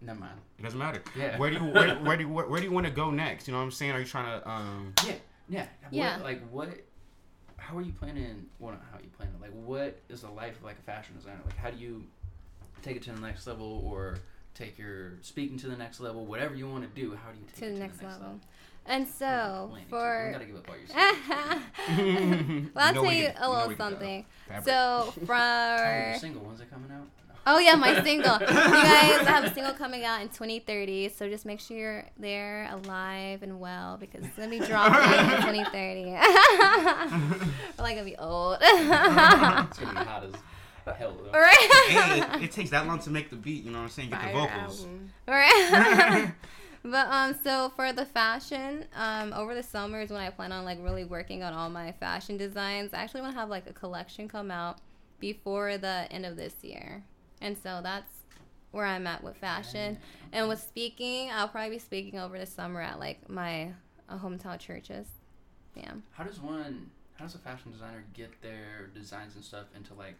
Never 0.00 0.20
mind. 0.20 0.38
it 0.58 0.62
doesn't 0.62 0.78
matter. 0.78 1.02
Yeah. 1.16 1.36
Where 1.38 1.50
do 1.50 1.56
you 1.56 1.64
where, 1.64 1.94
where 1.96 2.16
do 2.16 2.22
you 2.22 2.28
where, 2.28 2.46
where 2.46 2.60
do 2.60 2.66
you 2.66 2.72
want 2.72 2.86
to 2.86 2.92
go 2.92 3.10
next? 3.10 3.48
You 3.48 3.52
know 3.52 3.58
what 3.58 3.64
I'm 3.64 3.70
saying? 3.72 3.92
Are 3.92 3.98
you 4.00 4.06
trying 4.06 4.40
to 4.40 4.48
um? 4.48 4.94
Yeah, 5.06 5.14
yeah. 5.48 5.66
Yeah. 5.90 6.16
What, 6.16 6.24
like 6.24 6.48
what? 6.50 6.68
How 7.56 7.76
are 7.76 7.82
you 7.82 7.92
planning? 7.92 8.46
Well, 8.58 8.72
not 8.72 8.82
how 8.90 8.98
are 8.98 9.02
you 9.02 9.10
planning. 9.16 9.34
Like, 9.40 9.50
what 9.52 10.00
is 10.08 10.22
the 10.22 10.30
life 10.30 10.56
of 10.56 10.64
like 10.64 10.78
a 10.78 10.82
fashion 10.82 11.14
designer? 11.16 11.40
Like, 11.44 11.56
how 11.56 11.70
do 11.70 11.76
you 11.78 12.04
take 12.82 12.96
it 12.96 13.02
to 13.02 13.12
the 13.12 13.20
next 13.20 13.46
level 13.46 13.82
or 13.84 14.18
take 14.54 14.78
your 14.78 15.12
speaking 15.22 15.56
to 15.58 15.68
the 15.68 15.76
next 15.76 16.00
level, 16.00 16.24
whatever 16.26 16.54
you 16.54 16.68
want 16.68 16.82
to 16.84 17.00
do, 17.00 17.14
how 17.16 17.30
do 17.30 17.38
you 17.38 17.44
take 17.46 17.56
to 17.56 17.66
it 17.66 17.68
the 17.70 17.74
to 17.74 17.80
next 17.80 17.98
the 17.98 18.04
next 18.04 18.14
level. 18.20 18.26
level? 18.28 18.40
And 18.86 19.06
so 19.06 19.68
planning 19.70 19.88
to. 19.88 19.94
You 19.96 20.00
for 20.00 20.30
gotta 20.32 20.44
give 20.46 20.56
up 20.56 20.68
all 20.70 20.76
your 20.76 20.86
secrets. 20.86 22.70
well, 22.74 22.84
I'll 22.86 22.94
know 22.94 23.02
tell 23.04 23.12
you 23.12 23.30
a 23.36 23.50
little 23.50 23.68
we 23.68 23.74
can 23.74 23.76
go. 23.76 23.90
something. 23.90 24.26
So 24.64 25.12
you're 25.28 26.18
single. 26.18 26.42
When's 26.42 26.60
it 26.60 26.70
coming 26.70 26.90
out? 26.90 27.06
Oh 27.46 27.58
yeah, 27.58 27.74
my 27.76 28.02
single. 28.04 28.34
you 28.40 28.46
guys, 28.46 29.20
I 29.20 29.24
have 29.26 29.44
a 29.44 29.54
single 29.54 29.72
coming 29.72 30.04
out 30.04 30.20
in 30.20 30.28
2030. 30.28 31.08
So 31.10 31.28
just 31.28 31.46
make 31.46 31.60
sure 31.60 31.76
you're 31.76 32.04
there, 32.18 32.68
alive 32.70 33.42
and 33.42 33.58
well, 33.60 33.96
because 33.96 34.24
it's 34.24 34.36
gonna 34.36 34.50
be 34.50 34.58
dropping 34.66 35.18
in 35.18 35.36
2030. 35.42 36.04
We're 36.10 37.84
like 37.84 37.96
gonna 37.96 38.04
be 38.04 38.16
old. 38.16 38.58
It's 38.60 39.78
gonna 39.78 39.92
be 39.92 39.96
hot 39.96 40.24
as 40.24 40.96
hell 40.96 41.16
though. 41.22 41.38
Right. 41.38 42.34
it, 42.38 42.44
it 42.44 42.52
takes 42.52 42.70
that 42.70 42.86
long 42.86 42.98
to 43.00 43.10
make 43.10 43.30
the 43.30 43.36
beat. 43.36 43.64
You 43.64 43.70
know 43.70 43.78
what 43.78 43.84
I'm 43.84 43.90
saying? 43.90 44.10
Get 44.10 44.22
the 44.22 44.32
vocals. 44.32 44.80
album. 44.84 45.10
Right. 45.26 46.32
but 46.82 47.06
um, 47.08 47.36
so 47.42 47.72
for 47.76 47.92
the 47.92 48.04
fashion, 48.04 48.84
um, 48.94 49.32
over 49.32 49.54
the 49.54 49.62
summer 49.62 50.00
is 50.00 50.10
when 50.10 50.20
I 50.20 50.30
plan 50.30 50.52
on 50.52 50.64
like 50.64 50.78
really 50.82 51.04
working 51.04 51.42
on 51.42 51.52
all 51.52 51.68
my 51.70 51.92
fashion 51.92 52.36
designs. 52.36 52.92
I 52.94 52.98
actually 52.98 53.22
want 53.22 53.34
to 53.34 53.40
have 53.40 53.48
like 53.48 53.68
a 53.68 53.72
collection 53.72 54.28
come 54.28 54.50
out 54.50 54.78
before 55.20 55.78
the 55.78 56.06
end 56.10 56.24
of 56.24 56.36
this 56.36 56.54
year, 56.62 57.04
and 57.40 57.56
so 57.56 57.80
that's 57.82 58.12
where 58.70 58.84
I'm 58.84 59.06
at 59.06 59.22
with 59.22 59.36
fashion. 59.36 59.98
And 60.32 60.48
with 60.48 60.60
speaking, 60.60 61.30
I'll 61.30 61.48
probably 61.48 61.70
be 61.70 61.78
speaking 61.78 62.18
over 62.18 62.38
the 62.38 62.46
summer 62.46 62.80
at 62.80 62.98
like 62.98 63.28
my 63.28 63.72
uh, 64.08 64.18
hometown 64.18 64.58
churches. 64.58 65.06
Yeah. 65.74 65.92
How 66.12 66.24
does 66.24 66.40
one? 66.40 66.90
How 67.16 67.24
does 67.24 67.34
a 67.34 67.38
fashion 67.38 67.72
designer 67.72 68.04
get 68.14 68.30
their 68.42 68.90
designs 68.94 69.34
and 69.34 69.44
stuff 69.44 69.66
into 69.76 69.94
like, 69.94 70.14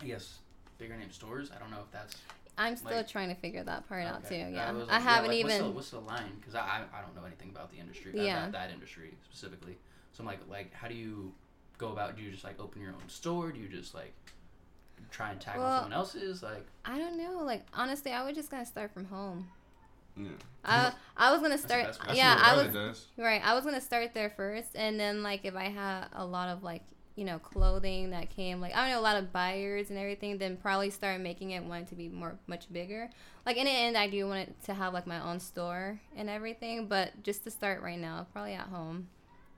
I 0.00 0.06
guess, 0.06 0.38
bigger 0.78 0.96
name 0.96 1.12
stores? 1.12 1.50
I 1.54 1.58
don't 1.58 1.70
know 1.70 1.80
if 1.84 1.90
that's. 1.92 2.16
I'm 2.58 2.76
still 2.76 2.96
Like- 2.98 3.08
trying 3.08 3.28
to 3.30 3.34
figure 3.34 3.64
that 3.64 3.88
part 3.88 4.04
out 4.04 4.22
too. 4.28 4.34
okay. 4.34 4.52
Yeah, 4.52 4.68
I 4.68 4.72
like, 4.72 5.02
haven't 5.02 5.30
like, 5.30 5.38
even. 5.38 5.50
What's 5.50 5.58
the, 5.62 5.70
what's 5.70 5.90
the 5.90 6.00
line? 6.00 6.32
Because 6.38 6.54
I, 6.54 6.60
I 6.60 6.98
I 6.98 7.00
don't 7.02 7.14
know 7.16 7.24
anything 7.24 7.48
about 7.50 7.70
the 7.72 7.78
industry. 7.78 8.18
uh, 8.18 8.22
Yeah. 8.22 8.40
That, 8.42 8.52
that 8.52 8.70
industry 8.70 9.14
specifically. 9.24 9.78
So 10.12 10.22
I'm 10.22 10.26
like 10.26 10.40
like 10.50 10.72
how 10.74 10.88
do 10.88 10.94
you 10.94 11.32
go 11.78 11.88
about? 11.92 12.16
Do 12.16 12.22
you 12.22 12.30
just 12.30 12.44
like 12.44 12.60
open 12.60 12.80
your 12.82 12.92
own 12.92 13.08
store? 13.08 13.52
Do 13.52 13.58
you 13.60 13.68
just 13.68 13.94
like 13.94 14.12
try 15.10 15.30
and 15.30 15.40
tackle 15.40 15.62
Well- 15.62 15.80
someone 15.82 15.92
else's? 15.92 16.42
Like 16.42 16.66
I 16.84 16.98
don't 16.98 17.16
know. 17.18 17.42
Like 17.44 17.64
honestly, 17.74 18.12
I 18.12 18.24
was 18.24 18.34
just 18.36 18.50
gonna 18.50 18.66
start 18.66 18.92
from 18.92 19.06
home. 19.06 19.48
Yeah. 20.16 20.28
I 20.64 20.92
I 21.16 21.32
was 21.32 21.40
gonna 21.40 21.56
start. 21.58 21.86
best 21.86 22.00
way. 22.00 22.06
That's 22.08 22.18
yeah, 22.18 22.34
what 22.36 22.44
I 22.44 22.62
was 22.64 22.72
does. 22.74 23.06
right. 23.16 23.40
I 23.44 23.54
was 23.54 23.64
gonna 23.64 23.80
start 23.80 24.12
there 24.14 24.30
first, 24.30 24.74
and 24.74 24.98
then 25.00 25.22
like 25.22 25.44
if 25.44 25.54
I 25.56 25.64
had 25.70 26.06
a 26.12 26.24
lot 26.24 26.48
of 26.48 26.62
like 26.62 26.82
you 27.14 27.24
know 27.24 27.38
clothing 27.38 28.10
that 28.10 28.30
came 28.30 28.60
like 28.60 28.74
I 28.74 28.82
don't 28.82 28.90
know 28.90 29.00
a 29.00 29.02
lot 29.02 29.16
of 29.16 29.32
buyers 29.32 29.90
and 29.90 29.98
everything, 29.98 30.38
then 30.38 30.56
probably 30.58 30.90
start 30.90 31.20
making 31.20 31.52
it 31.52 31.62
want 31.64 31.84
it 31.84 31.88
to 31.88 31.94
be 31.94 32.08
more 32.08 32.36
much 32.46 32.70
bigger. 32.72 33.08
Like 33.46 33.56
in 33.56 33.64
the 33.64 33.70
end, 33.70 33.96
I 33.96 34.08
do 34.08 34.26
want 34.26 34.48
it 34.48 34.62
to 34.64 34.74
have 34.74 34.92
like 34.92 35.06
my 35.06 35.20
own 35.20 35.40
store 35.40 35.98
and 36.14 36.28
everything, 36.28 36.86
but 36.88 37.22
just 37.22 37.44
to 37.44 37.50
start 37.50 37.80
right 37.82 37.98
now, 37.98 38.26
probably 38.32 38.52
at 38.54 38.66
home, 38.68 39.08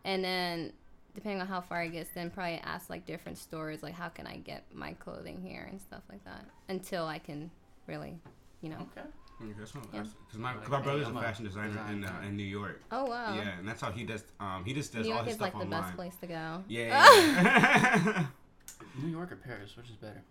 and 0.05 0.23
then 0.25 0.73
depending 1.15 1.41
on 1.41 1.47
how 1.47 1.61
far 1.61 1.83
it 1.85 1.91
gets, 1.93 2.11
then 2.11 2.31
probably 2.31 2.61
ask 2.65 2.91
like 2.91 3.07
different 3.07 3.39
stores 3.39 3.83
like 3.83 3.95
how 3.95 4.09
can 4.09 4.27
I 4.27 4.37
get 4.39 4.65
my 4.75 4.93
clothing 4.95 5.41
here 5.41 5.69
and 5.71 5.81
stuff 5.81 6.03
like 6.11 6.25
that 6.25 6.45
until 6.69 7.07
I 7.07 7.19
can 7.19 7.51
really, 7.87 8.19
you 8.63 8.71
know. 8.71 8.77
okay. 8.97 9.07
Yeah, 9.41 9.47
Yeah. 9.93 10.03
Because 10.03 10.39
my, 10.39 10.53
Like, 10.53 10.61
'cause 10.63 10.71
my 10.71 10.77
hey, 10.79 10.83
brother's 10.85 11.09
I'm 11.09 11.17
a 11.17 11.21
a 11.21 11.23
fashion 11.23 11.45
designer 11.45 11.85
in 11.91 12.05
uh, 12.05 12.23
in 12.27 12.37
New 12.37 12.45
York. 12.45 12.81
Oh 12.93 13.05
wow. 13.07 13.35
Yeah, 13.37 13.59
and 13.59 13.67
that's 13.67 13.81
how 13.81 13.91
he 13.91 14.05
does. 14.05 14.23
Um, 14.39 14.65
he 14.65 14.73
just 14.73 14.93
does 14.93 15.07
New 15.07 15.11
all 15.13 15.17
York 15.17 15.27
his 15.27 15.35
is 15.35 15.39
stuff 15.41 15.55
like 15.55 15.65
the 15.65 15.71
best 15.71 15.95
place 15.97 16.15
to 16.21 16.27
go. 16.27 16.63
Yeah. 16.69 16.89
yeah. 16.89 18.27
New 19.03 19.09
York 19.11 19.33
or 19.33 19.37
Paris? 19.37 19.77
Which 19.77 19.91
is 19.91 19.97
better? 19.97 20.23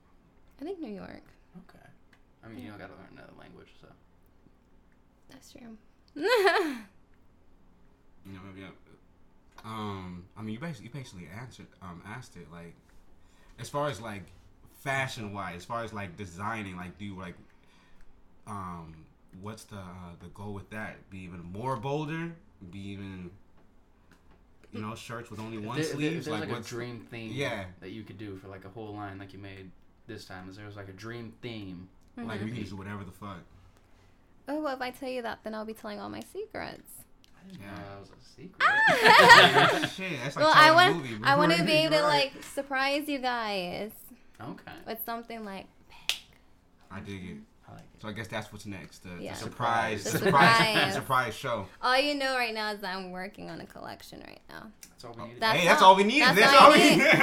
I 0.62 0.64
think 0.64 0.80
New 0.80 0.90
York. 0.94 1.24
Okay. 1.70 1.86
I 2.44 2.48
mean, 2.48 2.64
you 2.64 2.70
don't 2.70 2.80
gotta 2.80 2.94
learn 2.94 3.10
another 3.12 3.34
language, 3.40 3.70
so. 3.82 3.88
That's 5.30 5.52
true. 5.52 5.78
You 8.26 8.32
know, 8.32 8.40
yeah. 8.58 8.68
Um, 9.66 10.26
I 10.38 10.42
mean, 10.42 10.54
you 10.56 10.60
basically, 10.60 10.86
you 10.88 10.92
basically 10.94 11.28
answered, 11.40 11.68
um, 11.82 12.02
asked 12.06 12.36
it 12.36 12.48
like, 12.52 12.74
as 13.60 13.70
far 13.70 13.88
as 13.90 14.02
like 14.02 14.24
fashion 14.82 15.34
wise, 15.34 15.58
as 15.58 15.66
far 15.66 15.84
as 15.84 15.94
like 15.94 16.18
designing, 16.18 16.76
like, 16.76 16.98
do 16.98 17.06
you 17.06 17.18
like, 17.18 17.36
um, 18.48 19.06
what's 19.42 19.64
the 19.64 19.78
uh, 19.78 20.16
the 20.20 20.28
goal 20.28 20.54
with 20.54 20.70
that? 20.72 21.10
Be 21.10 21.20
even 21.20 21.42
more 21.44 21.78
bolder? 21.78 22.34
Be 22.72 22.80
even, 22.90 23.32
you 24.74 24.82
know, 24.82 24.96
shirts 24.96 25.30
with 25.30 25.40
only 25.40 25.58
one 25.58 25.78
If 25.80 25.86
there- 25.86 25.94
if 25.94 25.98
sleeves? 26.00 26.26
there's 26.26 26.40
Like, 26.42 26.50
like, 26.50 26.60
a 26.60 26.64
dream 26.64 27.00
theme 27.10 27.32
Yeah. 27.32 27.66
that 27.80 27.92
you 27.92 28.04
could 28.04 28.18
do 28.18 28.36
for 28.38 28.48
like 28.50 28.66
a 28.66 28.70
whole 28.70 28.94
line 28.94 29.18
like 29.18 29.32
you 29.34 29.40
made 29.40 29.72
this 30.08 30.26
time. 30.26 30.50
Is 30.50 30.58
there 30.58 30.66
was 30.66 30.76
like 30.76 30.90
a 30.90 30.94
dream 30.94 31.34
theme? 31.42 31.88
like 32.16 32.40
Mhm. 32.42 32.44
we 32.44 32.52
can 32.52 32.60
just 32.60 32.70
do 32.72 32.78
whatever 32.78 33.04
the 33.04 33.12
fuck. 33.12 33.40
oh, 34.48 34.62
well, 34.62 34.76
if 34.76 34.82
I 34.82 34.92
tell 34.92 35.10
you 35.10 35.22
that, 35.24 35.40
then 35.44 35.56
I'll 35.56 35.66
be 35.66 35.74
telling 35.74 36.00
all 36.02 36.10
my 36.10 36.20
secrets. 36.20 37.06
I 37.46 37.52
Yeah. 37.62 37.76
that 37.76 38.00
was 38.00 38.10
a 38.10 38.36
secret. 38.36 38.62
Ah! 38.62 39.90
Shit, 39.96 40.20
that's 40.24 40.36
like 40.36 40.46
well, 40.46 40.54
I 40.56 40.72
want 40.72 40.98
movie, 40.98 41.18
I 41.24 41.36
want 41.36 41.54
to 41.54 41.64
be 41.66 41.72
able 41.74 41.98
to 41.98 42.04
like 42.04 42.34
surprise 42.54 43.08
you 43.08 43.20
guys 43.20 43.92
okay. 44.42 44.72
with 44.88 45.00
something 45.06 45.44
like 45.46 45.66
I 46.92 47.00
dig 47.00 47.24
it. 47.24 47.38
I 47.68 47.72
like 47.74 47.82
it. 47.82 48.02
So 48.02 48.08
I 48.08 48.12
guess 48.12 48.28
that's 48.28 48.52
what's 48.52 48.66
next. 48.66 49.00
The, 49.04 49.10
the 49.10 49.34
surprise, 49.34 50.04
The 50.04 50.18
surprise, 50.20 50.74
surprise. 50.74 50.94
surprise, 50.94 51.34
show. 51.36 51.66
all 51.82 52.00
you 52.00 52.14
know 52.16 52.36
right 52.36 52.54
now 52.54 52.72
is 52.74 52.82
that 52.82 52.96
I'm 52.96 53.12
working 53.12 53.50
on 53.50 53.62
a 53.62 53.66
collection 53.66 54.20
right 54.28 54.42
now. 54.50 54.68
That's 54.90 55.06
all 55.06 55.14
we 55.16 55.24
needed. 55.26 55.42
That's 55.42 55.60
hey, 55.60 55.66
that's 55.68 55.82
all- 55.82 55.90
all 55.90 55.96
we 55.96 56.04
needed. 56.04 56.28
that's 56.28 56.40
That's, 56.40 56.54
all 56.54 56.66
all 56.68 56.72
we 56.74 56.78
need. 56.80 56.98
needed. 56.98 57.14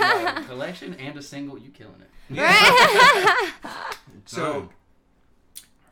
Yeah, 0.00 0.42
collection 0.46 0.94
and 0.94 1.16
a 1.18 1.22
single, 1.22 1.58
you 1.58 1.70
killing 1.70 2.00
it. 2.00 2.10
Right? 2.40 3.52
So, 4.26 4.68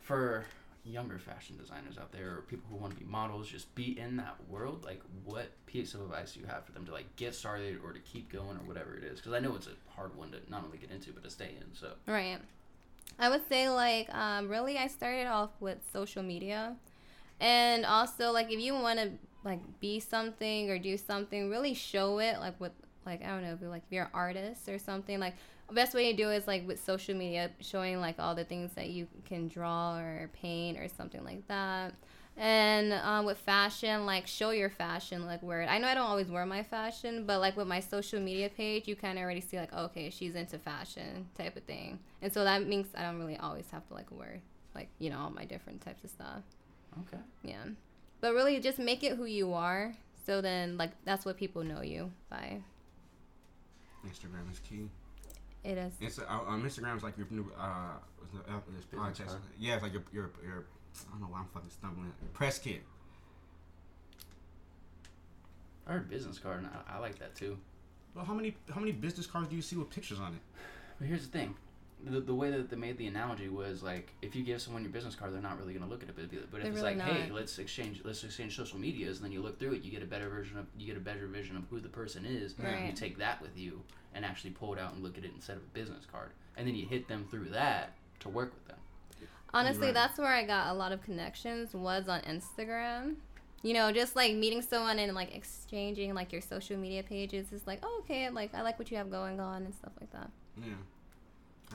for 0.01 0.45
younger 0.83 1.19
fashion 1.19 1.57
designers 1.57 1.97
out 1.97 2.11
there, 2.11 2.37
or 2.37 2.41
people 2.47 2.65
who 2.69 2.77
want 2.77 2.93
to 2.93 2.99
be 2.99 3.05
models, 3.05 3.47
just 3.47 3.73
be 3.75 3.97
in 3.99 4.17
that 4.17 4.35
world. 4.49 4.83
Like, 4.85 5.01
what 5.25 5.49
piece 5.65 5.93
of 5.93 6.01
advice 6.01 6.33
do 6.33 6.39
you 6.39 6.45
have 6.47 6.65
for 6.65 6.71
them 6.71 6.85
to 6.85 6.91
like 6.91 7.15
get 7.15 7.35
started 7.35 7.79
or 7.83 7.93
to 7.93 7.99
keep 7.99 8.31
going 8.31 8.57
or 8.57 8.65
whatever 8.65 8.95
it 8.95 9.03
is? 9.03 9.19
Because 9.19 9.33
I 9.33 9.39
know 9.39 9.55
it's 9.55 9.67
a 9.67 9.91
hard 9.95 10.15
one 10.15 10.31
to 10.31 10.37
not 10.49 10.63
only 10.63 10.77
get 10.77 10.91
into 10.91 11.11
but 11.11 11.23
to 11.23 11.29
stay 11.29 11.51
in. 11.59 11.75
So, 11.75 11.91
Right. 12.07 12.39
I 13.17 13.29
would 13.29 13.47
say 13.49 13.69
like 13.69 14.13
um, 14.13 14.47
really 14.47 14.77
I 14.77 14.87
started 14.87 15.27
off 15.27 15.49
with 15.59 15.77
social 15.91 16.23
media, 16.23 16.75
and 17.39 17.85
also 17.85 18.31
like 18.31 18.51
if 18.51 18.59
you 18.59 18.73
want 18.73 18.99
to 18.99 19.11
like 19.43 19.59
be 19.79 19.99
something 19.99 20.69
or 20.69 20.79
do 20.79 20.97
something, 20.97 21.49
really 21.49 21.73
show 21.73 22.19
it 22.19 22.39
like 22.39 22.59
with 22.59 22.71
like 23.05 23.23
I 23.23 23.27
don't 23.27 23.43
know 23.43 23.53
if 23.53 23.61
like 23.61 23.83
if 23.87 23.91
you're 23.91 24.05
an 24.05 24.11
artist 24.13 24.69
or 24.69 24.79
something 24.79 25.19
like 25.19 25.35
best 25.73 25.93
way 25.93 26.11
to 26.11 26.17
do 26.17 26.29
it 26.29 26.37
is 26.37 26.47
like 26.47 26.67
with 26.67 26.83
social 26.83 27.15
media 27.15 27.51
showing 27.59 27.99
like 27.99 28.15
all 28.19 28.35
the 28.35 28.43
things 28.43 28.71
that 28.73 28.89
you 28.89 29.07
can 29.25 29.47
draw 29.47 29.97
or 29.97 30.29
paint 30.33 30.77
or 30.77 30.87
something 30.87 31.23
like 31.23 31.47
that. 31.47 31.93
And 32.37 32.93
um, 32.93 33.25
with 33.25 33.37
fashion, 33.37 34.05
like 34.05 34.25
show 34.25 34.51
your 34.51 34.69
fashion, 34.69 35.25
like 35.25 35.43
wear 35.43 35.61
it. 35.61 35.65
I 35.65 35.77
know 35.77 35.87
I 35.87 35.93
don't 35.93 36.07
always 36.07 36.27
wear 36.29 36.45
my 36.45 36.63
fashion, 36.63 37.25
but 37.25 37.39
like 37.41 37.57
with 37.57 37.67
my 37.67 37.81
social 37.81 38.19
media 38.21 38.49
page, 38.49 38.87
you 38.87 38.95
kind 38.95 39.17
of 39.17 39.23
already 39.23 39.41
see 39.41 39.57
like, 39.57 39.73
okay, 39.73 40.09
she's 40.09 40.35
into 40.35 40.57
fashion 40.57 41.27
type 41.37 41.57
of 41.57 41.63
thing. 41.63 41.99
And 42.21 42.31
so 42.31 42.45
that 42.45 42.65
means 42.65 42.87
I 42.95 43.01
don't 43.01 43.19
really 43.19 43.37
always 43.37 43.69
have 43.71 43.85
to 43.89 43.93
like 43.93 44.09
wear 44.09 44.39
like 44.75 44.87
you 44.99 45.09
know 45.09 45.19
all 45.19 45.29
my 45.29 45.45
different 45.45 45.81
types 45.81 46.03
of 46.03 46.09
stuff. 46.09 46.43
okay. 47.01 47.21
Yeah, 47.43 47.65
but 48.21 48.33
really 48.33 48.59
just 48.59 48.79
make 48.79 49.03
it 49.03 49.17
who 49.17 49.25
you 49.25 49.53
are. 49.53 49.93
So 50.25 50.41
then 50.41 50.77
like 50.77 50.91
that's 51.05 51.25
what 51.25 51.37
people 51.37 51.63
know 51.63 51.81
you 51.81 52.11
by. 52.29 52.61
Instagram 54.07 54.49
is 54.51 54.59
key. 54.59 54.89
It 55.63 55.77
is. 55.77 55.93
It's 55.99 56.19
uh, 56.19 56.23
um, 56.47 56.63
Instagram 56.63 56.97
is 56.97 57.03
like 57.03 57.17
your 57.17 57.27
new 57.29 57.51
uh, 57.59 57.93
what's 58.17 58.33
the- 58.33 58.51
uh, 58.53 58.59
this 58.75 58.85
podcast. 58.85 59.35
Yeah, 59.59 59.73
it's 59.75 59.83
like 59.83 59.93
your 59.93 60.03
your 60.13 60.31
your. 60.43 60.65
I 61.07 61.11
don't 61.11 61.21
know 61.21 61.27
why 61.27 61.39
I'm 61.39 61.47
fucking 61.53 61.69
stumbling. 61.69 62.11
Press 62.33 62.59
kit. 62.59 62.81
I 65.85 65.93
heard 65.93 66.09
business 66.09 66.39
card, 66.39 66.59
and 66.59 66.67
I, 66.67 66.95
I 66.95 66.99
like 66.99 67.19
that 67.19 67.35
too. 67.35 67.57
Well, 68.15 68.25
how 68.25 68.33
many 68.33 68.55
how 68.73 68.79
many 68.79 68.91
business 68.91 69.27
cards 69.27 69.49
do 69.49 69.55
you 69.55 69.61
see 69.61 69.75
with 69.75 69.89
pictures 69.89 70.19
on 70.19 70.33
it? 70.33 70.39
But 70.99 71.07
here's 71.07 71.25
the 71.27 71.31
thing. 71.37 71.55
The, 72.05 72.21
the 72.21 72.33
way 72.33 72.49
that 72.49 72.69
they 72.69 72.77
made 72.77 72.97
the 72.97 73.07
analogy 73.07 73.49
was 73.49 73.83
like 73.83 74.13
if 74.21 74.33
you 74.35 74.43
give 74.43 74.61
someone 74.61 74.83
your 74.83 74.91
business 74.91 75.15
card, 75.15 75.33
they're 75.33 75.41
not 75.41 75.59
really 75.59 75.73
gonna 75.73 75.89
look 75.89 76.01
at 76.01 76.09
it. 76.09 76.15
But, 76.15 76.29
but 76.31 76.37
if 76.37 76.51
They're 76.63 76.71
it's 76.71 76.81
really 76.81 76.95
like, 76.95 77.05
hey, 77.05 77.29
let's 77.31 77.59
exchange, 77.59 78.01
let's 78.05 78.23
exchange 78.23 78.55
social 78.55 78.79
medias, 78.79 79.17
and 79.17 79.25
then 79.25 79.31
you 79.33 79.41
look 79.41 79.59
through 79.59 79.73
it, 79.73 79.81
you 79.83 79.91
get 79.91 80.01
a 80.01 80.05
better 80.05 80.29
version 80.29 80.57
of, 80.57 80.65
you 80.77 80.87
get 80.87 80.95
a 80.97 81.01
better 81.01 81.27
vision 81.27 81.57
of 81.57 81.63
who 81.69 81.79
the 81.81 81.89
person 81.89 82.25
is. 82.25 82.55
and 82.63 82.87
You 82.87 82.93
take 82.93 83.17
that 83.17 83.41
with 83.41 83.57
you 83.57 83.81
and 84.15 84.23
actually 84.23 84.51
pull 84.51 84.73
it 84.73 84.79
out 84.79 84.93
and 84.93 85.03
look 85.03 85.17
at 85.17 85.25
it 85.25 85.31
instead 85.35 85.57
of 85.57 85.63
a 85.63 85.77
business 85.77 86.05
card, 86.11 86.29
and 86.57 86.67
then 86.67 86.75
you 86.75 86.85
hit 86.85 87.07
them 87.07 87.27
through 87.29 87.49
that 87.49 87.93
to 88.21 88.29
work 88.29 88.53
with 88.53 88.67
them. 88.67 88.77
Honestly, 89.53 89.87
Right. 89.87 89.93
that's 89.93 90.17
where 90.17 90.27
I 90.33 90.45
got 90.45 90.67
a 90.67 90.73
lot 90.73 90.91
of 90.91 91.01
connections 91.01 91.73
was 91.73 92.07
on 92.07 92.21
Instagram. 92.21 93.15
You 93.61 93.73
know, 93.73 93.91
just 93.91 94.15
like 94.15 94.35
meeting 94.35 94.61
someone 94.61 94.99
and 94.99 95.13
like 95.13 95.35
exchanging 95.35 96.13
like 96.13 96.31
your 96.31 96.41
social 96.41 96.77
media 96.77 97.03
pages 97.03 97.51
is 97.51 97.67
like, 97.67 97.79
oh, 97.83 98.01
okay, 98.05 98.29
like 98.29 98.53
I 98.55 98.61
like 98.61 98.79
what 98.79 98.89
you 98.89 98.95
have 98.97 99.11
going 99.11 99.39
on 99.41 99.65
and 99.65 99.73
stuff 99.75 99.91
like 99.99 100.11
that. 100.13 100.29
Yeah, 100.57 100.73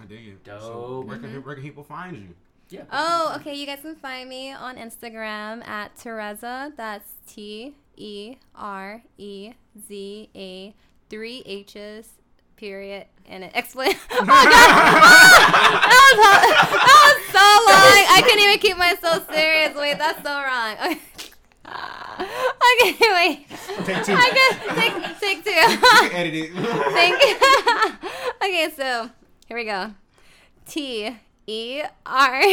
I 0.00 0.04
dig 0.06 0.28
it. 0.28 0.38
So 0.44 0.58
Dope. 0.58 1.06
where 1.06 1.18
can 1.18 1.30
mm-hmm. 1.30 1.38
where 1.40 1.54
can 1.54 1.64
people 1.64 1.84
find 1.84 2.16
you? 2.16 2.28
Yeah. 2.70 2.82
Oh, 2.90 3.34
okay. 3.36 3.54
You 3.54 3.66
guys 3.66 3.80
can 3.82 3.96
find 3.96 4.28
me 4.28 4.52
on 4.52 4.76
Instagram 4.76 5.66
at 5.66 5.96
Tereza. 5.96 6.72
That's 6.76 7.12
T 7.26 7.74
E 7.96 8.36
R 8.54 9.02
E 9.18 9.52
Z 9.86 10.30
A 10.34 10.74
three 11.10 11.42
H's 11.46 12.08
period 12.56 13.06
and 13.26 13.44
an 13.44 13.50
explanation. 13.54 14.00
Oh 14.10 14.24
god, 14.24 14.46
that, 14.46 16.04
was, 16.16 16.70
that 16.70 17.00
was 17.04 17.18
so 17.32 17.46
long. 17.68 18.04
I 18.16 18.22
couldn't 18.22 18.44
even 18.44 18.58
keep 18.58 18.76
myself 18.76 19.32
serious. 19.32 19.76
Wait, 19.76 19.98
that's 19.98 20.22
so 20.22 20.42
wrong. 20.42 20.76
Okay. 20.84 21.00
Okay, 22.80 22.94
wait. 23.00 23.46
Take 23.84 24.04
two. 24.04 24.14
I 24.16 24.30
can 24.30 24.76
take 24.76 25.20
take 25.20 25.44
two. 25.44 25.50
You 25.50 25.78
can 25.78 26.12
edit 26.12 26.34
it. 26.34 26.52
Thank 26.92 27.22
you. 27.22 27.34
okay, 28.42 28.70
so 28.76 29.10
here 29.46 29.56
we 29.56 29.64
go. 29.64 29.92
T 30.66 31.14
E 31.46 31.82
R. 32.06 32.40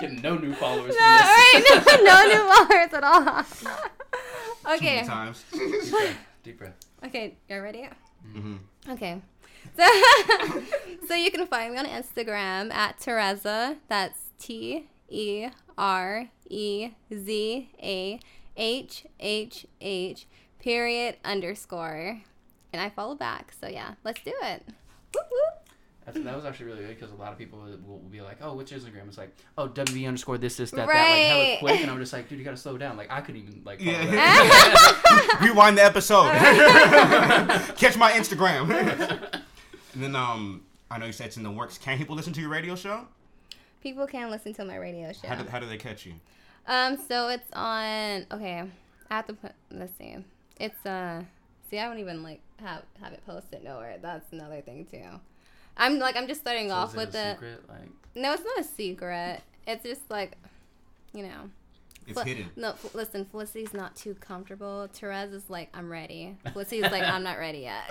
Getting 0.00 0.22
no 0.22 0.36
new 0.38 0.54
followers 0.54 0.94
No, 0.94 1.04
from 1.04 1.12
this. 1.12 1.26
right? 1.26 2.00
No, 2.02 2.04
no 2.04 2.26
new 2.26 2.42
followers 2.54 2.92
at 2.94 3.04
all. 3.04 3.42
Two 4.68 4.70
Okay. 4.74 5.04
times. 5.04 5.44
Deep 5.52 5.90
breath. 5.90 6.16
Deep 6.42 6.58
breath. 6.58 6.74
Okay, 7.04 7.36
you 7.48 7.60
ready? 7.60 7.88
hmm 8.32 8.56
Okay. 8.88 9.20
So, 9.76 9.84
so 11.08 11.14
you 11.14 11.30
can 11.30 11.46
find 11.46 11.72
me 11.74 11.78
on 11.78 11.86
Instagram 11.86 12.72
at 12.72 12.98
Tereza. 12.98 13.76
That's 13.88 14.18
T 14.38 14.86
E 15.08 15.48
R 15.76 16.28
E 16.48 16.90
Z 17.14 17.70
A 17.82 18.20
H 18.56 19.06
H 19.20 19.66
H 19.80 20.26
period 20.58 21.16
underscore. 21.24 22.20
And 22.78 22.86
I 22.86 22.90
follow 22.90 23.16
back. 23.16 23.52
So 23.60 23.66
yeah, 23.66 23.94
let's 24.04 24.20
do 24.22 24.32
it. 24.40 24.62
Whoop, 25.12 25.26
whoop. 25.32 25.68
That's, 26.06 26.20
that 26.20 26.36
was 26.36 26.44
actually 26.44 26.66
really 26.66 26.82
good 26.86 26.96
because 26.96 27.10
a 27.10 27.14
lot 27.16 27.32
of 27.32 27.38
people 27.38 27.58
will, 27.58 27.76
will 27.84 27.98
be 27.98 28.20
like, 28.20 28.38
"Oh, 28.40 28.54
which 28.54 28.70
Instagram?" 28.70 29.08
It's 29.08 29.18
like, 29.18 29.34
"Oh, 29.58 29.68
WV 29.68 30.06
underscore 30.06 30.38
this 30.38 30.56
this 30.56 30.70
that 30.70 30.76
that 30.76 30.86
like 30.86 30.94
Right. 30.94 31.26
hella 31.26 31.56
quick," 31.58 31.80
and 31.80 31.90
I'm 31.90 31.98
just 31.98 32.12
like, 32.12 32.28
"Dude, 32.28 32.38
you 32.38 32.44
gotta 32.44 32.56
slow 32.56 32.78
down." 32.78 32.96
Like 32.96 33.10
I 33.10 33.20
could 33.20 33.34
even 33.34 33.62
like 33.64 33.80
Yeah. 33.82 34.06
that. 34.06 35.38
Rewind 35.42 35.76
the 35.76 35.82
episode. 35.84 36.30
Catch 37.76 37.96
my 37.98 38.12
Instagram. 38.12 38.70
and 39.94 40.02
then 40.02 40.14
um, 40.14 40.62
I 40.90 40.98
know 40.98 41.06
you 41.06 41.12
said 41.12 41.26
it's 41.26 41.36
in 41.36 41.42
the 41.42 41.50
works. 41.50 41.78
Can 41.78 41.98
people 41.98 42.14
listen 42.14 42.32
to 42.34 42.40
your 42.40 42.50
radio 42.50 42.76
show? 42.76 43.06
People 43.82 44.06
can 44.06 44.30
listen 44.30 44.54
to 44.54 44.64
my 44.64 44.76
radio 44.76 45.12
show. 45.12 45.26
How 45.28 45.34
do, 45.34 45.48
how 45.50 45.58
do 45.58 45.66
they 45.66 45.76
catch 45.78 46.06
you? 46.06 46.14
Um, 46.68 46.96
so 47.08 47.28
it's 47.28 47.50
on. 47.52 48.24
Okay, 48.32 48.62
I 49.10 49.14
have 49.14 49.26
to 49.26 49.34
put. 49.34 49.52
Let's 49.72 49.92
see. 49.98 50.16
It's 50.60 50.86
uh. 50.86 51.22
See, 51.68 51.78
I 51.78 51.84
don't 51.86 51.98
even 51.98 52.22
like 52.22 52.40
have 52.60 52.82
have 53.00 53.12
it 53.12 53.22
posted 53.26 53.62
nowhere. 53.64 53.98
That's 54.00 54.32
another 54.32 54.60
thing 54.60 54.86
too. 54.90 55.02
I'm 55.76 55.98
like 55.98 56.16
I'm 56.16 56.26
just 56.26 56.40
starting 56.40 56.68
So 56.68 56.74
off 56.74 56.88
is 56.90 56.94
it 56.94 56.98
with 56.98 57.08
a 57.10 57.12
the. 57.12 57.32
secret? 57.34 57.62
Like, 57.68 57.88
No, 58.14 58.32
it's 58.32 58.42
not 58.44 58.58
a 58.60 58.64
secret. 58.64 59.40
It's 59.66 59.84
just 59.84 60.10
like, 60.10 60.36
you 61.12 61.22
know. 61.24 61.50
It's 62.06 62.14
Fel- 62.14 62.24
hidden. 62.24 62.46
No, 62.56 62.70
F- 62.70 62.94
listen, 62.94 63.26
Felicity's 63.26 63.74
not 63.74 63.94
too 63.94 64.14
comfortable. 64.14 64.88
Therese 64.90 65.30
is 65.32 65.50
like, 65.50 65.68
I'm 65.74 65.90
ready. 65.92 66.36
Felicity's 66.52 66.90
like, 66.90 67.02
I'm 67.02 67.22
not 67.22 67.38
ready 67.38 67.58
yet. 67.58 67.84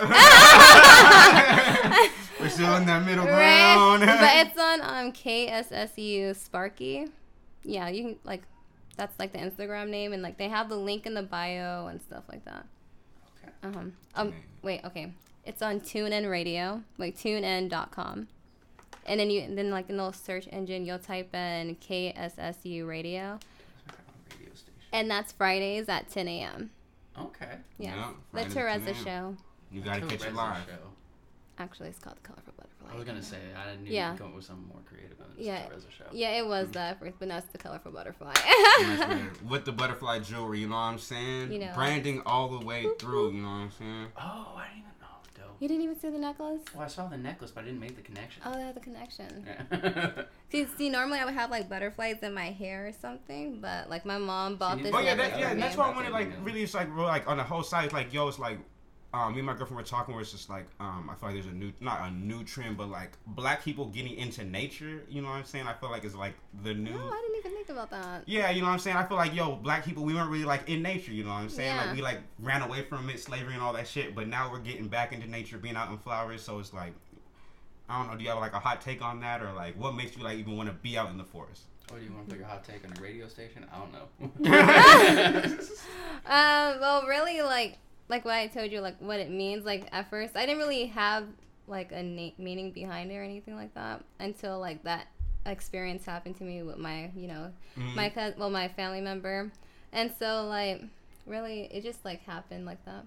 We're 2.40 2.48
still 2.48 2.74
in 2.76 2.86
that 2.86 3.04
middle 3.06 3.24
right? 3.26 3.74
ground. 3.76 4.00
but 4.06 4.46
it's 4.46 4.58
on 4.58 4.80
um 4.82 5.12
KSSU 5.12 6.34
Sparky. 6.36 7.06
Yeah, 7.64 7.88
you 7.88 8.02
can 8.02 8.16
like, 8.24 8.42
that's 8.96 9.16
like 9.18 9.32
the 9.32 9.38
Instagram 9.38 9.88
name, 9.90 10.12
and 10.12 10.22
like 10.22 10.36
they 10.38 10.48
have 10.48 10.68
the 10.68 10.76
link 10.76 11.06
in 11.06 11.14
the 11.14 11.22
bio 11.22 11.86
and 11.86 12.00
stuff 12.02 12.24
like 12.28 12.44
that. 12.44 12.66
Okay. 13.64 13.78
Uh-huh. 13.78 13.88
Um, 14.14 14.34
wait, 14.62 14.84
okay. 14.84 15.12
It's 15.44 15.62
on 15.62 15.80
TuneIn 15.80 16.30
Radio, 16.30 16.82
like 16.98 17.16
tunein.com. 17.16 18.28
And 19.06 19.20
then 19.20 19.30
you 19.30 19.54
then 19.54 19.70
like 19.70 19.88
in 19.88 19.96
the 19.96 20.02
little 20.02 20.12
search 20.12 20.46
engine 20.52 20.84
you'll 20.84 20.98
type 20.98 21.34
in 21.34 21.76
KSSU 21.76 22.86
radio. 22.86 23.38
Radio 24.30 24.54
station. 24.54 24.72
And 24.92 25.10
that's 25.10 25.32
Fridays 25.32 25.88
at 25.88 26.10
10 26.10 26.28
a.m. 26.28 26.70
Okay. 27.18 27.56
Yeah. 27.78 28.12
Yeah, 28.34 28.44
the 28.44 28.54
Tereza 28.54 28.94
show. 29.04 29.36
you 29.72 29.80
gotta 29.80 30.02
catch 30.02 30.24
it 30.24 30.34
live. 30.34 30.64
Show. 30.66 30.74
Actually, 31.58 31.88
it's 31.88 31.98
called 31.98 32.16
the 32.16 32.28
Colorful 32.28 32.52
Butterfly. 32.56 32.67
I 32.90 32.94
was 32.94 33.04
gonna 33.04 33.22
say 33.22 33.38
I 33.56 33.70
didn't 33.70 33.84
need 33.84 33.92
Yeah. 33.92 34.12
to 34.12 34.18
come 34.18 34.28
up 34.28 34.36
with 34.36 34.44
something 34.44 34.66
more 34.66 34.82
creative 34.84 35.18
than 35.18 35.28
just 35.28 35.40
Yeah. 35.40 35.66
Tereza 35.66 35.90
show. 35.90 36.04
Yeah, 36.12 36.38
it 36.38 36.46
was 36.46 36.66
hmm. 36.66 36.72
that 36.72 36.98
first, 36.98 37.18
but 37.18 37.28
now 37.28 37.38
it's 37.38 37.46
the 37.48 37.58
Colorful 37.58 37.92
Butterfly. 37.92 38.34
With 39.48 39.64
the 39.64 39.72
butterfly 39.72 40.20
jewelry, 40.20 40.60
you 40.60 40.68
know 40.68 40.74
what 40.74 40.82
I'm 40.82 40.98
saying? 40.98 41.52
You 41.52 41.60
know. 41.60 41.72
Branding 41.74 42.22
all 42.24 42.48
the 42.48 42.64
way 42.64 42.86
through, 42.98 43.32
you 43.32 43.42
know 43.42 43.48
what 43.48 43.54
I'm 43.54 43.72
saying? 43.72 44.06
Oh, 44.16 44.54
I 44.56 44.64
didn't 44.64 44.78
even 44.78 44.90
know. 45.00 45.06
Dope. 45.34 45.56
you 45.60 45.68
didn't 45.68 45.82
even 45.82 46.00
see 46.00 46.08
the 46.10 46.18
necklace? 46.18 46.62
Well, 46.74 46.84
I 46.84 46.88
saw 46.88 47.06
the 47.06 47.16
necklace, 47.16 47.50
but 47.50 47.62
I 47.62 47.66
didn't 47.66 47.80
make 47.80 47.96
the 47.96 48.02
connection. 48.02 48.42
Oh, 48.44 48.52
that's 48.52 48.76
a 48.76 48.80
connection. 48.80 49.46
Yeah. 49.46 50.22
See, 50.50 50.66
see, 50.78 50.88
normally 50.88 51.18
I 51.18 51.26
would 51.26 51.34
have 51.34 51.50
like 51.50 51.68
butterflies 51.68 52.16
in 52.22 52.32
my 52.32 52.50
hair 52.50 52.86
or 52.86 52.92
something, 52.92 53.60
but 53.60 53.90
like 53.90 54.06
my 54.06 54.16
mom 54.16 54.56
bought 54.56 54.78
you 54.78 54.84
this. 54.84 54.94
Oh 54.94 55.00
yeah, 55.00 55.14
that, 55.14 55.32
yeah, 55.32 55.40
for 55.40 55.44
and 55.50 55.56
me. 55.56 55.60
that's 55.60 55.76
why 55.76 55.90
I 55.90 55.94
wanted 55.94 56.10
like 56.10 56.32
really 56.42 56.62
it's 56.62 56.72
like 56.72 56.88
real 56.90 57.04
like 57.04 57.28
on 57.28 57.36
the 57.36 57.44
whole 57.44 57.62
side 57.62 57.84
it's 57.84 57.92
like 57.92 58.14
yo 58.14 58.28
it's 58.28 58.38
like 58.38 58.58
um 59.14 59.32
me 59.32 59.38
and 59.38 59.46
my 59.46 59.54
girlfriend 59.54 59.76
were 59.76 59.82
talking 59.82 60.12
where 60.14 60.20
it's 60.20 60.32
just 60.32 60.50
like 60.50 60.66
um 60.80 61.08
I 61.10 61.14
feel 61.14 61.30
like 61.30 61.34
there's 61.42 61.46
a 61.52 61.56
new 61.56 61.72
not 61.80 62.00
a 62.06 62.10
new 62.10 62.44
trend 62.44 62.76
but 62.76 62.88
like 62.90 63.12
black 63.26 63.64
people 63.64 63.86
getting 63.86 64.14
into 64.16 64.44
nature 64.44 65.02
you 65.08 65.22
know 65.22 65.28
what 65.28 65.36
I'm 65.36 65.44
saying 65.46 65.66
I 65.66 65.72
feel 65.72 65.90
like 65.90 66.04
it's 66.04 66.14
like 66.14 66.34
the 66.62 66.74
new 66.74 66.90
No, 66.90 67.08
I 67.08 67.20
didn't 67.22 67.36
even 67.38 67.52
think 67.52 67.68
about 67.70 67.90
that. 67.90 68.22
yeah 68.26 68.50
you 68.50 68.60
know 68.60 68.66
what 68.66 68.74
I'm 68.74 68.78
saying 68.78 68.96
I 68.98 69.04
feel 69.06 69.16
like 69.16 69.34
yo 69.34 69.56
black 69.56 69.84
people 69.84 70.04
we 70.04 70.12
weren't 70.14 70.30
really 70.30 70.44
like 70.44 70.68
in 70.68 70.82
nature 70.82 71.12
you 71.12 71.24
know 71.24 71.30
what 71.30 71.36
I'm 71.36 71.48
saying 71.48 71.74
Yeah. 71.74 71.84
like 71.86 71.96
we 71.96 72.02
like 72.02 72.20
ran 72.38 72.60
away 72.62 72.82
from 72.82 73.08
it 73.08 73.18
slavery 73.18 73.54
and 73.54 73.62
all 73.62 73.72
that 73.72 73.88
shit 73.88 74.14
but 74.14 74.28
now 74.28 74.50
we're 74.52 74.58
getting 74.60 74.88
back 74.88 75.12
into 75.12 75.26
nature 75.26 75.56
being 75.58 75.76
out 75.76 75.90
in 75.90 75.96
flowers 75.98 76.42
so 76.42 76.58
it's 76.58 76.74
like 76.74 76.92
I 77.88 77.98
don't 77.98 78.10
know 78.10 78.18
do 78.18 78.24
you 78.24 78.28
have 78.30 78.40
like 78.40 78.52
a 78.52 78.58
hot 78.60 78.82
take 78.82 79.00
on 79.00 79.20
that 79.20 79.40
or 79.42 79.52
like 79.52 79.74
what 79.80 79.94
makes 79.94 80.16
you 80.18 80.22
like 80.22 80.36
even 80.38 80.56
want 80.56 80.68
to 80.68 80.74
be 80.74 80.98
out 80.98 81.08
in 81.10 81.16
the 81.16 81.24
forest 81.24 81.62
Or 81.90 81.98
do 81.98 82.04
you 82.04 82.12
want 82.12 82.28
to 82.28 82.34
put 82.34 82.38
your 82.40 82.48
hot 82.48 82.62
take 82.62 82.84
on 82.84 82.92
a 82.94 83.00
radio 83.00 83.26
station? 83.28 83.64
I 83.72 83.78
don't 83.78 83.92
know. 83.92 84.06
Um, 84.20 85.48
well, 86.80 87.06
really, 87.06 87.40
like, 87.40 87.78
like 88.08 88.24
what 88.24 88.34
I 88.34 88.46
told 88.46 88.70
you, 88.72 88.80
like 88.80 88.96
what 89.00 89.20
it 89.20 89.30
means. 89.30 89.64
Like 89.64 89.88
at 89.92 90.08
first, 90.10 90.36
I 90.36 90.46
didn't 90.46 90.58
really 90.58 90.86
have 90.86 91.24
like 91.66 91.92
a 91.92 92.02
na- 92.02 92.30
meaning 92.38 92.72
behind 92.72 93.10
it 93.10 93.16
or 93.16 93.22
anything 93.22 93.54
like 93.56 93.74
that 93.74 94.02
until 94.20 94.58
like 94.58 94.82
that 94.84 95.08
experience 95.46 96.04
happened 96.04 96.36
to 96.38 96.44
me 96.44 96.62
with 96.62 96.78
my, 96.78 97.10
you 97.16 97.28
know, 97.28 97.52
Mm-hmm. 97.78 97.96
my 97.96 98.08
cousin, 98.10 98.38
well, 98.38 98.50
my 98.50 98.68
family 98.68 99.00
member, 99.00 99.50
and 99.92 100.12
so 100.18 100.46
like, 100.46 100.82
really, 101.26 101.68
it 101.72 101.82
just 101.82 102.04
like 102.04 102.22
happened 102.24 102.66
like 102.66 102.84
that, 102.86 103.04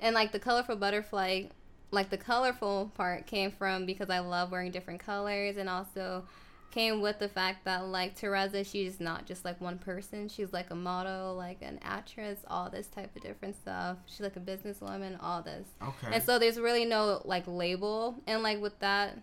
and 0.00 0.14
like 0.14 0.32
the 0.32 0.38
colorful 0.38 0.76
butterfly. 0.76 1.44
Like 1.90 2.10
the 2.10 2.18
colorful 2.18 2.92
part 2.94 3.26
came 3.26 3.50
from 3.50 3.86
because 3.86 4.10
I 4.10 4.18
love 4.18 4.50
wearing 4.50 4.70
different 4.70 5.00
colors 5.00 5.56
and 5.56 5.70
also 5.70 6.24
came 6.70 7.00
with 7.00 7.18
the 7.18 7.28
fact 7.28 7.64
that 7.64 7.86
like 7.86 8.18
Tereza, 8.18 8.64
she's 8.70 9.00
not 9.00 9.26
just 9.26 9.44
like 9.44 9.60
one 9.60 9.78
person. 9.78 10.28
She's 10.28 10.52
like 10.52 10.70
a 10.70 10.74
model, 10.74 11.34
like 11.34 11.62
an 11.62 11.78
actress, 11.82 12.40
all 12.48 12.68
this 12.68 12.88
type 12.88 13.14
of 13.16 13.22
different 13.22 13.56
stuff. 13.56 13.96
She's 14.06 14.20
like 14.20 14.36
a 14.36 14.40
businesswoman, 14.40 15.18
all 15.22 15.42
this. 15.42 15.66
okay 15.82 16.08
And 16.12 16.22
so 16.22 16.38
there's 16.38 16.58
really 16.58 16.84
no 16.84 17.22
like 17.24 17.44
label, 17.46 18.16
and 18.26 18.42
like 18.42 18.60
with 18.60 18.78
that, 18.80 19.18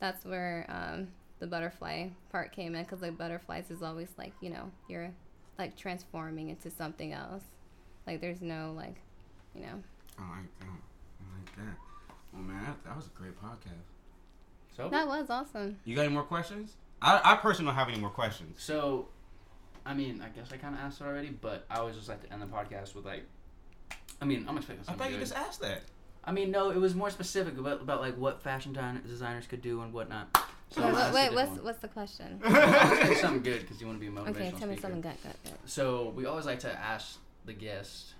that's 0.00 0.24
where 0.24 0.66
um, 0.68 1.08
the 1.40 1.46
butterfly 1.46 2.08
part 2.30 2.52
came 2.52 2.74
in 2.74 2.84
because 2.84 3.02
like 3.02 3.18
butterflies 3.18 3.70
is 3.70 3.82
always 3.82 4.08
like 4.16 4.32
you 4.40 4.50
know 4.50 4.70
you're 4.88 5.10
like 5.58 5.76
transforming 5.76 6.48
into 6.48 6.70
something 6.70 7.12
else. 7.12 7.44
Like 8.06 8.20
there's 8.20 8.42
no 8.42 8.72
like, 8.76 8.96
you 9.54 9.62
know. 9.62 9.82
I 10.18 10.22
like 10.22 10.58
that 10.60 10.66
I 10.68 11.38
like 11.38 11.56
that 11.56 11.76
well 12.32 12.42
man 12.42 12.64
that, 12.64 12.84
that 12.84 12.96
was 12.96 13.06
a 13.06 13.18
great 13.18 13.36
podcast. 13.40 13.72
so, 14.76 14.88
That 14.88 15.08
was 15.08 15.28
awesome. 15.28 15.76
You 15.84 15.96
got 15.96 16.04
any 16.04 16.14
more 16.14 16.22
questions? 16.22 16.76
I, 17.04 17.20
I 17.32 17.36
personally 17.36 17.68
don't 17.70 17.76
have 17.76 17.88
any 17.88 17.98
more 18.00 18.10
questions. 18.10 18.62
so, 18.62 19.08
I 19.86 19.92
mean, 19.94 20.22
I 20.24 20.28
guess 20.30 20.50
I 20.52 20.56
kind 20.56 20.74
of 20.74 20.80
asked 20.80 21.00
it 21.00 21.04
already, 21.04 21.28
but 21.28 21.66
I 21.70 21.76
always 21.76 21.94
just 21.96 22.08
like 22.08 22.22
to 22.26 22.32
end 22.32 22.40
the 22.40 22.46
podcast 22.46 22.94
with 22.94 23.04
like, 23.04 23.24
I 24.20 24.24
mean, 24.24 24.46
I'm 24.48 24.56
expecting 24.56 24.82
I 24.82 24.86
something 24.86 24.98
thought 24.98 25.10
you 25.10 25.18
good. 25.18 25.26
just 25.26 25.34
asked 25.36 25.60
that. 25.60 25.82
I 26.24 26.32
mean, 26.32 26.50
no, 26.50 26.70
it 26.70 26.78
was 26.78 26.94
more 26.94 27.10
specific 27.10 27.58
about, 27.58 27.82
about 27.82 28.00
like 28.00 28.16
what 28.16 28.40
fashion 28.40 28.72
di- 28.72 28.96
designers 29.06 29.46
could 29.46 29.60
do 29.60 29.82
and 29.82 29.92
whatnot. 29.92 30.34
So 30.70 30.80
I'm 30.82 30.86
wait, 30.86 30.92
gonna 30.92 31.04
ask 31.04 31.12
a 31.12 31.14
wait 31.14 31.34
what's 31.34 31.50
one. 31.50 31.64
what's 31.64 31.78
the 31.80 31.88
question? 31.88 32.40
Well, 32.42 33.06
I'll 33.10 33.14
something 33.16 33.42
good 33.42 33.60
because 33.60 33.80
you 33.80 33.86
want 33.86 34.00
to 34.00 34.00
be 34.00 34.06
a 34.06 34.10
motivational 34.10 34.30
Okay, 34.30 34.50
tell 34.58 34.68
me 34.68 34.74
speaker. 34.76 34.80
something 34.80 35.00
good, 35.02 35.22
good, 35.22 35.34
good. 35.44 35.52
So 35.66 36.12
we 36.16 36.24
always 36.24 36.46
like 36.46 36.60
to 36.60 36.72
ask 36.72 37.18
the 37.44 37.52
guest 37.52 38.14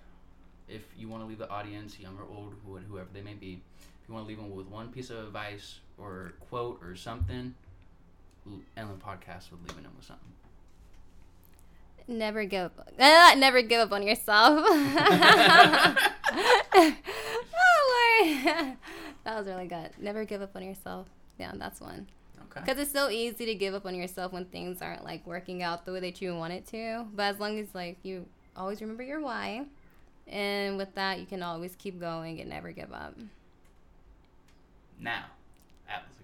if 0.68 0.82
you 0.98 1.08
want 1.08 1.22
to 1.22 1.26
leave 1.26 1.38
the 1.38 1.48
audience, 1.48 1.98
young 1.98 2.18
or 2.18 2.24
old, 2.36 2.54
who- 2.66 2.76
whoever 2.76 3.08
they 3.14 3.22
may 3.22 3.34
be, 3.34 3.62
if 4.02 4.08
you 4.08 4.14
want 4.14 4.26
to 4.26 4.28
leave 4.28 4.36
them 4.36 4.54
with 4.54 4.66
one 4.66 4.88
piece 4.92 5.08
of 5.08 5.18
advice 5.26 5.78
or 5.96 6.34
quote 6.50 6.82
or 6.82 6.94
something, 6.94 7.46
l- 7.46 7.63
end 8.76 8.90
the 8.90 8.94
podcast 8.94 9.50
with 9.50 9.60
leaving 9.66 9.84
them 9.84 9.92
with 9.96 10.06
something. 10.06 10.28
Never 12.06 12.44
give 12.44 12.66
up. 12.66 12.90
Uh, 12.98 13.34
never 13.36 13.62
give 13.62 13.80
up 13.80 13.92
on 13.92 14.02
yourself. 14.02 14.62
oh 14.66 15.94
Lord, 16.74 16.92
that 19.24 19.38
was 19.38 19.46
really 19.46 19.66
good. 19.66 19.90
Never 19.98 20.24
give 20.24 20.42
up 20.42 20.54
on 20.54 20.62
yourself. 20.62 21.06
Yeah, 21.38 21.52
that's 21.54 21.80
one. 21.80 22.06
Okay. 22.50 22.60
Because 22.60 22.78
it's 22.78 22.92
so 22.92 23.08
easy 23.08 23.46
to 23.46 23.54
give 23.54 23.72
up 23.74 23.86
on 23.86 23.94
yourself 23.94 24.32
when 24.32 24.44
things 24.44 24.82
aren't 24.82 25.04
like 25.04 25.26
working 25.26 25.62
out 25.62 25.86
the 25.86 25.92
way 25.92 26.00
that 26.00 26.20
you 26.20 26.36
want 26.36 26.52
it 26.52 26.66
to. 26.68 27.06
But 27.14 27.34
as 27.34 27.40
long 27.40 27.58
as 27.58 27.68
like 27.74 27.96
you 28.02 28.26
always 28.56 28.80
remember 28.82 29.02
your 29.02 29.20
why, 29.20 29.64
and 30.28 30.76
with 30.76 30.94
that 30.94 31.20
you 31.20 31.26
can 31.26 31.42
always 31.42 31.74
keep 31.76 31.98
going 31.98 32.38
and 32.40 32.50
never 32.50 32.70
give 32.70 32.92
up. 32.92 33.16
Now, 35.00 35.24
that 35.88 36.04
was 36.06 36.16
a 36.20 36.22
great 36.22 36.23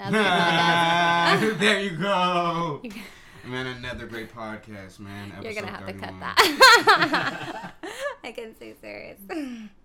That's 0.00 1.40
the 1.40 1.52
podcast. 1.52 1.58
there 1.60 1.80
you 1.80 1.90
go. 1.90 2.82
Man, 3.44 3.66
another 3.66 4.06
great 4.06 4.34
podcast, 4.34 4.98
man. 4.98 5.30
You're 5.42 5.52
gonna 5.52 5.66
Episode 5.66 5.76
have 5.76 5.86
to 5.88 5.92
cut 5.92 6.10
31. 6.10 6.20
that. 6.20 7.74
I 8.24 8.32
can 8.32 8.56
say 8.58 8.74
serious. 8.80 9.18